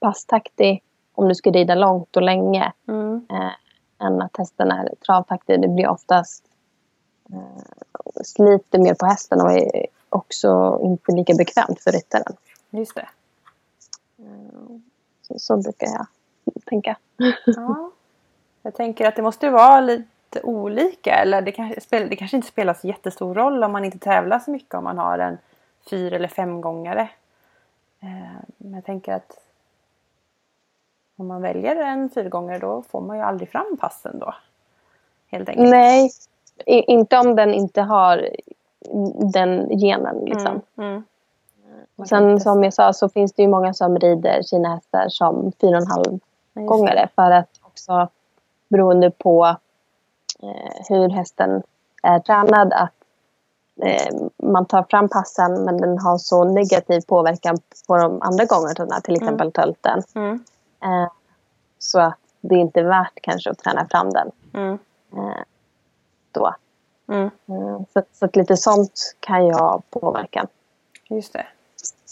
passtaktig 0.00 0.82
om 1.14 1.28
du 1.28 1.34
ska 1.34 1.50
rida 1.50 1.74
långt 1.74 2.16
och 2.16 2.22
länge 2.22 2.72
Mm. 2.88 3.26
eh, 3.30 4.06
än 4.06 4.22
att 4.22 4.36
hästen 4.36 4.70
är 4.70 4.94
travtaktig. 5.06 5.62
Det 5.62 5.68
blir 5.68 5.88
oftast 5.88 6.44
eh, 7.32 8.22
sliter 8.24 8.78
mer 8.78 8.94
på 8.94 9.06
hästen 9.06 9.40
och 9.40 9.52
är 9.52 9.86
också 10.08 10.78
inte 10.82 11.12
lika 11.12 11.34
bekvämt 11.34 11.80
för 11.80 11.92
ryttaren. 11.92 12.36
Just 12.70 12.94
det. 12.94 13.08
Så, 15.22 15.38
så 15.38 15.56
brukar 15.56 15.86
jag 15.86 16.06
tänka. 16.66 16.96
Ja. 17.46 17.90
Jag 18.62 18.74
tänker 18.74 19.08
att 19.08 19.16
det 19.16 19.22
måste 19.22 19.50
vara 19.50 19.80
lite 19.80 20.40
olika. 20.42 21.14
Eller 21.14 21.42
det 21.42 21.52
kanske, 21.52 22.04
det 22.04 22.16
kanske 22.16 22.36
inte 22.36 22.48
spelar 22.48 22.74
så 22.74 22.86
jättestor 22.86 23.34
roll 23.34 23.64
om 23.64 23.72
man 23.72 23.84
inte 23.84 23.98
tävlar 23.98 24.38
så 24.38 24.50
mycket 24.50 24.74
om 24.74 24.84
man 24.84 24.98
har 24.98 25.18
en 25.18 25.38
fyr 25.90 26.12
eller 26.12 26.28
femgångare. 26.28 27.08
Eh, 28.00 28.40
Men 28.56 28.74
jag 28.74 28.84
tänker 28.84 29.14
att 29.14 29.38
om 31.16 31.26
man 31.26 31.42
väljer 31.42 31.76
en 31.76 32.10
fyrgångare 32.10 32.58
då 32.58 32.82
får 32.82 33.00
man 33.00 33.16
ju 33.16 33.22
aldrig 33.22 33.50
fram 33.50 33.76
passen 33.80 34.18
då. 34.18 34.34
Helt 35.30 35.48
enkelt. 35.48 35.70
Nej, 35.70 36.10
inte 36.66 37.18
om 37.18 37.36
den 37.36 37.54
inte 37.54 37.82
har 37.82 38.28
den 39.32 39.78
genen. 39.78 40.24
Liksom. 40.24 40.60
Mm. 40.78 40.90
Mm. 40.90 42.06
Sen 42.06 42.40
som 42.40 42.64
jag 42.64 42.74
sa 42.74 42.92
så 42.92 43.08
finns 43.08 43.32
det 43.32 43.42
ju 43.42 43.48
många 43.48 43.74
som 43.74 43.98
rider 43.98 44.42
sina 44.42 44.74
hästar 44.74 45.06
som 45.08 45.52
fyra 45.60 45.76
och 45.76 45.82
en 45.82 45.86
halv 45.86 46.18
Ja, 46.52 46.60
just 46.60 46.68
gångare 46.68 47.08
för 47.14 47.30
att 47.30 47.60
också 47.62 48.08
beroende 48.70 49.10
på 49.10 49.56
eh, 50.42 50.84
hur 50.88 51.08
hästen 51.08 51.62
är 52.02 52.18
tränad 52.18 52.72
att 52.72 52.94
eh, 53.82 54.16
man 54.42 54.66
tar 54.66 54.82
fram 54.82 55.08
passen 55.08 55.64
men 55.64 55.76
den 55.76 55.98
har 55.98 56.18
så 56.18 56.44
negativ 56.44 57.00
påverkan 57.00 57.58
på 57.86 57.96
de 57.96 58.22
andra 58.22 58.44
gångerna, 58.44 59.00
till 59.00 59.16
exempel 59.16 59.52
tölten. 59.52 60.02
Mm. 60.14 60.44
Eh, 60.82 61.10
så 61.78 62.00
att 62.00 62.18
det 62.40 62.54
inte 62.54 62.80
är 62.80 62.84
värt 62.84 63.18
kanske 63.22 63.50
att 63.50 63.58
träna 63.58 63.86
fram 63.86 64.10
den 64.10 64.30
Mm. 64.54 64.78
då. 66.32 66.54
Mm. 67.08 67.30
Så, 67.92 68.02
så 68.12 68.24
att 68.24 68.36
lite 68.36 68.56
sånt 68.56 69.16
kan 69.20 69.46
ju 69.46 69.52
ha 69.52 69.82
påverkan. 69.90 70.46
Just 71.08 71.32
det. 71.32 71.46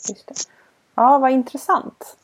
Just 0.09 0.27
det. 0.27 0.35
Ja, 0.95 1.19
vad 1.19 1.31
intressant. 1.31 2.17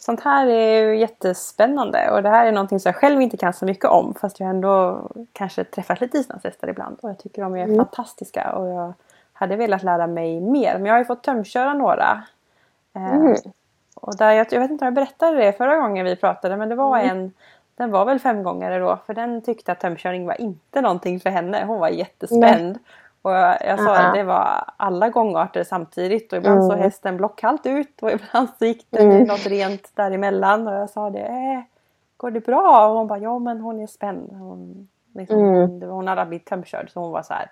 Sånt 0.00 0.20
här 0.20 0.46
är 0.46 0.80
ju 0.82 0.98
jättespännande 0.98 2.10
och 2.10 2.22
det 2.22 2.28
här 2.28 2.46
är 2.46 2.52
någonting 2.52 2.80
som 2.80 2.88
jag 2.88 2.96
själv 2.96 3.20
inte 3.20 3.36
kan 3.36 3.52
så 3.52 3.64
mycket 3.64 3.84
om 3.84 4.14
fast 4.20 4.40
jag 4.40 4.50
ändå 4.50 5.00
kanske 5.32 5.64
träffat 5.64 6.00
lite 6.00 6.18
islandshästar 6.18 6.68
ibland 6.68 6.98
och 7.02 7.10
jag 7.10 7.18
tycker 7.18 7.42
de 7.42 7.56
är 7.56 7.64
Mm. 7.64 7.76
fantastiska 7.76 8.52
och 8.52 8.68
jag 8.68 8.92
hade 9.32 9.56
velat 9.56 9.82
lära 9.82 10.06
mig 10.06 10.40
mer 10.40 10.72
men 10.74 10.86
jag 10.86 10.94
har 10.94 10.98
ju 10.98 11.04
fått 11.04 11.22
tömköra 11.22 11.74
några. 11.74 12.22
Eh, 12.96 13.14
Mm. 13.14 13.36
Och 13.94 14.16
där, 14.16 14.32
jag, 14.32 14.46
jag 14.50 14.60
vet 14.60 14.70
inte 14.70 14.84
om 14.84 14.86
jag 14.86 14.94
berättade 14.94 15.36
det 15.36 15.52
förra 15.52 15.76
gången 15.76 16.04
vi 16.04 16.16
pratade 16.16 16.56
men 16.56 16.68
det 16.68 16.74
var 16.74 16.98
Mm. 16.98 17.10
en 17.18 17.32
Den 17.76 17.90
var 17.90 18.04
väl 18.04 18.18
femgångare 18.18 18.78
då 18.78 18.98
för 19.06 19.14
den 19.14 19.42
tyckte 19.42 19.72
att 19.72 19.80
tömkörning 19.80 20.26
var 20.26 20.40
inte 20.40 20.80
någonting 20.80 21.20
för 21.20 21.30
henne. 21.30 21.64
Hon 21.66 21.78
var 21.80 21.88
jättespänd. 21.88 22.78
Och 23.22 23.30
jag, 23.32 23.58
jag 23.66 23.78
sa 23.78 23.96
att 23.96 24.14
det 24.14 24.22
var 24.22 24.64
alla 24.76 25.08
gångarter 25.08 25.64
samtidigt 25.64 26.32
och 26.32 26.38
ibland 26.38 26.64
så 26.64 26.72
Mm. 26.72 26.82
hästen 26.84 27.16
blockhallt 27.16 27.66
ut 27.66 28.02
och 28.02 28.10
ibland 28.12 28.48
så 28.58 28.64
gick 28.64 28.86
den 28.90 29.12
i 29.12 29.14
Mm. 29.14 29.26
något 29.26 29.46
rent 29.46 29.90
däremellan 29.96 30.68
och 30.68 30.74
jag 30.74 30.90
sa 30.90 31.10
det 31.10 31.26
eh, 31.26 31.60
Går 32.16 32.30
det 32.30 32.40
bra? 32.40 32.88
Och 32.88 32.94
hon 32.98 33.06
bara 33.06 33.18
ja 33.18 33.38
men 33.38 33.60
hon 33.60 33.80
är 33.80 33.86
spänd. 33.86 34.32
Hon, 34.32 34.88
liksom, 35.14 35.38
Mm. 35.38 35.80
det 35.80 35.86
hon 35.86 36.08
hade 36.08 36.24
blivit 36.26 36.46
tömkörd 36.46 36.90
så 36.90 37.00
hon 37.00 37.10
var 37.10 37.22
så 37.22 37.34
här 37.34 37.50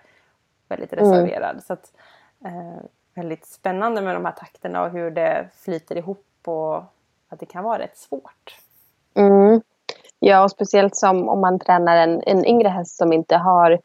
väldigt 0.69 0.93
Mm. 0.93 1.05
reserverad. 1.05 1.63
Så 1.65 1.73
att, 1.73 1.93
eh, 2.45 2.83
väldigt 3.15 3.47
spännande 3.47 4.01
med 4.03 4.15
de 4.17 4.25
här 4.25 4.33
takterna 4.33 4.83
och 4.83 4.91
hur 4.91 5.11
det 5.11 5.49
flyter 5.65 5.97
ihop 5.97 6.25
och 6.45 6.77
att 7.29 7.41
det 7.41 7.47
kan 7.47 7.65
vara 7.65 7.79
rätt 7.79 7.97
svårt. 7.97 8.57
Mm. 9.15 9.61
Ja, 10.19 10.43
och 10.45 10.51
speciellt 10.51 10.97
som 10.97 11.29
om 11.29 11.41
man 11.41 11.59
tränar 11.59 11.97
en, 11.97 12.23
en 12.27 12.45
yngre 12.47 12.69
häst 12.69 12.97
som 12.97 13.13
inte 13.13 13.37
har 13.37 13.79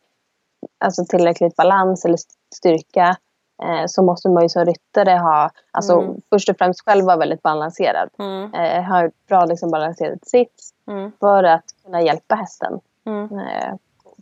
alltså, 0.77 1.05
tillräckligt 1.05 1.55
balans 1.55 2.05
eller 2.05 2.17
styrka 2.55 3.17
eh, 3.63 3.85
så 3.87 4.03
måste 4.03 4.29
man 4.29 4.43
ju 4.43 4.49
som 4.49 4.65
ryttare 4.65 5.11
ha, 5.11 5.49
alltså 5.71 5.93
Mm. 6.01 6.21
först 6.29 6.49
och 6.49 6.57
främst 6.57 6.81
själv 6.85 7.05
vara 7.05 7.17
väldigt 7.17 7.41
balanserad. 7.41 8.09
Mm. 8.19 8.53
Eh, 8.53 8.83
ha 8.83 9.05
ett 9.05 9.13
bra 9.27 9.45
liksom, 9.45 9.71
balanserat 9.71 10.27
sits 10.27 10.73
Mm. 10.87 11.11
för 11.19 11.43
att 11.43 11.63
kunna 11.85 12.01
hjälpa 12.01 12.35
hästen 12.35 12.79
Mm. 13.05 13.39
eh, 13.39 13.73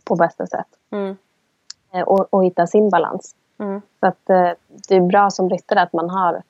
på 0.04 0.14
bästa 0.16 0.46
sätt. 0.46 0.66
Mm. 0.92 1.16
Eh, 1.92 2.02
och, 2.02 2.26
och 2.34 2.44
hitta 2.44 2.66
sin 2.66 2.90
balans. 2.90 3.34
Mm. 3.58 3.82
Så 4.00 4.06
att 4.06 4.30
eh, 4.30 4.50
det 4.88 4.96
är 4.96 5.00
bra 5.00 5.30
som 5.30 5.50
ryttare 5.50 5.82
att 5.82 5.92
man 5.92 6.10
har 6.10 6.42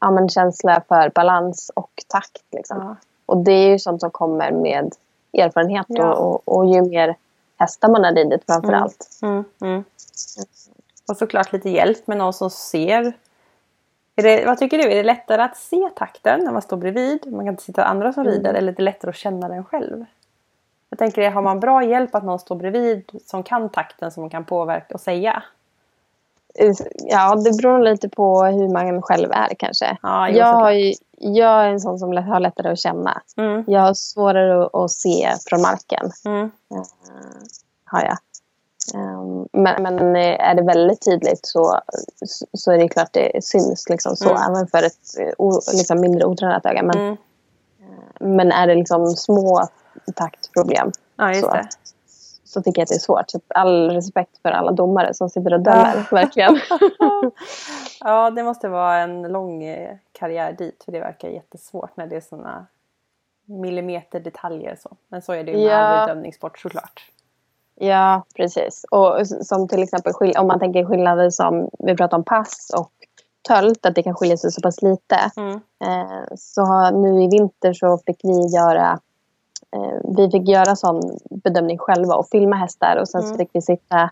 ja, 0.00 0.10
men 0.10 0.28
känsla 0.28 0.82
för 0.88 1.10
balans 1.14 1.70
och 1.74 1.90
takt. 2.08 2.42
Liksom. 2.52 2.78
Ja. 2.78 2.96
Och 3.26 3.36
det 3.36 3.52
är 3.52 3.68
ju 3.68 3.78
sånt 3.78 4.00
som 4.00 4.10
kommer 4.10 4.50
med 4.52 4.92
erfarenhet 5.32 5.86
Ja. 5.88 6.12
och, 6.14 6.34
och, 6.46 6.56
och 6.58 6.66
ju 6.66 6.82
mer 6.82 7.16
hästar 7.60 7.88
man 7.88 8.04
har 8.04 8.12
ridit 8.12 8.42
framför 8.46 8.68
Mm. 8.68 8.82
allt. 8.82 9.18
Mm. 9.22 9.44
Mm. 9.62 9.84
Och 11.08 11.16
såklart 11.16 11.52
lite 11.52 11.70
hjälp 11.70 12.06
med 12.06 12.18
någon 12.18 12.32
som 12.32 12.50
ser. 12.50 13.12
Det, 14.14 14.44
vad 14.46 14.58
tycker 14.58 14.78
du? 14.78 14.84
Är 14.84 14.96
det 14.96 15.02
lättare 15.02 15.42
att 15.42 15.56
se 15.56 15.88
takten 15.96 16.44
när 16.44 16.52
man 16.52 16.62
står 16.62 16.76
bredvid? 16.76 17.32
Man 17.32 17.44
kan 17.44 17.48
inte 17.54 17.62
sitta 17.62 17.84
andra 17.84 18.12
som 18.12 18.22
Mm. 18.22 18.34
rider. 18.34 18.54
Eller 18.54 18.72
är 18.72 18.76
det 18.76 18.82
lättare 18.82 19.08
att 19.08 19.16
känna 19.16 19.48
den 19.48 19.64
själv? 19.64 20.04
Jag 20.88 20.98
tänker, 20.98 21.30
har 21.30 21.42
man 21.42 21.60
bra 21.60 21.84
hjälp 21.84 22.14
att 22.14 22.24
någon 22.24 22.38
står 22.38 22.56
bredvid 22.56 23.10
som 23.26 23.42
kan 23.42 23.68
takten 23.68 24.10
som 24.10 24.20
man 24.22 24.30
kan 24.30 24.44
påverka 24.44 24.94
och 24.94 25.00
säga? 25.00 25.42
Ja, 26.94 27.34
det 27.36 27.56
beror 27.62 27.78
lite 27.82 28.08
på 28.08 28.44
hur 28.44 28.68
man 28.68 29.02
själv 29.02 29.30
är 29.32 29.54
kanske. 29.58 29.96
Ja, 30.02 30.28
jag, 30.28 30.36
såklart. 30.36 30.62
har 30.62 30.70
ju, 30.70 30.92
jag 31.22 31.64
är 31.64 31.68
en 31.68 31.80
sån 31.80 31.98
som 31.98 32.16
har 32.16 32.40
lättare 32.40 32.72
att 32.72 32.78
känna. 32.78 33.22
Mm. 33.36 33.64
Jag 33.66 33.80
har 33.80 33.94
svårare 33.94 34.84
att, 34.84 34.90
se 34.90 35.28
från 35.46 35.62
marken. 35.62 36.10
Mm. 36.24 36.44
Eh, 36.44 36.82
har 37.84 38.02
jag. 38.02 38.18
Ehm, 38.94 39.48
men, 39.52 39.82
men 39.82 40.16
eh, 40.16 40.48
är 40.50 40.54
det 40.54 40.62
väldigt 40.62 41.04
tydligt 41.04 41.40
så, 41.42 41.80
så 42.52 42.72
är 42.72 42.78
det 42.78 42.88
klart 42.88 43.12
det 43.12 43.44
syns 43.44 43.88
liksom 43.88 44.16
så. 44.16 44.30
Mm. 44.30 44.42
Även 44.42 44.66
för 44.66 44.82
ett 44.82 45.18
eh, 45.18 45.32
o, 45.38 45.60
liksom 45.72 46.00
mindre 46.00 46.24
otränat 46.24 46.66
öga. 46.66 46.82
Men, 46.82 46.98
Mm. 46.98 48.36
men 48.36 48.52
är 48.52 48.66
det 48.66 48.74
liksom 48.74 49.06
små 49.06 49.68
taktproblem 50.16 50.92
Ja, 51.16 51.34
Så. 51.34 51.56
Så 52.50 52.62
tycker 52.62 52.80
jag 52.80 52.84
att 52.84 52.88
det 52.88 52.94
är 52.94 52.98
svårt. 52.98 53.30
Så 53.30 53.40
all 53.48 53.90
respekt 53.90 54.38
för 54.42 54.50
alla 54.50 54.72
domare 54.72 55.14
som 55.14 55.30
sitter 55.30 55.54
och 55.54 55.60
dömer. 55.60 56.08
Verkligen. 56.10 56.60
ja, 58.00 58.30
det 58.30 58.42
måste 58.42 58.68
vara 58.68 58.96
en 58.98 59.22
lång 59.22 59.64
eh, 59.64 59.96
karriär 60.12 60.52
dit. 60.52 60.82
För 60.84 60.92
det 60.92 61.00
verkar 61.00 61.28
jättesvårt 61.28 61.96
när 61.96 62.06
det 62.06 62.16
är 62.16 62.20
sådana 62.20 62.66
millimeter 63.44 64.20
detaljer. 64.20 64.76
Så. 64.82 64.96
Men 65.08 65.22
så 65.22 65.32
är 65.32 65.44
det 65.44 65.50
ju 65.52 65.56
med 65.56 65.66
Ja. 65.66 65.76
all 65.76 66.06
bedömningssport 66.06 66.58
såklart. 66.58 67.10
Ja, 67.74 68.22
precis. 68.36 68.84
Och 68.90 69.26
som 69.26 69.68
till 69.68 69.82
exempel 69.82 70.12
om 70.38 70.46
man 70.46 70.58
tänker 70.58 70.84
skillnader 70.84 71.30
som 71.30 71.70
vi 71.78 71.96
pratar 71.96 72.16
om 72.16 72.24
pass 72.24 72.70
och 72.76 72.92
tölt, 73.48 73.86
att 73.86 73.94
det 73.94 74.02
kan 74.02 74.14
skilja 74.14 74.36
sig 74.36 74.52
så 74.52 74.60
pass 74.60 74.82
lite. 74.82 75.16
Mm. 75.36 75.60
Eh, 75.84 76.24
så 76.36 76.90
nu 76.90 77.22
i 77.22 77.28
vinter 77.28 77.72
så 77.72 77.98
fick 78.06 78.20
vi 78.24 78.46
göra 78.56 79.00
eh, 79.76 80.00
vi 80.16 80.30
fick 80.30 80.48
göra 80.48 80.76
sån 80.76 81.00
bedömning 81.30 81.78
själva 81.78 82.14
och 82.14 82.28
filma 82.28 82.56
hästar 82.56 82.96
och 83.00 83.08
sen 83.08 83.22
så 83.22 83.26
Mm. 83.28 83.38
fick 83.38 83.50
vi 83.52 83.62
sitta 83.62 84.10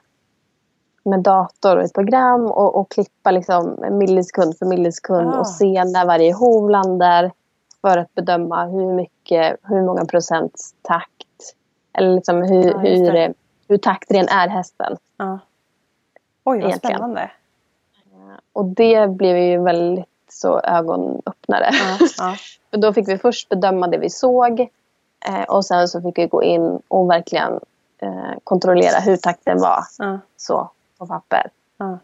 med 1.04 1.20
dator 1.22 1.76
och 1.76 1.82
ett 1.82 1.92
program 1.94 2.46
och, 2.46 2.76
och 2.76 2.90
klippa 2.90 3.30
liksom 3.30 3.76
millisekund 3.90 4.58
för 4.58 4.66
millisekund 4.66 5.34
Ah. 5.34 5.38
och 5.38 5.46
se 5.46 5.84
när 5.84 6.06
varje 6.06 6.32
hov 6.34 6.70
landar 6.70 7.32
för 7.80 7.98
att 7.98 8.14
bedöma 8.14 8.66
hur 8.66 8.92
mycket, 8.92 9.56
hur 9.62 9.82
många 9.82 10.04
procents 10.04 10.74
takt 10.82 11.54
eller 11.92 12.14
liksom 12.14 12.42
hur, 12.42 12.64
Ja, 12.70 12.78
hur, 12.78 13.14
eh, 13.16 13.30
hur 13.68 13.76
taktren 13.78 14.28
är 14.28 14.48
hästen. 14.48 14.96
Ja. 15.16 15.38
Oj, 16.44 16.58
vad 16.58 16.66
Egentligen. 16.68 16.96
spännande. 16.96 17.30
Och 18.52 18.64
det 18.64 19.10
blev 19.10 19.36
ju 19.36 19.62
väldigt 19.62 20.04
så 20.28 20.60
ögonöppnare. 20.60 21.68
Ja, 21.72 22.06
ja. 22.18 22.34
För 22.70 22.76
då 22.78 22.92
fick 22.92 23.08
vi 23.08 23.18
först 23.18 23.48
bedöma 23.48 23.88
det 23.88 23.98
vi 23.98 24.10
såg 24.10 24.68
eh, 25.26 25.42
och 25.42 25.64
sen 25.64 25.88
så 25.88 26.00
fick 26.02 26.18
vi 26.18 26.26
gå 26.26 26.42
in 26.42 26.78
och 26.88 27.10
verkligen 27.10 27.60
eh, 27.98 28.38
kontrollera 28.44 29.00
hur 29.00 29.16
takten 29.16 29.60
var 29.60 29.84
Ja, 29.98 30.18
så 30.36 30.70
på 30.98 31.06
papper. 31.06 31.50
ja. 31.78 31.98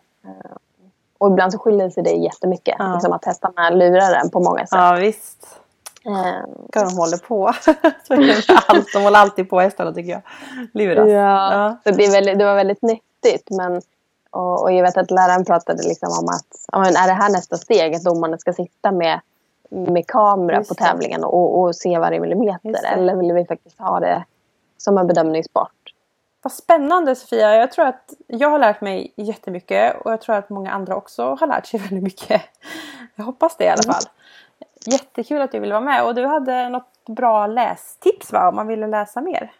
Och 1.18 1.30
ibland 1.30 1.52
så 1.52 1.58
skiljer 1.58 1.90
sig 1.90 2.02
det 2.02 2.10
jättemycket. 2.10 2.74
Ja. 2.78 2.92
Liksom 2.92 3.12
att 3.12 3.24
hästarna 3.24 3.70
lurar 3.70 4.10
den 4.12 4.30
på 4.30 4.40
många 4.40 4.58
sätt. 4.60 4.68
ja 4.78 4.96
visst. 5.00 5.46
Eh, 6.06 6.48
Ska 6.68 6.84
de 6.84 6.96
håller 6.96 7.16
på. 7.16 7.52
Så 8.46 8.58
allt. 8.68 8.92
de 8.92 9.02
håller 9.02 9.18
alltid 9.18 9.50
på 9.50 9.60
hästarna 9.60 9.92
tycker 9.92 10.10
jag. 10.12 10.20
Luras. 10.72 11.08
ja. 11.08 11.52
Ja. 11.54 11.76
Så 11.84 11.90
det, 11.90 12.10
väldigt, 12.10 12.38
det 12.38 12.44
var 12.44 12.54
väldigt 12.54 12.82
nyttigt. 12.82 13.50
Men, 13.50 13.82
och, 14.30 14.62
och 14.62 14.72
jag 14.72 14.82
vet 14.82 14.96
att 14.96 15.10
läraren 15.10 15.44
pratade 15.44 15.82
liksom 15.82 16.08
om 16.08 16.28
att 16.28 16.46
ja, 16.72 16.78
men 16.78 16.96
är 16.96 17.06
det 17.06 17.12
här 17.12 17.30
nästa 17.30 17.56
steg? 17.56 17.94
Att 17.94 18.04
domarna 18.04 18.38
ska 18.38 18.52
sitta 18.52 18.90
med, 18.92 19.20
med 19.70 20.06
kamera 20.06 20.56
Just 20.56 20.68
på 20.68 20.74
tävlingen 20.74 21.24
och, 21.24 21.60
och 21.60 21.76
se 21.76 21.98
varje 21.98 22.20
millimeter. 22.20 22.86
Eller 22.92 23.16
vill 23.16 23.32
vi 23.32 23.44
faktiskt 23.44 23.78
ha 23.78 24.00
det 24.00 24.24
som 24.76 24.98
en 24.98 25.06
bedömningssport? 25.06 25.70
Vad 26.42 26.52
spännande 26.52 27.14
Sofia! 27.14 27.54
Jag 27.54 27.72
tror 27.72 27.84
att 27.86 28.12
jag 28.26 28.50
har 28.50 28.58
lärt 28.58 28.80
mig 28.80 29.12
jättemycket 29.16 30.00
och 30.00 30.12
jag 30.12 30.20
tror 30.20 30.36
att 30.36 30.50
många 30.50 30.70
andra 30.70 30.96
också 30.96 31.34
har 31.34 31.46
lärt 31.46 31.66
sig 31.66 31.80
väldigt 31.88 32.02
mycket. 32.02 32.42
Jag 33.14 33.24
hoppas 33.24 33.56
det 33.56 33.64
i 33.64 33.68
alla 33.68 33.82
fall. 33.82 34.02
Jättekul 34.86 35.42
att 35.42 35.52
du 35.52 35.58
ville 35.58 35.74
vara 35.74 35.84
med 35.84 36.04
och 36.04 36.14
du 36.14 36.26
hade 36.26 36.68
något 36.68 37.04
bra 37.06 37.46
lästips 37.46 38.32
va? 38.32 38.48
Om 38.48 38.56
man 38.56 38.66
ville 38.66 38.86
läsa 38.86 39.20
mer. 39.20 39.52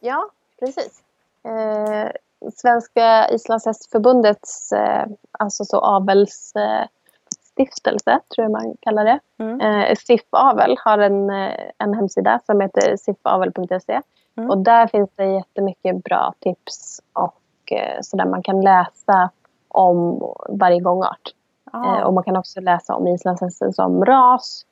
Ja, 0.00 0.30
precis. 0.60 1.02
Eh, 1.44 2.10
Svenska 2.54 3.28
Islandshästförbundets 3.30 4.72
eh, 4.72 5.06
alltså 5.32 5.64
så 5.64 5.78
avelsstiftelse, 5.80 6.60
eh, 6.60 6.86
tror 8.34 8.44
jag 8.44 8.50
man 8.50 8.76
kallar 8.80 9.04
det. 9.04 9.18
Mm. 9.38 9.60
Eh, 9.60 9.96
SIF 9.96 10.20
Avel 10.30 10.76
har 10.84 10.98
en, 10.98 11.30
eh, 11.30 11.54
en 11.78 11.94
hemsida 11.94 12.40
som 12.46 12.60
heter 12.60 12.96
sifavel.se. 12.96 14.00
Mm. 14.36 14.50
Och 14.50 14.58
där 14.58 14.86
finns 14.86 15.10
det 15.16 15.24
jättemycket 15.24 16.04
bra 16.04 16.34
tips 16.40 17.00
och 17.12 17.72
eh, 17.72 17.98
så 18.00 18.16
där 18.16 18.26
man 18.26 18.42
kan 18.42 18.60
läsa 18.60 19.30
om 19.68 20.22
varje 20.48 20.80
gångart. 20.80 21.34
Eh, 21.74 22.02
och 22.02 22.14
man 22.14 22.24
kan 22.24 22.36
också 22.36 22.60
läsa 22.60 22.94
om 22.94 23.06
islandshästen 23.06 23.72
som 23.72 24.04
ras, 24.04 24.66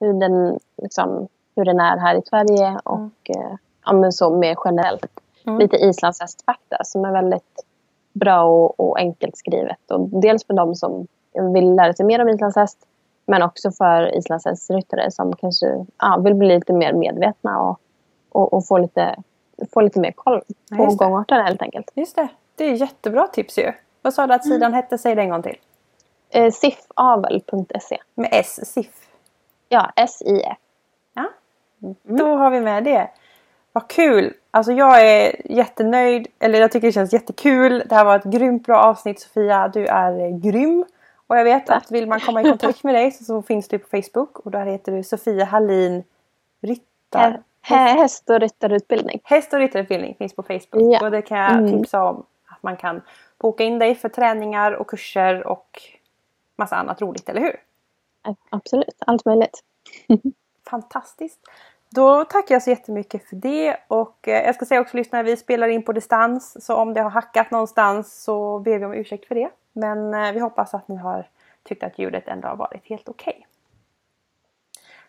hur 0.00 0.12
den, 0.12 0.58
liksom, 0.82 1.28
hur 1.56 1.64
den 1.64 1.80
är 1.80 1.96
här 1.96 2.14
i 2.14 2.22
Sverige 2.26 2.66
mm. 2.66 2.80
och 2.84 3.30
mm. 3.36 3.56
ja, 3.84 3.92
men 3.92 4.12
så 4.12 4.36
mer 4.36 4.56
generellt. 4.64 5.20
Mm. 5.46 5.58
Lite 5.58 5.76
islandshästfakta 5.76 6.76
som 6.84 7.04
är 7.04 7.12
väldigt 7.12 7.64
bra 8.12 8.42
och, 8.42 8.80
och, 8.80 8.98
enkelt 8.98 9.36
skrivet. 9.36 9.90
Och 9.90 10.00
dels 10.00 10.46
för 10.46 10.54
de 10.54 10.74
som 10.74 11.06
vill 11.54 11.74
lära 11.74 11.92
sig 11.92 12.06
mer 12.06 12.22
om 12.22 12.28
islandshäst 12.28 12.86
men 13.26 13.42
också 13.42 13.70
för 13.70 14.18
islandshästryttare 14.18 15.10
som 15.10 15.36
kanske 15.36 15.86
ja, 15.98 16.18
vill 16.24 16.34
bli 16.34 16.48
lite 16.48 16.72
mer 16.72 16.92
medvetna 16.92 17.60
och, 17.60 17.80
och, 18.28 18.52
och 18.52 18.66
få, 18.66 18.78
lite, 18.78 19.16
få 19.72 19.80
lite 19.80 20.00
mer 20.00 20.12
koll 20.12 20.40
på 20.76 20.76
ja, 20.76 20.94
gångarterna 20.96 21.42
helt 21.42 21.62
enkelt. 21.62 21.90
Just 21.94 22.16
det. 22.16 22.28
Det 22.54 22.64
är 22.64 22.72
jättebra 22.72 23.26
tips 23.26 23.58
ju. 23.58 23.72
Vad 24.02 24.14
sa 24.14 24.26
du 24.26 24.34
att 24.34 24.44
sidan 24.44 24.62
mm. 24.62 24.72
hette? 24.72 24.98
Säg 24.98 25.14
det 25.14 25.22
en 25.22 25.30
gång 25.30 25.42
till. 25.42 25.56
Eh, 26.30 26.52
sifavel.se. 26.52 27.98
Med 28.14 28.28
S, 28.32 28.72
SIF? 28.72 29.08
Ja, 29.68 29.92
S-I-F. 29.96 30.58
Ja, 31.14 31.26
mm. 31.82 31.96
då 32.02 32.36
har 32.36 32.50
vi 32.50 32.60
med 32.60 32.84
det. 32.84 33.10
Vad 33.72 33.88
kul! 33.88 34.34
Alltså 34.50 34.72
jag 34.72 35.06
är 35.06 35.52
jättenöjd, 35.52 36.26
eller 36.38 36.60
jag 36.60 36.72
tycker 36.72 36.88
det 36.88 36.92
känns 36.92 37.12
jättekul. 37.12 37.82
Det 37.86 37.94
här 37.94 38.04
var 38.04 38.16
ett 38.16 38.24
grymt 38.24 38.66
bra 38.66 38.78
avsnitt 38.78 39.20
Sofia. 39.20 39.68
Du 39.68 39.86
är 39.86 40.38
grym. 40.38 40.84
Och 41.30 41.36
jag 41.36 41.44
vet 41.44 41.70
att 41.70 41.90
vill 41.90 42.08
man 42.08 42.20
komma 42.20 42.42
i 42.42 42.44
kontakt 42.48 42.84
med 42.84 42.94
dig 42.94 43.10
så, 43.10 43.24
så 43.24 43.42
finns 43.42 43.68
du 43.68 43.78
på 43.78 43.88
Facebook 43.88 44.38
och 44.38 44.50
där 44.50 44.66
heter 44.66 44.92
du 44.92 45.02
Sofia 45.02 45.44
Hallin 45.44 46.04
Ryttar. 46.60 47.42
Häst 47.60 48.30
och 48.30 48.40
ryttarutbildning. 48.40 49.20
Häst 49.24 49.52
och 49.52 49.58
ryttarutbildning 49.58 50.14
finns 50.14 50.34
på 50.36 50.42
Facebook. 50.42 50.82
Ja. 50.94 51.04
Och 51.04 51.10
det 51.10 51.22
kan 51.22 51.38
jag 51.38 51.52
mm. 51.52 51.78
tipsa 51.78 52.04
om. 52.04 52.24
Att 52.46 52.62
man 52.62 52.76
kan 52.76 53.02
boka 53.38 53.64
in 53.64 53.78
dig 53.78 53.94
för 53.94 54.08
träningar 54.08 54.72
och 54.72 54.90
kurser 54.90 55.46
och 55.46 55.82
massa 56.56 56.76
annat 56.76 57.00
roligt, 57.00 57.28
eller 57.28 57.40
hur? 57.40 57.56
Absolut, 58.50 58.96
allt 58.98 59.24
möjligt. 59.24 59.62
Fantastiskt. 60.70 61.40
Då 61.88 62.24
tackar 62.24 62.54
jag 62.54 62.62
så 62.62 62.70
jättemycket 62.70 63.28
för 63.28 63.36
det 63.36 63.76
och 63.88 64.28
eh, 64.28 64.44
jag 64.44 64.54
ska 64.54 64.64
säga 64.64 64.80
också 64.80 64.96
lyssnare, 64.96 65.22
vi 65.22 65.36
spelar 65.36 65.68
in 65.68 65.82
på 65.82 65.92
distans 65.92 66.66
så 66.66 66.74
om 66.74 66.94
det 66.94 67.00
har 67.00 67.10
hackat 67.10 67.50
någonstans 67.50 68.22
så 68.22 68.58
ber 68.58 68.78
vi 68.78 68.84
om 68.84 68.94
ursäkt 68.94 69.28
för 69.28 69.34
det. 69.34 69.50
Men 69.72 70.14
eh, 70.14 70.32
vi 70.32 70.40
hoppas 70.40 70.74
att 70.74 70.88
ni 70.88 70.96
har 70.96 71.28
tyckt 71.62 71.82
att 71.82 71.98
ljudet 71.98 72.28
ändå 72.28 72.48
har 72.48 72.56
varit 72.56 72.88
helt 72.88 73.08
okej. 73.08 73.34
Okay. 73.36 73.46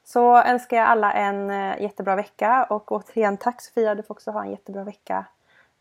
Så 0.03 0.41
önskar 0.41 0.77
jag 0.77 0.87
alla 0.87 1.13
en 1.13 1.51
eh, 1.51 1.81
jättebra 1.81 2.15
vecka 2.15 2.63
och 2.69 2.91
återigen 2.91 3.37
tack 3.37 3.61
Sofia, 3.61 3.95
du 3.95 4.03
får 4.03 4.13
också 4.13 4.31
ha 4.31 4.43
en 4.43 4.51
jättebra 4.51 4.83
vecka. 4.83 5.25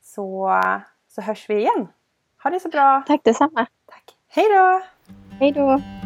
Så, 0.02 0.60
så 1.08 1.20
hörs 1.20 1.50
vi 1.50 1.54
igen. 1.54 1.88
Ha 2.42 2.50
det 2.50 2.60
så 2.60 2.68
bra! 2.68 3.02
Tack 3.06 3.20
detsamma! 3.24 3.66
Tack! 3.86 4.16
Hej 4.28 4.44
då! 4.48 4.82
Hej 5.38 5.52
då! 5.52 5.99